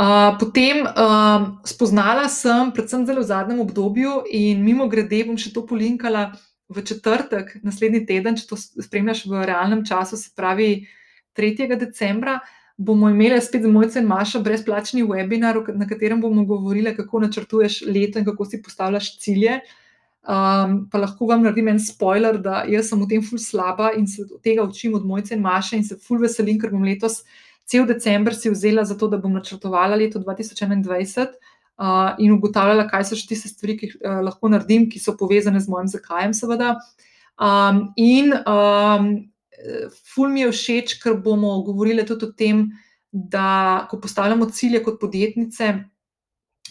[0.00, 5.66] Uh, potem uh, spoznala sem, predvsem v zadnjem obdobju, in mimo grede bom še to
[5.68, 6.30] polinkala,
[6.70, 10.86] v četrtek, naslednji teden, če to spremljaš v realnem času, se pravi
[11.36, 11.66] 3.
[11.74, 12.38] decembra,
[12.78, 18.22] bomo imeli spet z mojcem Maša brezplačni webinar, na katerem bomo govorili, kako načrtuješ leto
[18.22, 19.60] in kako si postavljaš cilje.
[20.20, 24.06] Um, pa lahko vam naredim en spoiler, da jaz sem v tem ful slaba in
[24.06, 27.22] se tega učim od mojce in Maša in se ful veselim, ker bom letos
[27.70, 31.30] cel decembr si vzela za to, da bom načrtovala leto 2021
[31.78, 35.14] uh, in ugotavljala, kaj so še tiste stvari, ki jih uh, lahko naredim, ki so
[35.18, 36.74] povezane z mojim zakajem, seveda.
[37.40, 39.12] Um, in um,
[40.14, 42.66] ful mi je všeč, ker bomo govorili tudi o tem,
[43.10, 45.70] da ko postavljamo cilje kot podjetnice,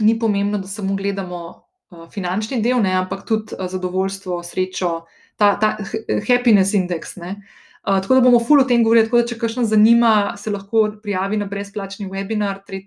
[0.03, 4.93] ni pomembno, da samo gledamo uh, finančni del, ne, ampak tudi uh, zadovoljstvo, srečo,
[5.39, 5.77] ta, ta
[6.27, 7.15] happiness index.
[7.23, 7.37] Ne.
[7.39, 9.07] Uh, tako da bomo ful o tem govorili.
[9.07, 12.85] Tako da, če kakšno zanima, se lahko prijavi na brezplačni webinar 3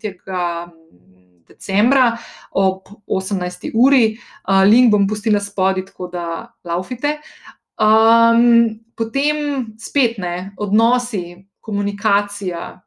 [1.48, 2.16] decembra
[2.50, 3.70] ob 18.
[3.74, 4.16] uri.
[4.48, 6.26] Uh, link bom pustila spodaj, tako da
[6.64, 7.18] laufite.
[7.82, 12.80] Um, potem spet ne, odnosi, komunikacija,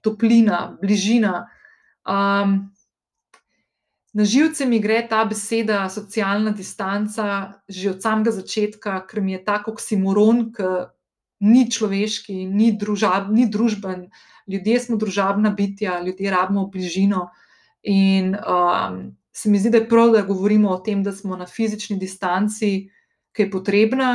[0.00, 1.46] toplina, bližina.
[2.04, 2.56] Um,
[4.14, 9.44] na živce mi gre ta beseda, socialna distanca, že od samega začetka, ker mi je
[9.44, 10.68] tako oksimoron, ki
[11.40, 14.08] ni človeški, ni, družab, ni družben.
[14.50, 17.28] Ljudje smo družabna bitja, ljudje rabimo bližino.
[17.82, 21.46] In um, se mi zdi, da je prav, da govorimo o tem, da smo na
[21.46, 22.88] fizični distanci,
[23.34, 24.10] ki je potrebna,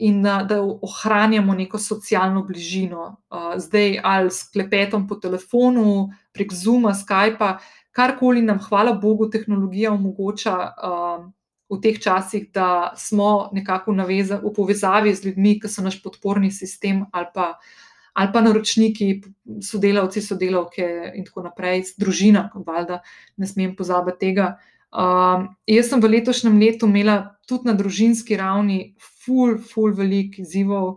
[0.00, 3.16] in da, da ohranjamo neko socialno bližino.
[3.30, 7.58] Uh, zdaj ali s klepetom po telefonu, prek Zuma, Skypa,
[7.92, 10.56] karkoli nam, hvala Bogu, tehnologija omogoča.
[10.56, 11.28] Uh,
[11.70, 16.50] V teh časih, da smo nekako naveza, v povezavi z ljudmi, ki so naš podporni
[16.50, 17.54] sistem, ali pa
[18.12, 19.22] ali pa naročniki,
[19.62, 22.98] sodelavci, sodelavke in tako naprej, družina, valjda,
[23.38, 24.48] ne smem pozabiti tega.
[24.90, 30.88] Um, jaz sem v letošnjem letu imela tudi na družinski ravni, ful, ful, veliko izzivov.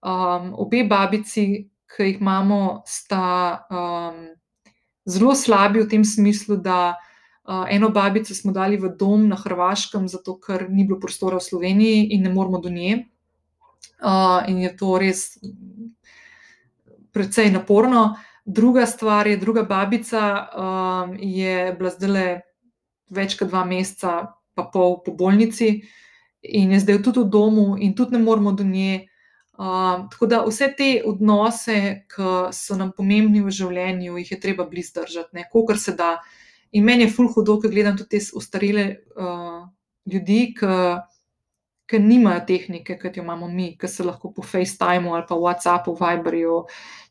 [0.00, 3.26] Um, obe babici, ki jih imamo, sta
[3.68, 4.24] um,
[5.04, 7.13] zelo slabi v tem smislu, da uh,
[7.44, 12.06] eno babico smo dali v dom na Hrvaškem, zato ker ni bilo prostora v Sloveniji
[12.16, 13.04] in ne moramo do nje.
[14.00, 15.38] Uh, in je to res
[17.12, 18.16] precej naporno.
[18.44, 22.40] Druga stvar je, druga babica um, je bila zdaj
[23.08, 25.78] več kot dva meseca, pa pol po bolnici
[26.44, 29.06] in je zdaj tudi v domu, in tudi ne moramo do nje.
[29.54, 34.66] Um, tako da vse te odnose, ki so nam pomembni v življenju, jih je treba
[34.68, 36.16] blizu držati, kolikor se da.
[36.74, 39.62] In meni je ful hudo, ker gledam tudi te ostarele uh,
[40.10, 45.38] ljudi, ki nimajo tehnike, kot jo imamo mi, ki se lahko po FaceTimeu ali pa
[45.38, 46.64] WhatsAppu, Viberju.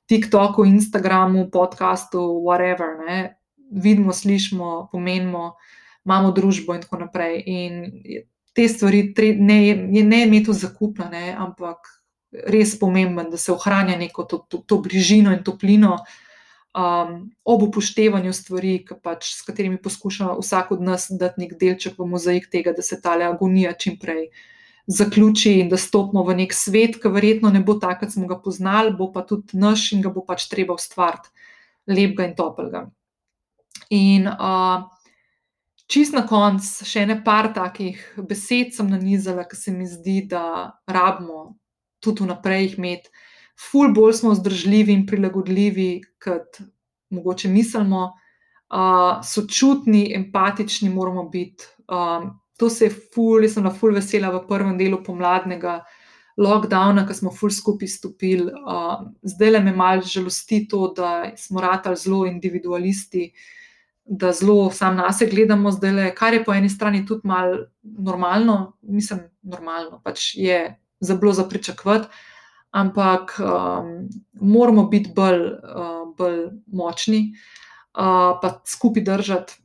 [0.10, 3.38] TikToku, Instagramu, podkastu, whatever, ne,
[3.72, 5.53] vidimo, slišimo, pomenimo,
[6.06, 7.40] imamo družbo in tako naprej.
[7.48, 7.85] In
[8.53, 9.60] te stvari ne,
[10.03, 11.88] ne imeti zakupno, ne, ampak
[12.52, 15.98] res pomemben, da se ohranja neko to, to, to bližino in toplino.
[16.74, 22.08] Um, ob upoštevanju stvari, pač, s katerimi poskuša vsak od nas dati nek delček v
[22.10, 24.32] mozaik tega, da se ta agonija čim prej
[24.88, 28.40] zaključi in da stopimo v nek svet, ki verjetno ne bo tak, kot smo ga
[28.41, 31.30] poznali, bo pa tudi naš in ga bo pač treba ustvariti
[31.88, 32.82] lepega in toplega.
[33.94, 34.90] In uh,
[35.88, 40.74] čist na koncu, še ene par takih besed sem nanizala, ki se mi zdi, da
[40.88, 41.54] rabimo
[42.04, 43.14] tudi vnaprej jih imeti.
[43.60, 46.60] Ful bolj smo vzdržljivi in prilagodljivi, kot
[47.14, 48.06] mogoče mislimo,
[48.74, 51.66] uh, sočutni, empatični moramo biti.
[51.88, 55.82] Um, to se je ful, jaz sem na ful vesela v prvem delu pomladnega
[56.38, 58.50] lockdowna, ko smo ful skupaj stopili.
[58.50, 63.32] Uh, zdaj le me malo žalosti to, da smo ratali zelo individualisti,
[64.06, 67.66] da zelo sam na sebe gledamo, zdaj le, kar je po eni strani tudi malo
[67.84, 72.08] normalno, mislim, normalno, pač je za bilo za pričakovati.
[72.74, 74.10] Ampak um,
[74.41, 76.40] moramo biti bolj, uh, bolj
[76.74, 77.36] močni,
[77.94, 79.60] uh, pa skupaj držati,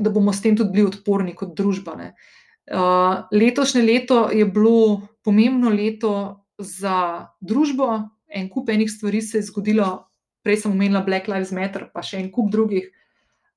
[0.00, 1.98] da bomo s tem tudi bili odporni kot družba.
[2.00, 6.12] Uh, letošnje leto je bilo pomembno leto
[6.58, 8.06] za družbo.
[8.26, 10.08] En kup enih stvari se je zgodilo,
[10.42, 12.88] prej sem omenila Black Lives Matter, pa še en kup drugih,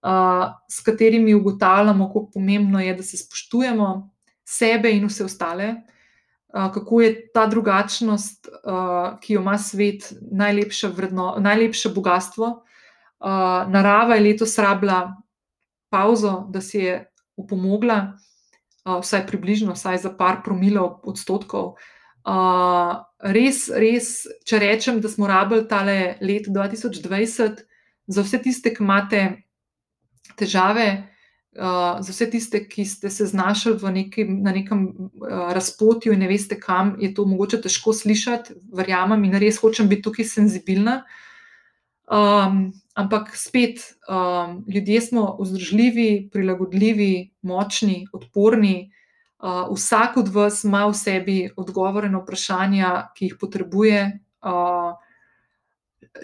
[0.03, 3.87] uh, s katerimi ugotavljamo, kako pomembno je, da se spoštujemo
[4.43, 5.71] sebe in vse ostale.
[5.71, 5.95] Uh,
[6.51, 8.47] kako je ta drugačnost,
[9.21, 12.63] ki jo ima svet, najlepše, vredno, najlepše bogatstvo.
[13.69, 15.15] Narava je letos rabila
[15.89, 18.17] pauzo, da si je upomogla
[18.85, 21.75] vsaj približno, vsaj za par promilov odstotkov.
[23.19, 24.09] Res, res,
[24.45, 27.61] če rečem, da smo rabili tale let 2020
[28.09, 29.21] za vse tiste, ki imate
[30.39, 31.09] težave,
[31.57, 36.27] uh, za vse tiste, ki ste se znašli neki, na nekem uh, razpotju in ne
[36.27, 41.03] veste, kam je to mogoče težko slišati, verjamem in res hočem biti tukaj senzibilna.
[42.09, 48.91] Um, ampak spet, um, ljudje smo vzdržljivi, prilagodljivi, močni, odporni.
[49.39, 54.01] Uh, vsak od vas ima v sebi odgovore na vprašanja, ki jih potrebuje.
[54.41, 54.97] Uh,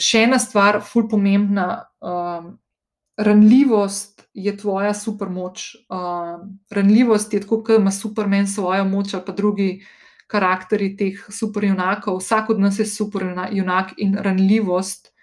[0.02, 1.86] še ena stvar, fulj pomembna.
[2.02, 2.56] Um,
[3.18, 5.76] ranljivost je tvoja supermoč.
[5.90, 9.86] Uh, ranljivost je tako, kot ima supermen svojo moč, ali pa drugi
[10.28, 12.18] karakteri teh superjunakov.
[12.20, 15.16] Vsak od nas je superjunak in ranljivost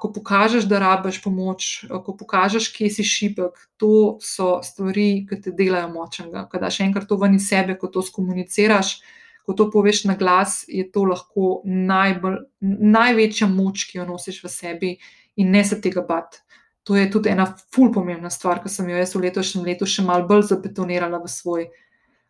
[0.00, 5.40] ko pokažeš, da rabiš pomoč, uh, ko pokažeš, kje si šipek, to so stvari, ki
[5.42, 6.46] te delajo močnega.
[6.50, 9.00] Ko daš enkrat to ven iz sebe, ko to skomuniciraš,
[9.46, 14.52] ko to poveš na glas, je to lahko najbolj, največja moč, ki jo nosiš v
[14.52, 14.92] sebi
[15.36, 16.40] in ne se tega bati.
[16.86, 20.04] To je tudi ena ful pomembna stvar, ki sem jo jaz v letošnjem letu še
[20.06, 21.64] malo bolj zabetonirala v svoj,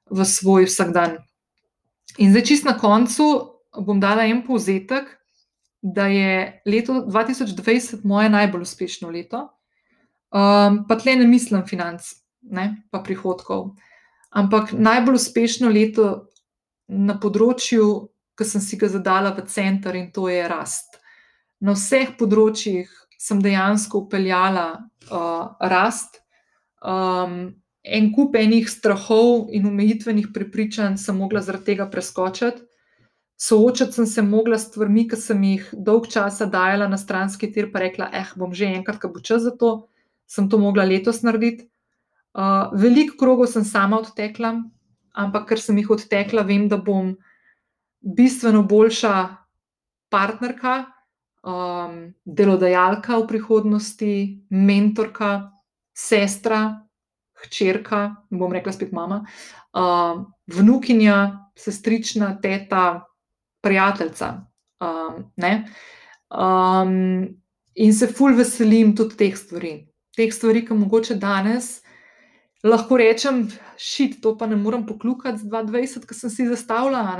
[0.09, 1.19] v svoj vsakdan.
[2.23, 3.27] In zdaj, čist na koncu,
[3.77, 5.11] bom dala en povzetek,
[5.83, 9.45] da je leto 2020 moje najbolj uspešno leto.
[10.33, 12.09] Um, pa tle ne mislim financ,
[12.51, 13.77] ne, pa prihodkov,
[14.35, 16.09] ampak najbolj uspešno leto
[16.89, 20.99] na področju, ki sem si ga zadala v center in to je rast.
[21.61, 24.67] Na vseh področjih sem dejansko upeljala
[25.09, 26.21] uh, rast.
[26.85, 27.57] Um,
[27.87, 32.67] en kup enih strahov in omejitvenih prepričanj sem mogla zaradi tega preskočiti.
[33.37, 37.69] Soočati sem se mogla s stvarmi, ki sem jih dolg časa dajala na stranski tir,
[37.73, 39.89] pa rekla, eh, bom že enkrat, ko bo čas za to,
[40.27, 41.69] sem to mogla letos narediti.
[42.37, 44.65] Uh, veliko krogov sem sama odtekla,
[45.13, 47.17] ampak ker sem jih odtekla, vem, da bom
[48.01, 49.13] bistveno boljša
[50.09, 50.96] partnerka,
[51.47, 54.15] um, delodajalka v prihodnosti,
[54.51, 55.53] mentorka,
[55.97, 56.83] sestra,
[57.47, 59.23] hčerka, bom rekla spet mama,
[59.77, 63.07] uh, vnukinja, sestrična, teta
[63.63, 64.47] prijateljica.
[64.81, 65.31] Um,
[66.31, 66.93] um,
[67.75, 69.79] in se ful veselim tudi teh stvari.
[70.17, 71.81] Teh stvari, ki mogoče danes
[72.67, 73.45] lahko rečem,
[73.79, 77.19] šit, to pa ne morem poklukati z 2020, ki sem si zastavljala.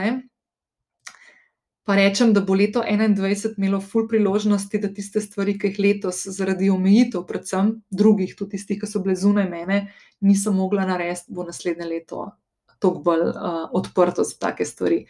[1.87, 6.25] Pa rečem, da bo leto 2021 imelo ful priložnosti, da tiste stvari, ki jih letos
[6.35, 9.77] zaradi omejitev, predvsem drugih, tudi tistih, ki so bile zunaj mene,
[10.21, 12.25] nisem mogla narediti, bo naslednje leto
[12.83, 15.05] toliko bolj uh, odprto za take stvari.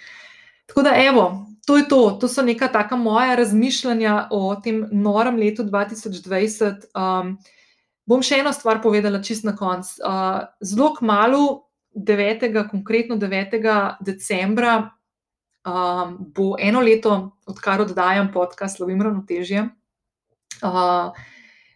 [0.66, 2.10] Tako da, evo, to je to.
[2.20, 6.90] To so neka taka moja razmišljanja o tem norem letu 2020.
[6.92, 7.38] Um,
[8.06, 9.96] bom še eno stvar povedala, čist na koncu.
[10.04, 12.68] Uh, zelo kmalo, 9.
[12.68, 13.56] konkretno 9.
[14.04, 14.90] decembra,
[15.66, 19.68] um, bo eno leto, odkar oddajam podcast Lovim Ravnotežje.
[20.62, 21.12] Uh,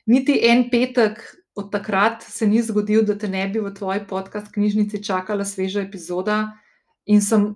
[0.07, 1.21] niti en petek
[1.55, 5.83] od takrat se ni zgodil, da te ne bi v tvoji podcast knjižnici čakala sveža
[5.83, 6.53] epizoda.
[7.07, 7.51] In sem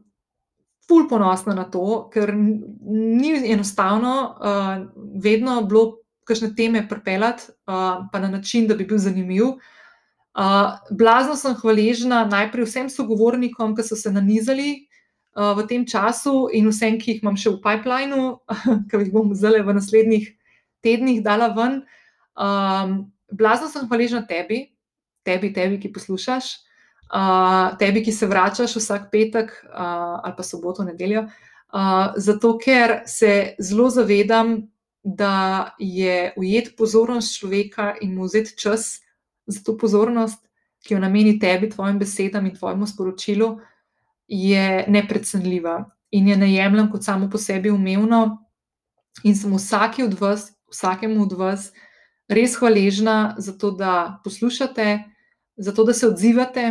[0.89, 4.75] ful ponosna na to, ker ni enostavno uh,
[5.23, 9.55] vedno bilo kakšne teme pripeljati, uh, pa na način, da bi bil zanimiv.
[10.35, 14.89] Uh, blazno sem hvaležna najprej vsem sogovornikom, ki so se nanizali
[15.35, 18.39] v tem času, in vsem, ki jih imam še v pipelinu,
[18.91, 20.29] ki jih bom zdaj v naslednjih
[20.85, 21.83] tednih dala ven.
[22.39, 24.75] Um, blazno sem hvaležna tebi,
[25.27, 26.53] tebi, tebi ki poslušaš,
[27.11, 31.27] uh, tebi, ki se vračaš vsak petek uh, ali pa soboto, nedeljo.
[31.75, 34.61] Uh, zato, ker se zelo zavedam,
[35.05, 39.03] da je ujet pozornost človeka in mu vzeti čas
[39.47, 40.41] za to pozornost,
[40.81, 43.49] ki jo nameni tebi, tvojim besedam in tvojemu sporočilu,
[44.29, 48.39] je neprecenljiva in je ne jemljem kot samo po sebi umevno.
[49.25, 51.71] In sem vsaki od vas, vsakemu od vas,
[52.29, 55.05] res hvaležna za to, da poslušate,
[55.57, 56.65] za to, da se odzivate,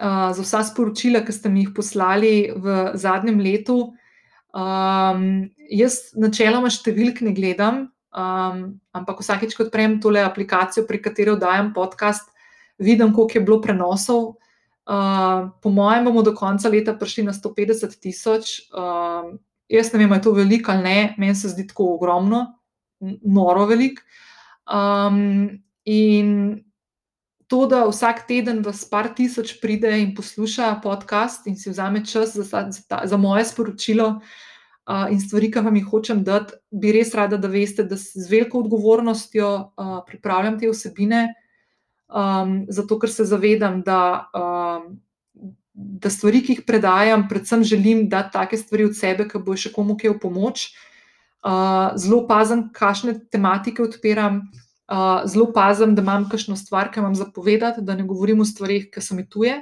[0.00, 3.78] uh, za vsa sporočila, ki ste mi jih poslali v zadnjem letu.
[4.56, 8.62] Um, jaz načeloma številk ne gledam, um,
[8.96, 12.30] ampak vsakeč, ko odprem tole aplikacijo, pri kateri oddajam podcast,
[12.80, 14.38] vidim, koliko je bilo prenosov.
[14.88, 18.72] Uh, po mojem, bomo do konca leta prišli na 150 tisoč.
[18.72, 19.36] Uh,
[19.68, 22.46] jaz ne vem, ali je to veliko ali ne, meni se zdi tako ogromno,
[23.20, 24.00] noro velik.
[24.64, 26.64] Um, in
[27.48, 32.32] to, da vsak teden vas par tisoč pride in posluša podcast in si vzame čas
[32.36, 37.12] za, za, za moje sporočilo uh, in stvari, ki vam jih hočem dati, bi res
[37.16, 41.26] rada, da veste, da z veliko odgovornostjo uh, pripravljam te vsebine,
[42.08, 44.30] um, zato ker se zavedam, da.
[44.34, 44.96] Um,
[45.78, 49.70] Da stvari, ki jih predajam, predvsem želim dati take stvari od sebe, ki bo še
[49.70, 50.64] komu kaj v pomoč.
[51.38, 54.40] Uh, zelo pazem, kakšne tematike odpiram,
[54.90, 58.88] uh, zelo pazem, da imam kakšno stvar, ki imam zapovedati, da ne govorim o stvarih,
[58.90, 59.54] ki so mi tuje.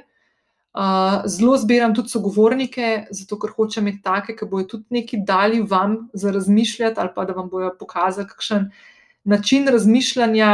[0.73, 5.61] Uh, zelo zbiram tudi sogovornike, zato ker hočem imeti take, ki bojo tudi nekaj dali
[5.61, 8.71] vam za razmišljati, ali pa da vam bojo pokazali kakšen
[9.23, 10.49] način razmišljanja,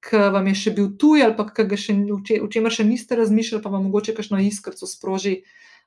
[0.00, 1.46] ki vam je še bil tuj, ali pa
[1.76, 1.96] še,
[2.40, 5.42] o čemer še niste razmišljali, pa vam mogoče kakšno iskrico sproži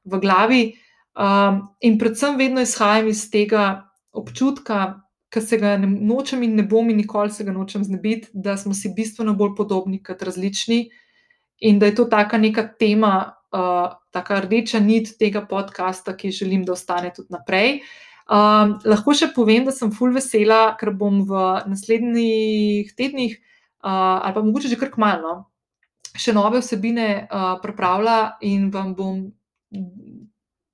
[0.06, 0.64] v glavi.
[1.14, 5.02] Um, in predvsem vedno izhajam iz tega občutka,
[5.34, 8.58] ki se ga ne, nočem in ne bom in nikoli se ga nočem znebiti, da
[8.58, 10.90] smo si bistveno bolj podobni kot različni
[11.66, 16.66] in da je to taka neka tema, uh, taka rdeča nit tega podcasta, ki želim,
[16.66, 17.80] da ostane tudi naprej.
[18.30, 21.42] Um, lahko še povem, da sem full vesela, ker bom v
[21.72, 23.53] naslednjih tednih, uh,
[23.84, 25.44] ali pa mogoče že kar kmalo,
[26.16, 29.24] še nove vsebine uh, pripravila in vam bom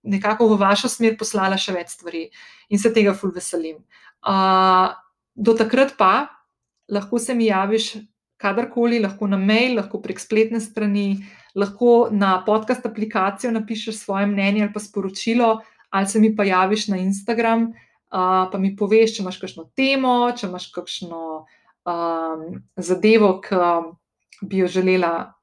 [0.04, 2.28] nekako v vašo smer poslala še več stvari
[2.70, 3.80] in se tega full veselim.
[4.20, 4.92] Uh,
[5.36, 6.28] do takrat pa
[6.92, 7.98] lahko se mi javiš
[8.40, 11.20] kadarkoli, lahko na mail, lahko prek spletne strani,
[11.56, 15.60] lahko na podcast aplikacijo napišeš svoje mnenje ali pa sporočilo,
[15.90, 20.32] ali se mi pa javiš na Instagram, uh, pa mi poveš, če imaš kakšno temo,
[20.36, 21.24] če imaš kakšno
[21.86, 23.56] um, zadevo, ki
[24.42, 25.34] bi jo želela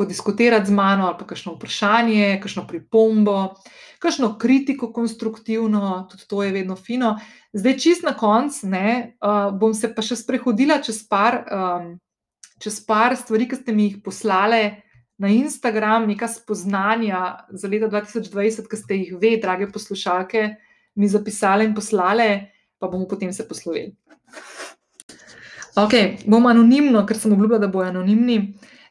[0.00, 3.54] podiskutirati z mano, ali pa kakšno vprašanje, kakšno pripombo,
[4.00, 7.18] kakšno kritiko, konstruktivno, tudi to je vedno fino.
[7.52, 11.90] Zdaj, čist na koncu, uh, bom se pa še sprehodila čez par, um,
[12.62, 14.70] čez par stvari, ki ste mi jih poslali
[15.20, 20.46] na Instagram, neka spoznanja za leto 2020, ki ste jih ve, drage poslušalke,
[20.96, 22.30] mi zapisali in poslali,
[22.80, 23.92] pa bomo potem se poslovili.
[25.80, 25.94] Ok,
[26.28, 28.36] bom anonimno, ker sem obljubila, da bo anonimni.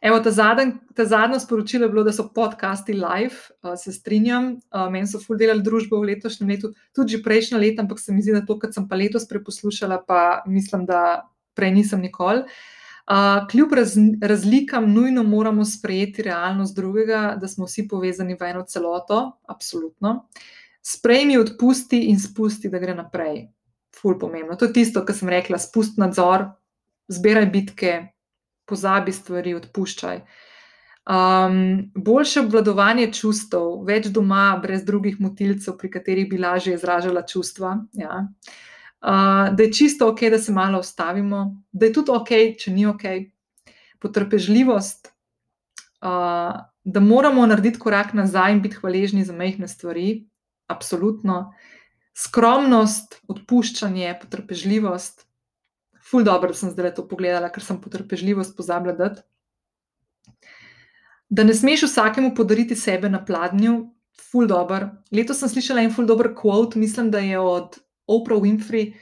[0.01, 4.53] Evo, ta, zadnj, ta zadnje sporočilo je bilo, da so podcasti live, uh, se strinjam.
[4.71, 8.15] Uh, meni so ful delali družbo v letošnjem letu, tudi že prejšnja leta, ampak se
[8.15, 12.45] mi zdi, da to, kar sem pa letos preposlušala, pa mislim, da prej nisem nikoli.
[13.09, 18.63] Uh, kljub raz, razlikam, nujno moramo sprejeti realnost drugega, da smo vsi povezani v eno
[18.65, 20.29] celoto, absolutno.
[20.81, 23.49] Sprejmi, odpusti in spusti, da gre naprej.
[23.99, 24.55] Ful pomembno.
[24.55, 26.47] To je tisto, kar sem rekla, spust nadzor,
[27.10, 27.95] zbiraj bitke,
[28.69, 30.22] pozabi stvari, odpuščaj.
[31.10, 37.80] Um, boljše obvladovanje čustev, več doma, brez drugih motilcev, pri katerih bi lažje izražala čustva.
[37.98, 38.27] Ja.
[38.99, 42.86] Uh, da je čisto ok, da se malo ustavimo, da je tudi ok, če ni
[42.86, 43.06] ok.
[43.99, 45.10] Potrpežljivost,
[46.06, 50.27] uh, da moramo narediti korak nazaj in biti hvaležni za mehke stvari,
[50.69, 51.56] absolutno.
[52.14, 55.26] Skromnost, odpuščanje, potrpežljivost,
[56.10, 59.22] ful dobro, da sem zdaj to pogledala, ker sem potrpežljivost pozabila dati.
[61.30, 63.91] Da ne smeš vsakemu podariti sebe na pladnju,
[64.31, 64.90] ful dobro.
[65.14, 67.77] Letos sem slišala en ful dobro quote, mislim, da je od
[68.10, 68.95] Oprah Winfrey,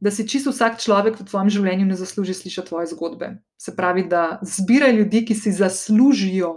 [0.00, 3.30] da si čisto vsak človek v tvojem življenju ne zasluži slišati tvoje zgodbe.
[3.60, 6.56] Se pravi, da zbiraj ljudi, ki si zaslužijo,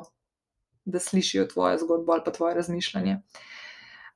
[0.87, 3.19] da slišijo tvoje zgodbo ali pa tvoje razmišljanje.
[3.19, 3.56] Uh,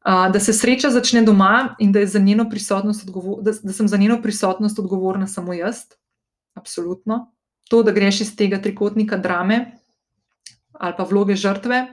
[0.03, 5.53] da se sreča začne doma in da, da, da sem za njeno prisotnost odgovorna samo
[5.53, 5.75] jaz.
[6.53, 7.31] Absolutno.
[7.69, 9.77] To, da greš iz tega trikotnika drame,
[10.73, 11.85] ali pa vloge žrtve,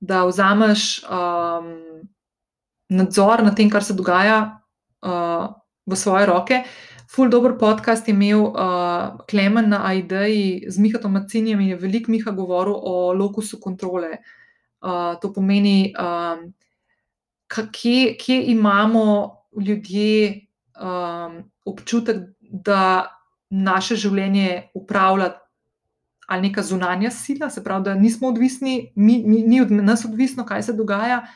[0.00, 1.74] da vzameš um,
[2.88, 4.62] nadzor nad tem, kar se dogaja
[5.02, 5.50] uh,
[5.86, 6.62] v svoje roke.
[7.12, 12.10] Ful dobr podcast je imel uh, Klemen na AID-ji z Mihatom Macinjem in je veliko
[12.10, 14.16] Miha govoril o lokusu kontrole.
[14.80, 16.48] Uh, to pomeni, um,
[17.72, 20.46] kje, kje imamo ljudje
[20.80, 23.08] um, občutek, da
[23.50, 25.32] naše življenje upravlja
[26.32, 30.46] ali neka zunanja sila, se pravi, da nismo odvisni, mi, mi, ni od nas odvisno,
[30.48, 31.26] kaj se dogaja,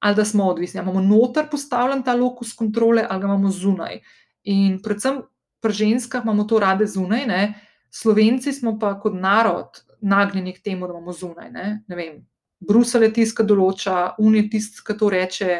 [0.00, 0.80] ali da smo odvisni.
[0.80, 4.00] Ali imamo noter postavljen ta lokus kontrole, ali ga imamo zunaj.
[4.42, 5.20] In predvsem
[5.60, 7.42] pri ženskah imamo to rade zunaj, ne?
[7.90, 11.50] slovenci smo pa kot narod nagnjeni k temu, da imamo zunaj.
[11.50, 11.82] Ne?
[11.86, 11.96] Ne
[12.60, 15.54] Brusel je tisti, ki določa, Un je tisti, ki to reče.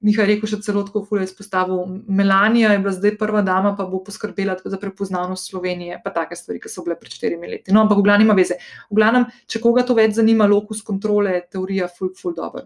[0.00, 1.82] Miha je rekel, še celo tako fulje izpostavil.
[2.08, 6.60] Melanija je bila zdaj prva dama, pa bo poskrbela za prepoznavnost Slovenije, pa take stvari,
[6.62, 7.74] ki so bile pred štirimi leti.
[7.76, 8.56] No, ampak v glavnem ima veze.
[8.88, 12.64] V glavnem, če koga to več zanima, lokus kontrole, teorija, ful, ful, dobro.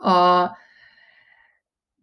[0.00, 0.48] Uh,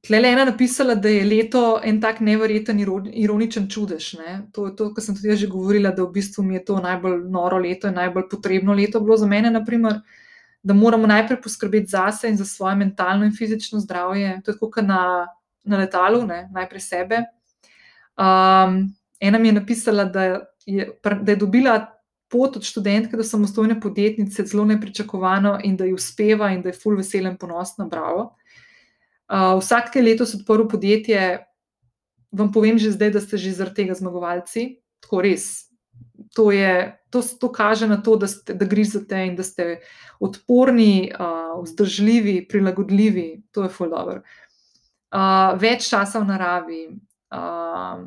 [0.01, 2.79] Tle je ena napisala, da je leto en tak nevreten,
[3.13, 4.13] ironičen čudež.
[4.17, 4.31] Ne?
[4.53, 7.19] To je to, kar sem tudi že govorila, da v bistvu mi je to najbolj
[7.29, 9.51] noro leto in najbolj potrebno leto bilo za mene.
[9.51, 10.01] Naprimer,
[10.63, 15.27] da moramo najprej poskrbeti zase in za svoje mentalno in fizično zdravje, tako kot na,
[15.63, 16.49] na letalu, ne?
[16.53, 17.23] najprej sebe.
[18.17, 20.23] Um, ena mi je napisala, da
[20.65, 20.89] je,
[21.21, 21.79] da je dobila
[22.31, 26.77] pot od študentke do samostojne podjetnice zelo nepričakovano in da ji uspeva in da je
[26.83, 28.35] full veselen, ponosna, bravo.
[29.31, 31.39] Uh, vsake leto so odprl podjetje,
[32.31, 35.70] vam povem že zdaj, da ste že zaradi tega zmagovalci, tako res,
[36.35, 39.79] to, je, to, to kaže na to, da, ste, da grizete in da ste
[40.19, 43.43] odporni, uh, vzdržljivi, prilagodljivi.
[43.51, 44.21] To je fuldober.
[45.11, 46.83] Uh, več časa v naravi.
[47.31, 48.05] Uh,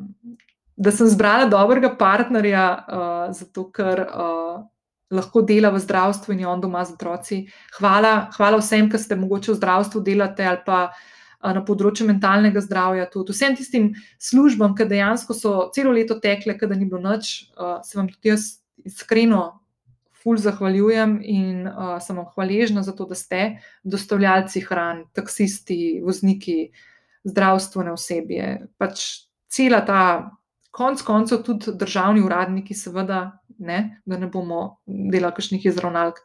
[0.75, 4.63] da sem zbrala dobrega partnerja, uh, zato ker uh,
[5.13, 7.37] lahko dela v zdravstvu in je on doma z otroci.
[7.77, 10.79] Hvala, hvala vsem, ki ste mogoče v zdravstvu delate ali pa
[11.53, 13.91] na področju mentalnega zdravja, tudi vsem tistim
[14.21, 17.51] službam, ki dejansko so celo leto tekle, da ni bilo noč,
[17.85, 18.55] se vam tudi jaz
[18.85, 19.43] iskreno,
[20.25, 26.71] ful zahvaljujem in uh, sem vam hvaležna za to, da ste dostavljalci hran, taksisti, vozniki,
[27.29, 28.47] zdravstvene osebje.
[28.81, 29.05] Pač
[29.53, 30.01] cela ta,
[30.73, 36.17] konc koncev, tudi državni uradniki, seveda, ne, da ne bomo delali kakšnih izravnalk.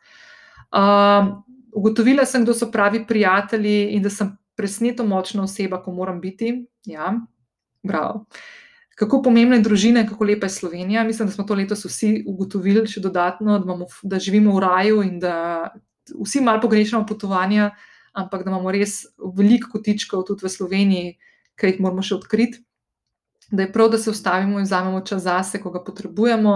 [0.72, 1.36] Uh,
[1.76, 6.52] ugotovila sem, kdo so pravi prijatelji in da sem presneto močna oseba, ko moram biti.
[6.84, 7.14] Ja,
[7.82, 8.26] bravo.
[9.00, 11.04] Kako pomembna je družina, kako lepa je Slovenija.
[11.08, 15.00] Mislim, da smo to letos vsi ugotovili še dodatno, da, imamo, da živimo v raju
[15.06, 15.70] in da
[16.12, 17.70] vsi malo pogrešamo potovanja,
[18.12, 19.06] ampak da imamo res
[19.38, 21.14] veliko kotičkov tudi v Sloveniji,
[21.56, 22.60] ki jih moramo še odkriti.
[23.50, 26.54] Da je prav, da se ustavimo in vzamemo čas zase, ko ga potrebujemo,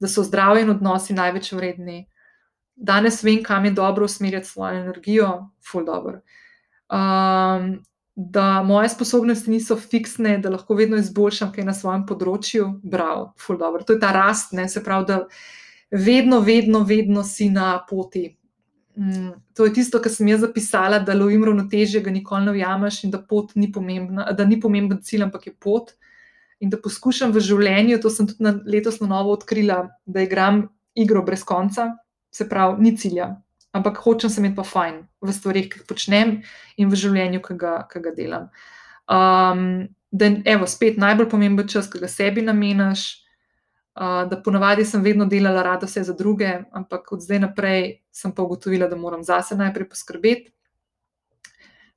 [0.00, 2.06] da so zdravje in odnosi največ vredni.
[2.76, 5.30] Danes vem, kam je dobro usmerjati svojo energijo,
[5.60, 6.24] full dobro
[6.92, 7.76] um,
[8.16, 12.70] da moje sposobnosti niso fiksne, da lahko vedno izboljšam kaj na svojem področju.
[12.82, 13.84] Bravo, ful dobro.
[13.84, 14.68] To je ta rast, ne?
[14.72, 15.18] se pravi, da
[15.92, 18.30] vedno, vedno, vedno si na poti.
[18.96, 23.02] Um, to je tisto, kar sem jaz zapisala, da lovim ravnotežje, ga nikoli ne ujameš
[23.04, 25.92] in da pot ni pomembna, da ni pomemben cilj, ampak je pot.
[26.64, 30.70] In da poskušam v življenju, to sem tudi na, letos na novo odkrila, da igram
[30.96, 31.90] igro brez konca,
[32.32, 33.34] se pravi, ni cilja,
[33.76, 36.32] ampak hočem se imeti pa fajn v stvarih, ki jih počnem
[36.80, 38.48] in v življenju, ki ga, ki ga delam.
[39.06, 43.06] Um, da evo, spet najbolj pomemben čas, ki ga sebi nameniš.
[43.96, 48.32] Uh, da ponavadi sem vedno delala rada vse za druge, ampak od zdaj naprej sem
[48.32, 50.52] pa ugotovila, da moram zase najprej poskrbeti.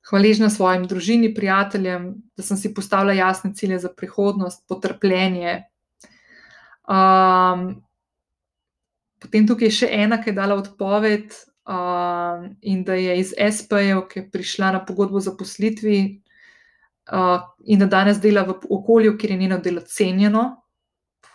[0.08, 5.58] Hvaležna svojim družini, prijateljem, da sem si postavila jasne cilje za prihodnost, potrpljenje.
[6.88, 7.82] Um,
[9.20, 11.36] potem tukaj je še ena, ki je dala odpoved,
[11.70, 16.22] uh, in da je iz SP-jev, ki je prišla na pogodbo za poslitvi
[17.12, 20.62] uh, in da danes dela v okolju, kjer je njeno delo cenjeno,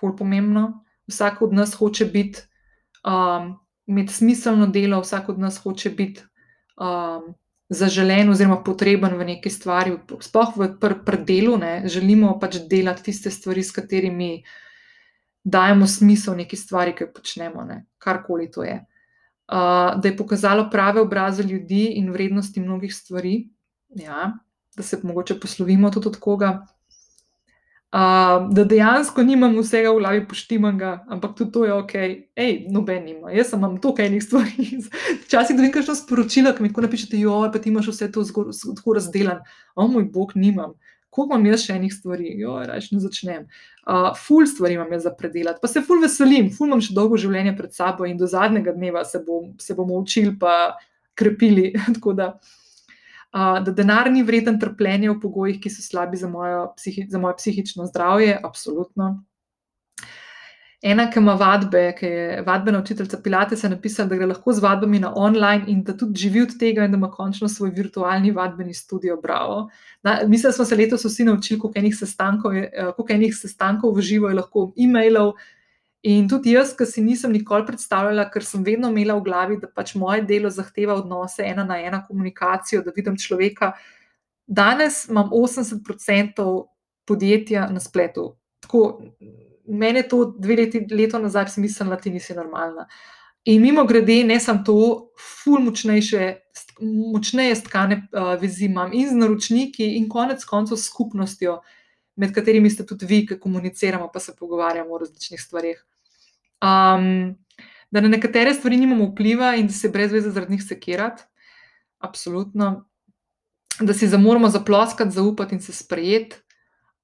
[0.02, 0.84] bolj pomembno.
[1.08, 2.42] Vsak od nas hoče biti,
[3.06, 3.56] um,
[3.86, 6.22] imeti smiselno delo, vsak od nas hoče biti
[6.78, 7.34] um,
[7.70, 13.04] zaželen oziroma potreben v neki stvari, sploh v pr pr delu, ne, želimo pač delati
[13.04, 14.44] tiste stvari, s katerimi
[15.44, 18.82] dajemo smisel neki stvari, ki jo počnemo, ne, karkoli to je
[19.52, 23.50] uh, da je pokazalo prave obraze ljudi in vrednosti mnogih stvari,
[23.90, 24.38] ja,
[24.78, 26.66] da se mogoče poslovimo tudi od koga.
[27.96, 31.94] Uh, da dejansko nimam vsega v glavi poštimanega, ampak tudi to je ok,
[32.36, 34.66] hej, noben ima, jaz imam toliko enih stvari.
[35.24, 38.26] Včasih dobim kakšno sporočilo, ki mi tako napišete, jo, pa ti imaš vse to
[38.76, 39.40] tako razdelan.
[39.76, 40.74] O moj bog, nimam.
[41.16, 43.46] Koliko imam jaz še enih stvari, jo, reč ne začnem.
[43.86, 47.20] Uh, ful stvari imam jaz za predelati, pa se ful veselim, ful imam še dolgo
[47.22, 50.76] življenje pred sabo in do zadnjega dneva se, bom, se bomo učili, pa
[51.16, 51.72] krepili.
[52.20, 52.34] da,
[53.32, 56.32] uh, da denar ni vreden trpljenja v pogojih, ki so slabi za,
[56.76, 59.16] psihi, za moje psihično zdravje, absolutno.
[60.84, 64.62] Ena, ki ima vadbe, ki je vadbena učiteljica Pilates, je napisala, da gre lahko z
[64.62, 68.32] vadbami na online in da tudi živi od tega, in da ima končno svoj virtualni
[68.32, 69.18] vadbeni studio.
[69.22, 69.70] Bravo.
[70.04, 73.36] Na, mislim, da smo se letos vsi naučili, koliko enih sestankov, je, eh, koliko enih
[73.36, 75.34] sestankov v živo je lahko e-mailov.
[76.06, 79.68] In tudi jaz, ki si nisem nikoli predstavljala, ker sem vedno imela v glavi, da
[79.68, 83.72] pač moje delo zahteva odnose ena na ena komunikacijo, da vidim človeka.
[84.46, 86.46] Danes imam 80%
[87.06, 88.36] podjetja na spletu.
[88.62, 89.02] Tako,
[89.68, 92.88] meni je to dve leti leto nazaj, sem mislila, da ti nisi normalna.
[93.46, 94.76] In mimo grede, ne samo to,
[95.22, 96.32] ful močnejše,
[97.14, 101.60] močneje stkane uh, vezi imam in z naročniki, in konec koncev s skupnostjo,
[102.16, 105.84] med katerimi ste tudi vi, ki komuniciramo, pa se pogovarjamo o različnih stvarih.
[106.64, 107.36] Um,
[107.92, 111.24] da na nekatere stvari nimamo vpliva in da se brez veze zaradi njih sekirati,
[112.00, 112.90] absolutno.
[113.80, 116.45] Da si zamoramo zaploskati, zaupati in se sprejeti.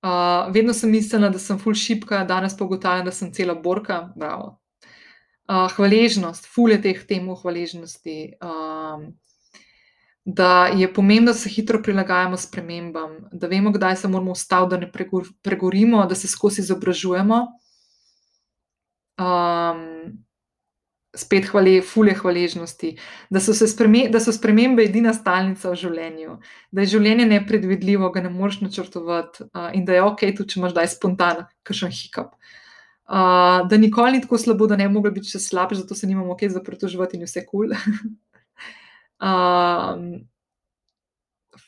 [0.02, 4.08] Uh, vedno sem mislila, da sem full šipka, danes pa ugotavljam, da sem cela borka.
[4.18, 4.58] Bravo.
[5.50, 8.34] Uh, hvaležnost, fulje teh tem o hvaležnosti.
[8.42, 9.12] Um,
[10.26, 14.78] da je pomembno, da se hitro prilagajamo spremembam, da vemo, kdaj se moramo ustaviti, da
[14.78, 14.92] ne
[15.42, 17.40] pregorimo, da se skozi izobražujemo.
[19.22, 20.26] Um,
[21.18, 22.94] spet hvale, fulje hvaležnosti,
[23.30, 26.38] da so, spreme, da so spremembe edina stalnica v življenju,
[26.72, 30.62] da je življenje nepredvidljivo, ga ne moreš načrtovati uh, in da je ok, tudi če
[30.62, 32.34] imaš zdaj spontan, kakšen hikap.
[33.12, 36.08] Uh, da nikoli ni tako slabo, da ne bi mogli biti še slabši, zato se
[36.08, 37.76] nimamo ok za pritoževati in vse kul.
[37.76, 38.14] Cool.
[39.28, 40.06] um,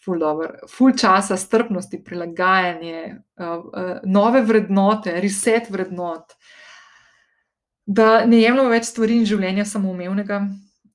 [0.05, 0.23] ful,
[0.71, 3.01] ful časa, strpnosti, prilagajanje,
[3.43, 6.37] uh, uh, nove vrednote, reset vrednot
[7.85, 10.43] da ne jemljemo več stvari in življenja samoumevnega.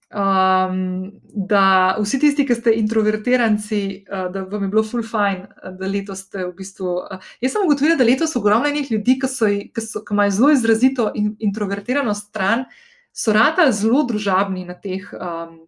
[0.08, 5.44] Um, da vsi tisti, ki ste introvertiranci, uh, da vam je bilo full fine,
[5.76, 6.94] da letos ste v bistvu.
[7.04, 10.32] Uh, jaz sem ugotovila, da letos ogromno enih ljudi, ki, so, ki, so, ki imajo
[10.38, 12.64] zelo izrazito in, introvertirano stran,
[13.12, 15.58] so rada zelo družabni na teh um,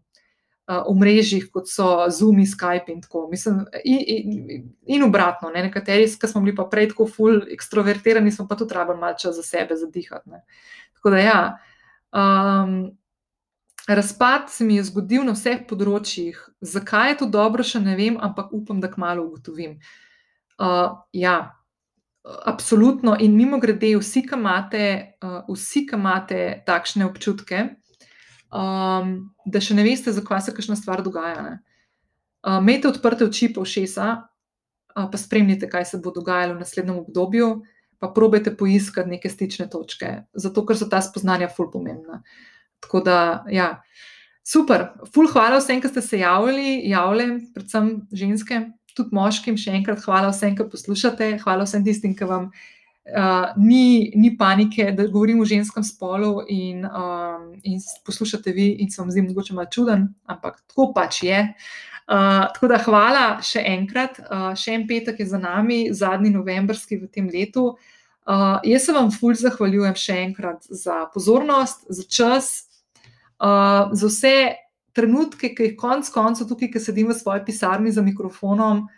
[0.71, 3.27] uh, omrežjih, kot so Zoom, Skype in tako.
[3.29, 5.69] Mislim, in, in, in obratno, ne?
[5.69, 9.45] nekateri, ki smo bili pa prej tako full ekstrovertirani, smo pa tudi rabili malce za
[9.45, 10.31] sebe zadihati.
[10.31, 10.45] Ne?
[11.01, 11.59] Tako da, ja,
[12.13, 12.91] um,
[13.89, 16.37] razpad se mi je zgodil na vseh področjih.
[16.61, 19.79] Zakaj je to dobro, še ne vem, ampak upam, da kmalo ugotovim.
[20.61, 21.57] Uh, ja,
[22.23, 23.17] absolutno.
[23.17, 24.85] In mimo grede, vsi, ki imate,
[25.25, 27.65] uh, vsi, ki imate takšne občutke,
[28.53, 29.17] um,
[29.49, 31.57] da še ne veste, zakaj se kakšna stvar dogaja.
[32.45, 37.01] Uh, Imejte odprte oči, pa všesa, uh, pa spremljite, kaj se bo dogajalo v naslednjem
[37.07, 37.55] obdobju
[38.01, 42.23] pa probejte poiskati neke stične točke, zato ker so ta spoznanja ful pomembna.
[42.81, 43.19] Tako da,
[43.53, 43.75] ja,
[44.47, 48.63] super, ful hvala vsem, ki ste se javljali, javljali, predvsem ženske,
[48.97, 52.51] tudi moškim, še enkrat hvala vsem, ki poslušate, hvala vsem tistim, ki vam.
[53.11, 58.91] Uh, ni, ni panike, da govorim o ženskem spolu, in, um, in poslušate vi, in
[58.93, 61.41] se vam zdi mogoče malo čuden, ampak tako pač je.
[62.11, 66.97] Uh, tako da hvala še enkrat, uh, še en petek je za nami, zadnji novembrski
[66.99, 67.77] v tem letu.
[68.27, 72.51] Uh, jaz se vam fulj zahvaljujem še enkrat za pozornost, za čas,
[73.39, 74.35] uh, za vse
[74.91, 78.89] trenutke, ki jih konc koncev tukaj, ki sedim v svoji pisarni za mikrofonom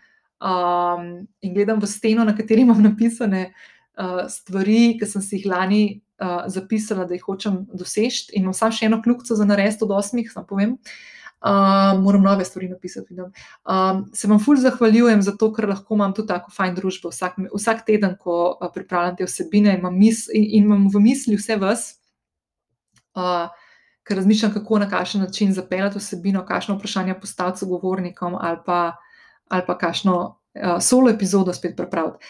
[0.40, 1.06] um,
[1.44, 5.84] in gledam v steno, na kateri imam napisane uh, stvari, ki sem si jih lani
[6.16, 9.98] uh, zapisala, da jih hočem doseči, in imam samo še eno kljubico za narediti od
[10.00, 10.78] osmih, samo povem.
[10.80, 11.10] Uh,
[11.44, 13.14] uh, moram nove stvari napisati.
[13.14, 17.38] Um, se vam fulj zahvaljujem za to, ker lahko imam tu tako fajn družbo vsak,
[17.54, 21.36] vsak teden, ko uh, pripravljam te vsebine in imam, mis, in, in imam v misli
[21.36, 21.90] vse vas.
[23.14, 23.50] Uh,
[24.02, 28.96] Ker razmišljam, kako na kakšen način zapeljati vsebino, kakšno vprašanje postaviti sogovornikom, ali pa,
[29.48, 32.26] ali pa kakšno uh, solo epizodo spet pripraviti.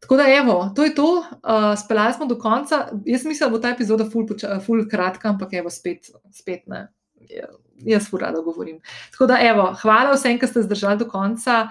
[0.00, 2.88] Tako da, evo, to je to, uh, speljali smo do konca.
[3.04, 4.26] Jaz mislim, da bo ta epizoda ful,
[4.66, 6.86] ful kratka, ampak evo, spet, spet ne.
[7.30, 7.48] Ja,
[7.86, 8.80] jaz urado govorim.
[9.12, 11.66] Tako da, evo, hvala vsem, ki ste zdržali do konca.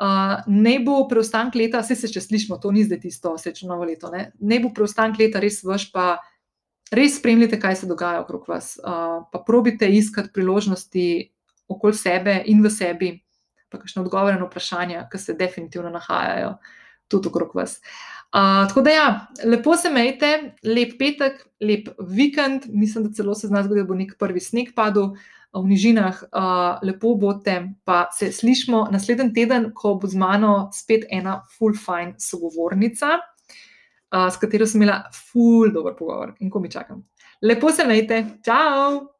[0.00, 3.68] Uh, ne bo preostanek leta, vse se če slišimo, to ni zdaj tisto, vse če
[3.68, 4.08] novo leto.
[4.12, 6.14] Ne, ne bo preostanek leta res vaš, pa
[6.96, 8.78] res spremljite, kaj se dogaja okrog vas.
[8.80, 11.04] Uh, probite iskati priložnosti
[11.68, 13.12] okoli sebe in v sebi,
[13.70, 16.56] pa kakšne odgovore na vprašanja, ki se definitivno nahajajo
[17.10, 17.76] tudi okrog vas.
[17.76, 23.48] Uh, tako da, ja, lepo se imejte, lep petek, lep vikend, mislim, da celo se
[23.48, 25.14] z nas zgodi, da bo nek prvi sneg padel.
[25.50, 31.08] v nižinah, uh, lepo bote, pa se slišmo naslednji teden, ko bo z mano spet
[31.10, 36.70] ena full fine sogovornica, uh, s katero sem imela full dober pogovor in ko mi
[36.70, 37.02] čakam.
[37.42, 39.19] Lepo se majte, čau!